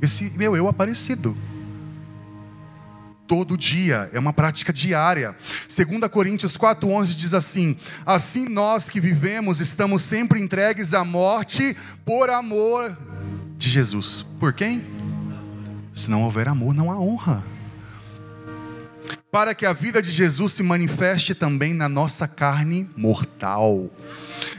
Esse 0.00 0.30
meu 0.36 0.56
eu 0.56 0.68
aparecido. 0.68 1.36
Todo 3.26 3.56
dia, 3.56 4.08
é 4.12 4.18
uma 4.20 4.32
prática 4.32 4.72
diária. 4.72 5.36
2 5.66 6.08
Coríntios 6.08 6.56
4,11 6.56 7.16
diz 7.16 7.34
assim: 7.34 7.76
Assim 8.06 8.48
nós 8.48 8.88
que 8.88 9.00
vivemos 9.00 9.58
estamos 9.58 10.02
sempre 10.02 10.40
entregues 10.40 10.94
à 10.94 11.04
morte 11.04 11.76
por 12.04 12.30
amor 12.30 12.96
de 13.58 13.68
Jesus. 13.68 14.24
Por 14.38 14.52
quem? 14.52 14.86
Se 15.92 16.08
não 16.08 16.22
houver 16.22 16.46
amor, 16.46 16.74
não 16.74 16.92
há 16.92 17.00
honra 17.00 17.42
para 19.30 19.54
que 19.54 19.64
a 19.64 19.72
vida 19.72 20.02
de 20.02 20.10
Jesus 20.10 20.52
se 20.52 20.62
manifeste 20.62 21.34
também 21.34 21.72
na 21.72 21.88
nossa 21.88 22.26
carne 22.26 22.88
mortal. 22.96 23.88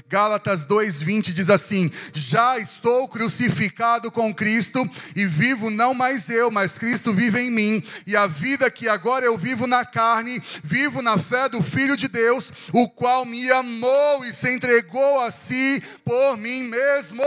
Gálatas 0.10 0.66
2:20 0.66 1.32
diz 1.32 1.50
assim: 1.50 1.90
Já 2.14 2.60
estou 2.60 3.08
crucificado 3.08 4.12
com 4.12 4.34
Cristo 4.34 4.88
e 5.16 5.26
vivo 5.26 5.70
não 5.70 5.94
mais 5.94 6.30
eu, 6.30 6.52
mas 6.52 6.78
Cristo 6.78 7.14
vive 7.14 7.40
em 7.40 7.50
mim, 7.50 7.84
e 8.06 8.16
a 8.16 8.28
vida 8.28 8.70
que 8.70 8.90
agora 8.90 9.26
eu 9.26 9.38
vivo 9.38 9.66
na 9.66 9.86
carne, 9.86 10.42
vivo 10.64 11.02
na 11.02 11.18
fé 11.18 11.48
do 11.48 11.64
Filho 11.64 11.96
de 11.96 12.08
Deus, 12.08 12.52
o 12.74 12.90
qual 12.90 13.26
me 13.26 13.50
amou 13.52 14.26
e 14.26 14.34
se 14.34 14.54
entregou 14.54 15.22
a 15.22 15.32
si 15.32 15.82
por 16.04 16.38
mim 16.38 16.64
mesmo. 16.64 17.24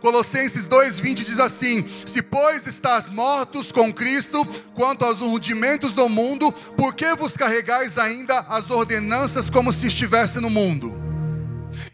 Colossenses 0.00 0.66
2:20 0.66 1.24
diz 1.24 1.38
assim: 1.38 1.88
Se 2.04 2.20
pois 2.20 2.66
estás 2.66 3.08
mortos 3.10 3.72
com 3.72 3.92
Cristo 3.92 4.44
quanto 4.74 5.04
aos 5.04 5.18
rudimentos 5.18 5.92
do 5.92 6.08
mundo, 6.08 6.52
por 6.76 6.94
que 6.94 7.14
vos 7.14 7.32
carregais 7.32 7.96
ainda 7.96 8.40
as 8.40 8.70
ordenanças 8.70 9.48
como 9.48 9.72
se 9.72 9.86
estivesse 9.86 10.40
no 10.40 10.50
mundo? 10.50 11.07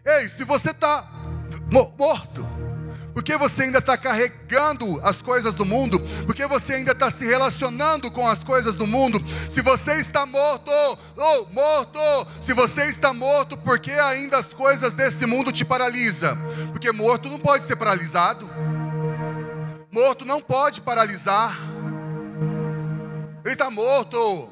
Ei, 0.07 0.29
se 0.29 0.45
você 0.45 0.71
está 0.71 1.09
morto, 1.99 2.47
porque 3.15 3.39
você 3.39 3.63
ainda 3.63 3.79
está 3.79 3.97
carregando 3.97 5.01
as 5.03 5.23
coisas 5.23 5.55
do 5.55 5.65
mundo, 5.65 5.99
porque 6.27 6.47
você 6.47 6.75
ainda 6.75 6.93
está 6.93 7.09
se 7.09 7.25
relacionando 7.25 8.11
com 8.11 8.29
as 8.29 8.45
coisas 8.45 8.75
do 8.75 8.87
mundo, 8.87 9.19
se 9.49 9.63
você 9.63 9.93
está 9.95 10.27
morto, 10.27 10.71
ou 10.71 10.99
oh, 11.17 11.55
morto, 11.55 11.99
se 12.39 12.53
você 12.53 12.85
está 12.91 13.15
morto, 13.15 13.57
porque 13.57 13.93
ainda 13.93 14.37
as 14.37 14.53
coisas 14.53 14.93
desse 14.93 15.25
mundo 15.25 15.51
te 15.51 15.65
paralisa? 15.65 16.37
Porque 16.73 16.93
morto 16.93 17.31
não 17.31 17.39
pode 17.39 17.65
ser 17.65 17.77
paralisado, 17.77 18.51
morto 19.91 20.27
não 20.27 20.43
pode 20.43 20.83
paralisar, 20.83 21.59
ele 23.43 23.55
está 23.55 23.71
morto. 23.71 24.51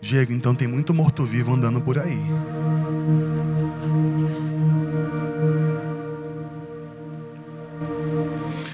Diego, 0.00 0.32
então 0.32 0.54
tem 0.54 0.68
muito 0.68 0.94
morto-vivo 0.94 1.52
andando 1.52 1.80
por 1.80 1.98
aí. 1.98 2.20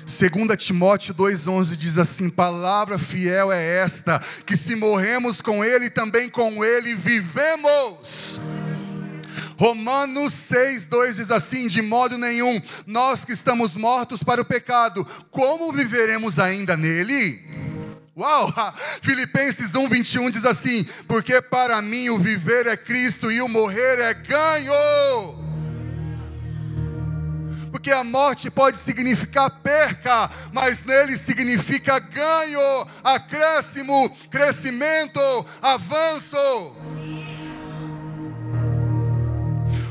Segunda 0.07 0.57
Timóteo 0.57 1.15
2:11 1.15 1.77
diz 1.77 1.99
assim: 1.99 2.29
"Palavra 2.29 2.99
fiel 2.99 3.53
é 3.53 3.79
esta, 3.79 4.21
que 4.45 4.57
se 4.57 4.75
morremos 4.75 5.41
com 5.41 5.65
ele, 5.65 5.91
também 5.91 6.29
com 6.29 6.65
ele 6.65 6.95
vivemos." 6.95 8.41
Romanos 9.57 10.33
6:2 10.33 11.17
diz 11.17 11.31
assim: 11.31 11.69
"De 11.69 11.81
modo 11.83 12.19
nenhum, 12.19 12.61
nós 12.87 13.25
que 13.25 13.33
estamos 13.33 13.75
mortos 13.75 14.23
para 14.23 14.41
o 14.41 14.45
pecado, 14.45 15.07
como 15.31 15.73
viveremos 15.73 16.39
ainda 16.39 16.77
nele?" 16.77 17.41
Uau! 18.17 18.53
Filipenses 19.01 19.75
1, 19.75 19.89
21 19.89 20.31
diz 20.31 20.45
assim: 20.45 20.85
Porque 21.09 21.41
para 21.41 21.81
mim 21.81 22.11
o 22.11 22.19
viver 22.19 22.67
é 22.67 22.77
Cristo 22.77 23.33
e 23.33 23.41
o 23.41 23.49
morrer 23.49 23.99
é 24.01 24.15
ganho. 24.15 25.52
Porque 27.73 27.91
a 27.91 28.05
morte 28.05 28.51
pode 28.51 28.77
significar 28.77 29.49
perca, 29.49 30.31
mas 30.53 30.85
nele 30.85 31.17
significa 31.17 31.99
ganho, 31.99 32.87
acréscimo, 33.03 34.15
crescimento, 34.31 35.19
avanço. 35.63 36.37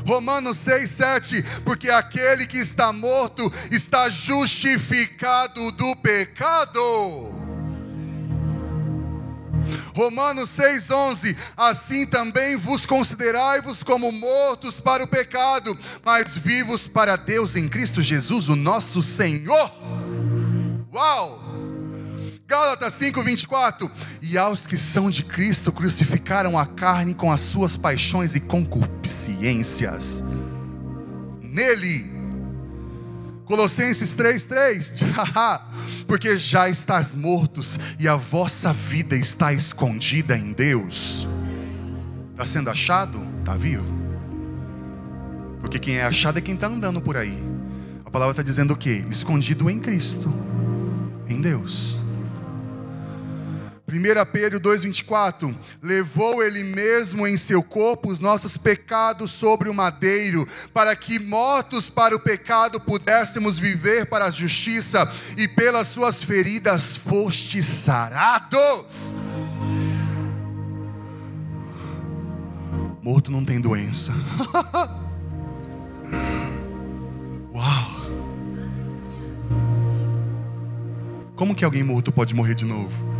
Romanos 0.06 0.58
6, 0.58 0.90
7, 0.90 1.42
porque 1.64 1.90
aquele 1.90 2.46
que 2.46 2.58
está 2.58 2.92
morto 2.92 3.52
está 3.70 4.08
justificado 4.08 5.72
do 5.72 5.96
pecado. 5.96 7.41
Romanos 9.94 10.50
6,11: 10.50 11.36
Assim 11.56 12.06
também 12.06 12.56
vos 12.56 12.86
considerai-vos 12.86 13.82
como 13.82 14.10
mortos 14.12 14.80
para 14.80 15.04
o 15.04 15.08
pecado, 15.08 15.78
mas 16.04 16.36
vivos 16.36 16.88
para 16.88 17.16
Deus 17.16 17.56
em 17.56 17.68
Cristo 17.68 18.02
Jesus, 18.02 18.48
o 18.48 18.56
nosso 18.56 19.02
Senhor. 19.02 19.72
Uau! 20.92 21.42
Gálatas 22.46 22.92
5:24 22.94 23.90
E 24.20 24.36
aos 24.36 24.66
que 24.66 24.76
são 24.76 25.08
de 25.08 25.24
Cristo 25.24 25.72
crucificaram 25.72 26.58
a 26.58 26.66
carne 26.66 27.14
com 27.14 27.32
as 27.32 27.40
suas 27.40 27.78
paixões 27.78 28.34
e 28.34 28.40
concupiscências. 28.40 30.22
Nele 31.40 32.11
Colossenses 33.52 34.14
3:3 34.14 34.94
Porque 36.06 36.38
já 36.38 36.70
estás 36.70 37.14
mortos 37.14 37.78
e 37.98 38.08
a 38.08 38.16
vossa 38.16 38.72
vida 38.72 39.14
está 39.14 39.52
escondida 39.52 40.34
em 40.34 40.54
Deus. 40.54 41.28
Está 42.30 42.46
sendo 42.46 42.70
achado? 42.70 43.22
Está 43.40 43.54
vivo. 43.54 43.94
Porque 45.60 45.78
quem 45.78 45.96
é 45.96 46.04
achado 46.04 46.38
é 46.38 46.40
quem 46.40 46.54
está 46.54 46.66
andando 46.66 47.02
por 47.02 47.14
aí. 47.14 47.38
A 48.06 48.10
palavra 48.10 48.32
está 48.32 48.42
dizendo 48.42 48.72
o 48.72 48.76
quê? 48.76 49.04
Escondido 49.10 49.68
em 49.68 49.78
Cristo, 49.78 50.32
em 51.28 51.38
Deus. 51.38 52.01
1 53.88 53.92
Pedro 54.32 54.60
2,24: 54.60 55.56
Levou 55.82 56.42
Ele 56.42 56.62
mesmo 56.62 57.26
em 57.26 57.36
seu 57.36 57.62
corpo 57.62 58.10
os 58.10 58.18
nossos 58.20 58.56
pecados 58.56 59.30
sobre 59.30 59.68
o 59.68 59.74
madeiro, 59.74 60.46
para 60.72 60.94
que, 60.94 61.18
mortos 61.18 61.90
para 61.90 62.14
o 62.14 62.20
pecado, 62.20 62.80
pudéssemos 62.80 63.58
viver 63.58 64.06
para 64.06 64.26
a 64.26 64.30
justiça, 64.30 65.10
e 65.36 65.48
pelas 65.48 65.88
Suas 65.88 66.22
feridas 66.22 66.96
fostes 66.96 67.66
sarados. 67.66 69.12
Morto 73.02 73.32
não 73.32 73.44
tem 73.44 73.60
doença. 73.60 74.12
Uau! 77.52 78.02
Como 81.34 81.54
que 81.54 81.64
alguém 81.64 81.82
morto 81.82 82.12
pode 82.12 82.32
morrer 82.32 82.54
de 82.54 82.64
novo? 82.64 83.11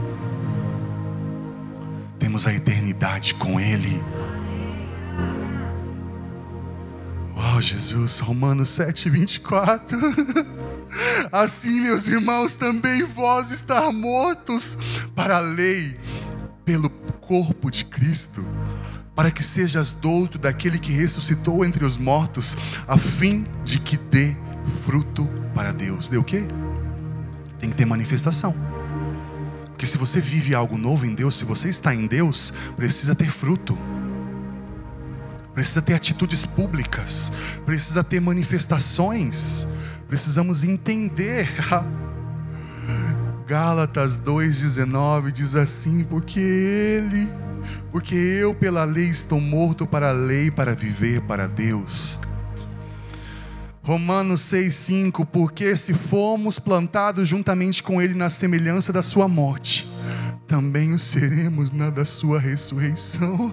Temos 2.22 2.46
a 2.46 2.54
eternidade 2.54 3.34
com 3.34 3.58
Ele. 3.58 4.00
Uau, 7.36 7.60
Jesus, 7.60 8.20
Romanos 8.20 8.68
7, 8.68 9.10
24. 9.10 9.98
Assim, 11.32 11.80
meus 11.80 12.06
irmãos, 12.06 12.52
também 12.52 13.02
vós 13.02 13.50
estar 13.50 13.90
mortos 13.90 14.78
para 15.16 15.38
a 15.38 15.40
lei, 15.40 15.98
pelo 16.64 16.88
corpo 17.20 17.68
de 17.72 17.84
Cristo, 17.86 18.46
para 19.16 19.32
que 19.32 19.42
sejas 19.42 19.90
douto 19.90 20.38
daquele 20.38 20.78
que 20.78 20.92
ressuscitou 20.92 21.64
entre 21.64 21.84
os 21.84 21.98
mortos, 21.98 22.56
a 22.86 22.96
fim 22.96 23.44
de 23.64 23.80
que 23.80 23.96
dê 23.96 24.36
fruto 24.84 25.28
para 25.56 25.72
Deus. 25.72 26.06
Dê 26.06 26.18
o 26.18 26.24
quê? 26.24 26.44
Tem 27.58 27.68
que 27.68 27.74
ter 27.74 27.84
manifestação. 27.84 28.54
Porque 29.72 29.86
se 29.86 29.98
você 29.98 30.20
vive 30.20 30.54
algo 30.54 30.78
novo 30.78 31.04
em 31.04 31.14
Deus, 31.14 31.34
se 31.34 31.44
você 31.44 31.68
está 31.68 31.94
em 31.94 32.06
Deus, 32.06 32.52
precisa 32.76 33.14
ter 33.14 33.30
fruto. 33.30 33.76
Precisa 35.54 35.82
ter 35.82 35.94
atitudes 35.94 36.46
públicas, 36.46 37.32
precisa 37.66 38.02
ter 38.02 38.20
manifestações. 38.20 39.66
Precisamos 40.08 40.64
entender. 40.64 41.48
Gálatas 43.46 44.18
2:19 44.18 45.30
diz 45.30 45.54
assim: 45.54 46.04
porque 46.04 46.40
ele, 46.40 47.28
porque 47.90 48.14
eu 48.14 48.54
pela 48.54 48.84
lei 48.84 49.08
estou 49.08 49.40
morto 49.40 49.86
para 49.86 50.08
a 50.08 50.12
lei 50.12 50.50
para 50.50 50.74
viver 50.74 51.20
para 51.22 51.46
Deus. 51.46 52.18
Romanos 53.82 54.42
6,5: 54.42 55.26
Porque 55.26 55.74
se 55.74 55.92
fomos 55.92 56.58
plantados 56.58 57.28
juntamente 57.28 57.82
com 57.82 58.00
Ele 58.00 58.14
na 58.14 58.30
semelhança 58.30 58.92
da 58.92 59.02
Sua 59.02 59.26
morte, 59.26 59.90
também 60.46 60.92
o 60.92 60.98
seremos 60.98 61.72
na 61.72 61.90
da 61.90 62.04
Sua 62.04 62.38
ressurreição. 62.38 63.52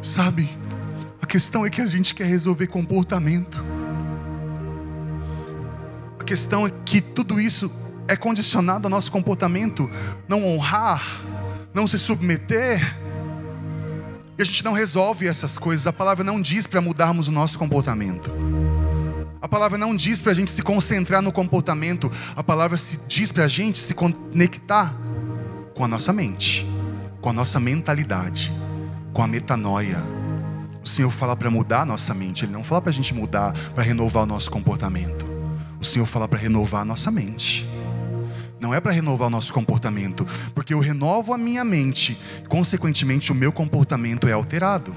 Sabe, 0.00 0.48
a 1.20 1.26
questão 1.26 1.66
é 1.66 1.70
que 1.70 1.80
a 1.80 1.86
gente 1.86 2.14
quer 2.14 2.26
resolver 2.26 2.68
comportamento. 2.68 3.64
A 6.20 6.24
questão 6.24 6.64
é 6.64 6.70
que 6.84 7.00
tudo 7.00 7.40
isso 7.40 7.70
é 8.06 8.14
condicionado 8.14 8.86
ao 8.86 8.90
nosso 8.90 9.10
comportamento, 9.10 9.90
não 10.28 10.46
honrar, 10.46 11.22
não 11.74 11.88
se 11.88 11.98
submeter 11.98 13.03
e 14.38 14.42
a 14.42 14.44
gente 14.44 14.64
não 14.64 14.72
resolve 14.72 15.26
essas 15.26 15.58
coisas. 15.58 15.86
A 15.86 15.92
palavra 15.92 16.24
não 16.24 16.40
diz 16.40 16.66
para 16.66 16.80
mudarmos 16.80 17.28
o 17.28 17.32
nosso 17.32 17.58
comportamento. 17.58 18.30
A 19.40 19.48
palavra 19.48 19.78
não 19.78 19.94
diz 19.94 20.22
para 20.22 20.32
a 20.32 20.34
gente 20.34 20.50
se 20.50 20.62
concentrar 20.62 21.22
no 21.22 21.30
comportamento. 21.30 22.10
A 22.34 22.42
palavra 22.42 22.76
se 22.76 22.98
diz 23.06 23.30
para 23.30 23.44
a 23.44 23.48
gente 23.48 23.78
se 23.78 23.94
conectar 23.94 24.94
com 25.74 25.84
a 25.84 25.88
nossa 25.88 26.12
mente, 26.12 26.66
com 27.20 27.30
a 27.30 27.32
nossa 27.32 27.60
mentalidade, 27.60 28.52
com 29.12 29.22
a 29.22 29.26
metanoia. 29.26 30.02
O 30.82 30.88
Senhor 30.88 31.10
fala 31.10 31.36
para 31.36 31.50
mudar 31.50 31.82
a 31.82 31.86
nossa 31.86 32.12
mente. 32.14 32.44
Ele 32.44 32.52
não 32.52 32.64
fala 32.64 32.80
para 32.80 32.90
a 32.90 32.94
gente 32.94 33.14
mudar, 33.14 33.52
para 33.74 33.84
renovar 33.84 34.24
o 34.24 34.26
nosso 34.26 34.50
comportamento. 34.50 35.24
O 35.80 35.84
Senhor 35.84 36.06
fala 36.06 36.26
para 36.26 36.38
renovar 36.38 36.82
a 36.82 36.84
nossa 36.84 37.10
mente 37.10 37.68
não 38.64 38.72
é 38.72 38.80
para 38.80 38.92
renovar 38.92 39.28
o 39.28 39.30
nosso 39.30 39.52
comportamento, 39.52 40.26
porque 40.54 40.72
eu 40.72 40.80
renovo 40.80 41.34
a 41.34 41.38
minha 41.38 41.62
mente, 41.62 42.18
consequentemente 42.48 43.30
o 43.30 43.34
meu 43.34 43.52
comportamento 43.52 44.26
é 44.26 44.32
alterado. 44.32 44.96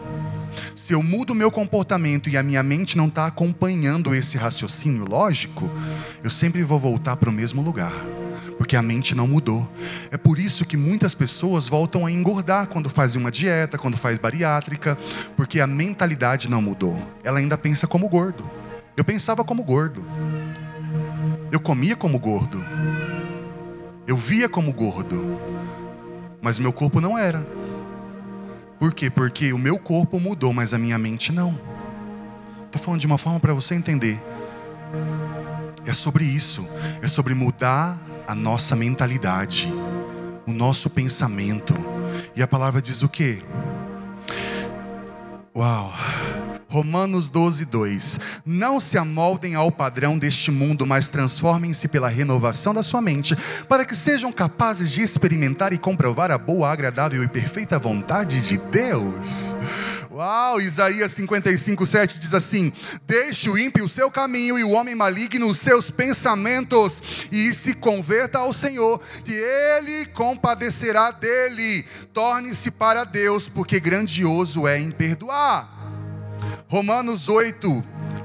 Se 0.74 0.94
eu 0.94 1.04
mudo 1.04 1.34
o 1.34 1.36
meu 1.36 1.52
comportamento 1.52 2.30
e 2.30 2.38
a 2.38 2.44
minha 2.44 2.64
mente 2.64 2.96
não 2.96 3.08
está 3.08 3.26
acompanhando 3.26 4.16
esse 4.16 4.38
raciocínio 4.38 5.04
lógico, 5.04 5.70
eu 6.24 6.30
sempre 6.30 6.64
vou 6.64 6.80
voltar 6.80 7.18
para 7.18 7.30
o 7.30 7.34
mesmo 7.34 7.62
lugar, 7.62 7.92
porque 8.58 8.78
a 8.78 8.82
mente 8.82 9.14
não 9.14 9.28
mudou. 9.28 9.70
É 10.12 10.18
por 10.18 10.40
isso 10.40 10.66
que 10.66 10.78
muitas 10.78 11.14
pessoas 11.14 11.68
voltam 11.68 12.06
a 12.06 12.12
engordar 12.12 12.68
quando 12.68 12.90
fazem 12.90 13.20
uma 13.20 13.30
dieta, 13.30 13.78
quando 13.78 13.98
faz 13.98 14.18
bariátrica, 14.18 14.98
porque 15.36 15.60
a 15.60 15.68
mentalidade 15.68 16.50
não 16.50 16.62
mudou. 16.62 16.98
Ela 17.22 17.40
ainda 17.40 17.58
pensa 17.58 17.86
como 17.86 18.08
gordo. 18.08 18.50
Eu 18.96 19.04
pensava 19.04 19.44
como 19.44 19.62
gordo. 19.62 20.06
Eu 21.52 21.60
comia 21.60 21.98
como 21.98 22.18
gordo. 22.18 22.64
Eu 24.08 24.16
via 24.16 24.48
como 24.48 24.72
gordo, 24.72 25.38
mas 26.42 26.58
meu 26.58 26.72
corpo 26.72 27.02
não 27.02 27.18
era. 27.18 27.46
Por 28.80 28.94
quê? 28.94 29.10
Porque 29.10 29.52
o 29.52 29.58
meu 29.58 29.78
corpo 29.78 30.18
mudou, 30.18 30.54
mas 30.54 30.74
a 30.74 30.78
minha 30.78 30.98
mente 30.98 31.34
não. 31.34 31.60
Estou 32.64 32.82
falando 32.82 33.02
de 33.02 33.08
uma 33.08 33.18
forma 33.18 33.38
para 33.38 33.54
você 33.54 33.76
entender. 33.76 34.18
É 35.86 35.94
sobre 35.94 36.24
isso. 36.24 36.66
É 37.02 37.08
sobre 37.08 37.34
mudar 37.34 38.00
a 38.26 38.34
nossa 38.34 38.78
mentalidade, 38.78 39.68
o 40.48 40.54
nosso 40.54 40.90
pensamento. 40.90 41.74
E 42.34 42.42
a 42.42 42.48
palavra 42.48 42.82
diz 42.82 43.04
o 43.04 43.10
quê? 43.10 43.42
Uau! 45.56 45.92
Romanos 46.70 47.30
12, 47.30 47.66
2. 47.66 48.20
Não 48.46 48.80
se 48.80 48.98
amoldem 48.98 49.56
ao 49.56 49.72
padrão 49.72 50.18
deste 50.18 50.52
mundo, 50.52 50.86
mas 50.86 51.08
transformem-se 51.08 51.88
pela 51.88 52.10
renovação 52.10 52.74
da 52.74 52.84
sua 52.84 53.02
mente, 53.02 53.36
para 53.70 53.86
que 53.86 53.96
sejam 53.96 54.32
capazes 54.32 54.92
de 54.92 55.02
experimentar 55.02 55.72
e 55.72 55.78
comprovar 55.78 56.30
a 56.30 56.38
boa, 56.38 56.70
agradável 56.70 57.24
e 57.24 57.28
perfeita 57.28 57.80
vontade 57.80 58.46
de 58.46 58.58
Deus. 58.58 59.56
Uau, 60.12 60.60
Isaías 60.60 61.12
55, 61.12 61.86
7 61.86 62.20
diz 62.20 62.34
assim: 62.34 62.74
Deixe 63.06 63.50
o 63.50 63.58
ímpio 63.58 63.86
o 63.86 63.90
seu 63.90 64.10
caminho 64.10 64.58
e 64.58 64.64
o 64.64 64.72
homem 64.72 64.96
maligno 64.96 65.48
os 65.48 65.60
seus 65.60 65.92
pensamentos, 65.92 67.02
e 67.32 67.54
se 67.54 67.76
converta 67.76 68.40
ao 68.40 68.52
Senhor, 68.52 69.00
que 69.24 69.32
ele 69.32 70.08
compadecerá 70.08 71.12
dele. 71.12 71.86
Torne-se 72.14 72.72
para 72.72 73.04
Deus, 73.04 73.48
porque 73.48 73.80
grandioso 73.80 74.68
é 74.68 74.80
em 74.80 74.90
perdoar. 74.90 75.77
Romanos 76.68 77.30
8, 77.30 77.84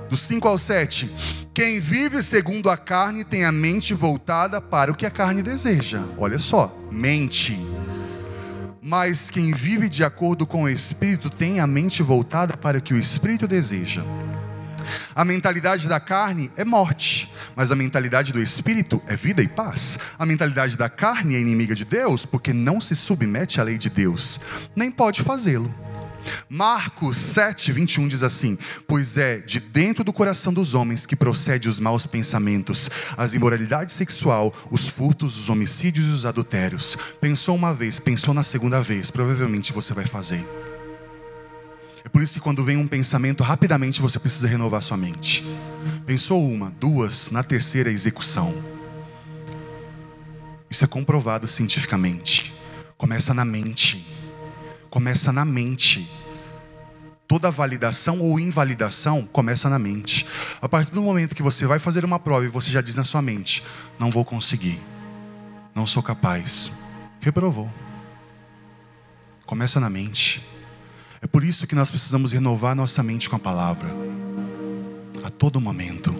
do 0.09 0.17
5 0.17 0.49
ao 0.49 0.59
7. 0.59 1.13
Quem 1.55 1.79
vive 1.81 2.23
segundo 2.23 2.71
a 2.71 2.77
carne 2.77 3.25
tem 3.25 3.45
a 3.45 3.53
mente 3.53 3.95
voltada 3.95 4.61
para 4.61 4.91
o 4.91 4.95
que 4.95 5.07
a 5.07 5.11
carne 5.11 5.43
deseja. 5.43 6.03
Olha 6.19 6.39
só, 6.39 6.77
mente. 6.91 7.59
Mas 8.81 9.31
quem 9.31 9.53
vive 9.53 9.89
de 9.89 10.03
acordo 10.03 10.47
com 10.47 10.65
o 10.65 10.69
Espírito 10.69 11.31
tem 11.31 11.61
a 11.61 11.67
mente 11.67 12.03
voltada 12.03 12.57
para 12.57 12.79
o 12.79 12.83
que 12.83 12.95
o 12.95 12.99
Espírito 12.99 13.47
deseja. 13.47 14.03
A 15.15 15.25
mentalidade 15.25 15.89
da 15.89 16.01
carne 16.01 16.51
é 16.57 16.65
morte, 16.65 17.31
mas 17.55 17.71
a 17.71 17.77
mentalidade 17.77 18.33
do 18.33 18.41
espírito 18.41 19.01
é 19.07 19.17
vida 19.17 19.43
e 19.43 19.49
paz. 19.49 19.99
A 20.19 20.27
mentalidade 20.27 20.77
da 20.77 20.89
carne 20.89 21.37
é 21.37 21.39
inimiga 21.39 21.75
de 21.75 21.85
Deus 21.85 22.25
porque 22.25 22.53
não 22.53 22.81
se 22.81 22.97
submete 22.97 23.61
à 23.61 23.65
lei 23.65 23.79
de 23.79 23.89
Deus, 23.91 24.41
nem 24.75 24.91
pode 24.91 25.23
fazê-lo. 25.23 25.73
Marcos 26.49 27.17
7, 27.17 27.73
21 27.73 28.09
diz 28.09 28.23
assim: 28.23 28.59
Pois 28.87 29.17
é 29.17 29.39
de 29.39 29.61
dentro 29.61 30.05
do 30.05 30.13
coração 30.13 30.53
dos 30.53 30.75
homens 30.75 31.07
que 31.07 31.17
procede 31.17 31.69
os 31.69 31.81
maus 31.81 32.07
pensamentos, 32.07 32.91
as 33.17 33.35
imoralidade 33.35 33.93
sexual, 33.93 34.55
os 34.71 34.89
furtos, 34.89 35.37
os 35.37 35.49
homicídios 35.49 36.09
e 36.09 36.13
os 36.13 36.27
adultérios. 36.27 36.97
Pensou 37.21 37.55
uma 37.55 37.75
vez, 37.75 37.99
pensou 37.99 38.35
na 38.35 38.43
segunda 38.43 38.81
vez, 38.81 39.11
provavelmente 39.11 39.73
você 39.73 39.95
vai 39.95 40.07
fazer. 40.07 40.45
É 42.05 42.09
por 42.09 42.23
isso 42.23 42.35
que 42.35 42.41
quando 42.41 42.65
vem 42.65 42.77
um 42.77 42.89
pensamento, 42.89 43.43
rapidamente 43.43 44.03
você 44.03 44.19
precisa 44.19 44.49
renovar 44.49 44.83
sua 44.83 44.97
mente. 44.97 45.47
Pensou 46.05 46.47
uma, 46.47 46.71
duas, 46.71 47.31
na 47.31 47.43
terceira 47.43 47.91
execução. 47.91 48.55
Isso 50.69 50.85
é 50.85 50.89
comprovado 50.89 51.47
cientificamente. 51.47 52.53
Começa 52.97 53.33
na 53.33 53.45
mente 53.45 54.05
começa 54.93 55.33
na 55.33 55.43
mente. 55.43 56.07
Toda 57.27 57.51
validação 57.51 58.21
ou 58.21 58.39
invalidação 58.39 59.23
começa 59.25 59.71
na 59.71 59.79
mente. 59.79 60.27
A 60.61 60.69
partir 60.69 60.91
do 60.91 61.01
momento 61.01 61.35
que 61.35 61.43
você 61.43 61.65
vai 61.67 61.79
fazer 61.79 62.05
uma 62.05 62.19
prova 62.19 62.45
e 62.45 62.49
você 62.49 62.71
já 62.71 62.83
diz 62.83 62.95
na 62.95 63.03
sua 63.03 63.23
mente: 63.23 63.65
não 63.99 64.11
vou 64.11 64.23
conseguir, 64.23 64.79
não 65.75 65.87
sou 65.87 66.03
capaz, 66.03 66.71
reprovou. 67.21 67.73
Começa 69.47 69.81
na 69.81 69.89
mente. 69.89 70.47
É 71.23 71.27
por 71.27 71.43
isso 71.43 71.67
que 71.67 71.75
nós 71.75 71.91
precisamos 71.91 72.33
renovar 72.33 72.77
nossa 72.77 73.03
mente 73.03 73.31
com 73.31 73.37
a 73.37 73.39
palavra, 73.39 73.89
a 75.25 75.31
todo 75.31 75.59
momento. 75.59 76.15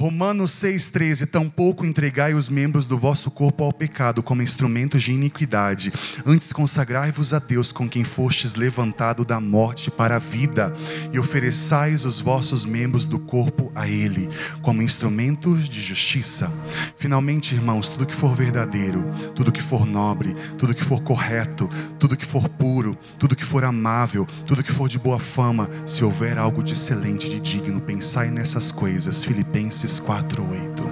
Romanos 0.00 0.52
6,13: 0.52 1.26
Tampouco 1.26 1.84
entregai 1.84 2.32
os 2.32 2.48
membros 2.48 2.86
do 2.86 2.96
vosso 2.96 3.30
corpo 3.30 3.64
ao 3.64 3.70
pecado 3.70 4.22
como 4.22 4.40
instrumentos 4.40 5.02
de 5.02 5.12
iniquidade, 5.12 5.92
antes 6.24 6.54
consagrai-vos 6.54 7.34
a 7.34 7.38
Deus 7.38 7.70
com 7.70 7.86
quem 7.86 8.02
fostes 8.02 8.54
levantado 8.54 9.26
da 9.26 9.38
morte 9.38 9.90
para 9.90 10.16
a 10.16 10.18
vida, 10.18 10.74
e 11.12 11.18
ofereçais 11.18 12.06
os 12.06 12.18
vossos 12.18 12.64
membros 12.64 13.04
do 13.04 13.18
corpo 13.18 13.70
a 13.74 13.86
Ele, 13.86 14.26
como 14.62 14.80
instrumentos 14.80 15.68
de 15.68 15.82
justiça. 15.82 16.50
Finalmente, 16.96 17.54
irmãos, 17.54 17.90
tudo 17.90 18.06
que 18.06 18.16
for 18.16 18.34
verdadeiro, 18.34 19.04
tudo 19.34 19.52
que 19.52 19.60
for 19.60 19.84
nobre, 19.84 20.34
tudo 20.56 20.74
que 20.74 20.82
for 20.82 21.02
correto, 21.02 21.68
tudo 21.98 22.16
que 22.16 22.24
for 22.24 22.48
puro, 22.48 22.96
tudo 23.18 23.36
que 23.36 23.44
for 23.44 23.64
amável, 23.64 24.26
tudo 24.46 24.64
que 24.64 24.72
for 24.72 24.88
de 24.88 24.98
boa 24.98 25.18
fama, 25.18 25.68
se 25.84 26.02
houver 26.02 26.38
algo 26.38 26.62
de 26.62 26.72
excelente, 26.72 27.28
de 27.28 27.38
digno, 27.38 27.82
pensai 27.82 28.30
nessas 28.30 28.72
coisas. 28.72 29.22
Filipenses 29.22 29.89
4:8. 29.98 30.88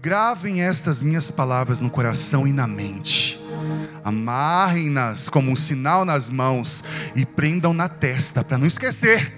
Gravem 0.00 0.62
estas 0.62 1.02
minhas 1.02 1.30
palavras 1.30 1.80
no 1.80 1.90
coração 1.90 2.46
e 2.46 2.52
na 2.52 2.66
mente. 2.66 3.38
Amarrem-nas 4.02 5.28
como 5.28 5.50
um 5.50 5.56
sinal 5.56 6.04
nas 6.06 6.30
mãos 6.30 6.82
e 7.14 7.26
prendam 7.26 7.74
na 7.74 7.88
testa 7.88 8.42
para 8.42 8.56
não 8.56 8.66
esquecer. 8.66 9.34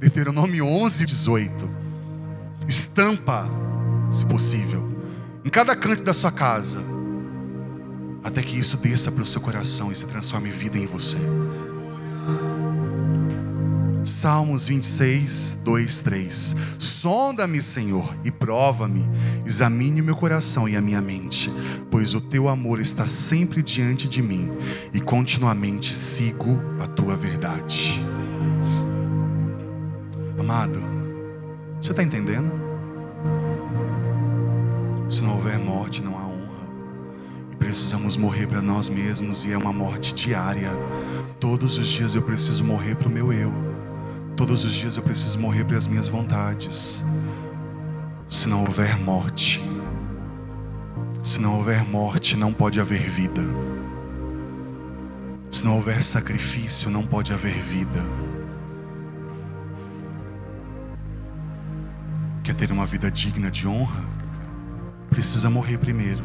Deuteronômio 0.00 0.66
11, 0.66 1.04
18. 1.04 1.70
Estampa, 2.66 3.46
se 4.10 4.24
possível, 4.24 4.88
em 5.44 5.50
cada 5.50 5.76
canto 5.76 6.02
da 6.02 6.14
sua 6.14 6.32
casa, 6.32 6.82
até 8.24 8.42
que 8.42 8.58
isso 8.58 8.76
desça 8.76 9.10
para 9.12 9.22
o 9.22 9.26
seu 9.26 9.40
coração 9.40 9.92
e 9.92 9.96
se 9.96 10.06
transforme 10.06 10.50
vida 10.50 10.78
em 10.78 10.86
você. 10.86 11.18
Salmos 14.04 14.66
26, 14.66 15.58
2, 15.62 16.00
3. 16.00 16.56
Sonda-me, 16.78 17.62
Senhor, 17.62 18.16
e 18.24 18.30
prova-me, 18.30 19.08
examine 19.46 20.02
meu 20.02 20.16
coração 20.16 20.68
e 20.68 20.76
a 20.76 20.80
minha 20.80 21.00
mente, 21.00 21.52
pois 21.90 22.14
o 22.14 22.20
teu 22.20 22.48
amor 22.48 22.80
está 22.80 23.06
sempre 23.06 23.62
diante 23.62 24.08
de 24.08 24.20
mim 24.20 24.50
e 24.92 25.00
continuamente 25.00 25.94
sigo 25.94 26.60
a 26.80 26.86
tua 26.86 27.16
verdade. 27.16 28.00
Amado, 30.38 30.80
você 31.80 31.92
está 31.92 32.02
entendendo? 32.02 32.60
Se 35.08 35.22
não 35.22 35.34
houver 35.34 35.58
morte, 35.58 36.02
não 36.02 36.18
há 36.18 36.24
honra. 36.24 36.66
E 37.52 37.56
precisamos 37.56 38.16
morrer 38.16 38.46
para 38.48 38.62
nós 38.62 38.88
mesmos, 38.88 39.44
e 39.44 39.52
é 39.52 39.58
uma 39.58 39.72
morte 39.72 40.14
diária. 40.14 40.70
Todos 41.38 41.78
os 41.78 41.86
dias 41.86 42.14
eu 42.14 42.22
preciso 42.22 42.64
morrer 42.64 42.96
para 42.96 43.08
o 43.08 43.10
meu 43.10 43.32
eu. 43.32 43.71
Todos 44.42 44.64
os 44.64 44.72
dias 44.72 44.96
eu 44.96 45.04
preciso 45.04 45.38
morrer 45.38 45.64
para 45.64 45.78
as 45.78 45.86
minhas 45.86 46.08
vontades. 46.08 47.04
Se 48.26 48.48
não 48.48 48.62
houver 48.62 48.98
morte, 48.98 49.62
se 51.22 51.38
não 51.38 51.58
houver 51.58 51.84
morte, 51.84 52.36
não 52.36 52.52
pode 52.52 52.80
haver 52.80 53.08
vida. 53.08 53.40
Se 55.48 55.64
não 55.64 55.76
houver 55.76 56.02
sacrifício, 56.02 56.90
não 56.90 57.04
pode 57.04 57.32
haver 57.32 57.54
vida. 57.54 58.02
Quer 62.42 62.56
ter 62.56 62.72
uma 62.72 62.84
vida 62.84 63.12
digna 63.12 63.48
de 63.48 63.68
honra? 63.68 64.02
Precisa 65.08 65.48
morrer 65.48 65.78
primeiro. 65.78 66.24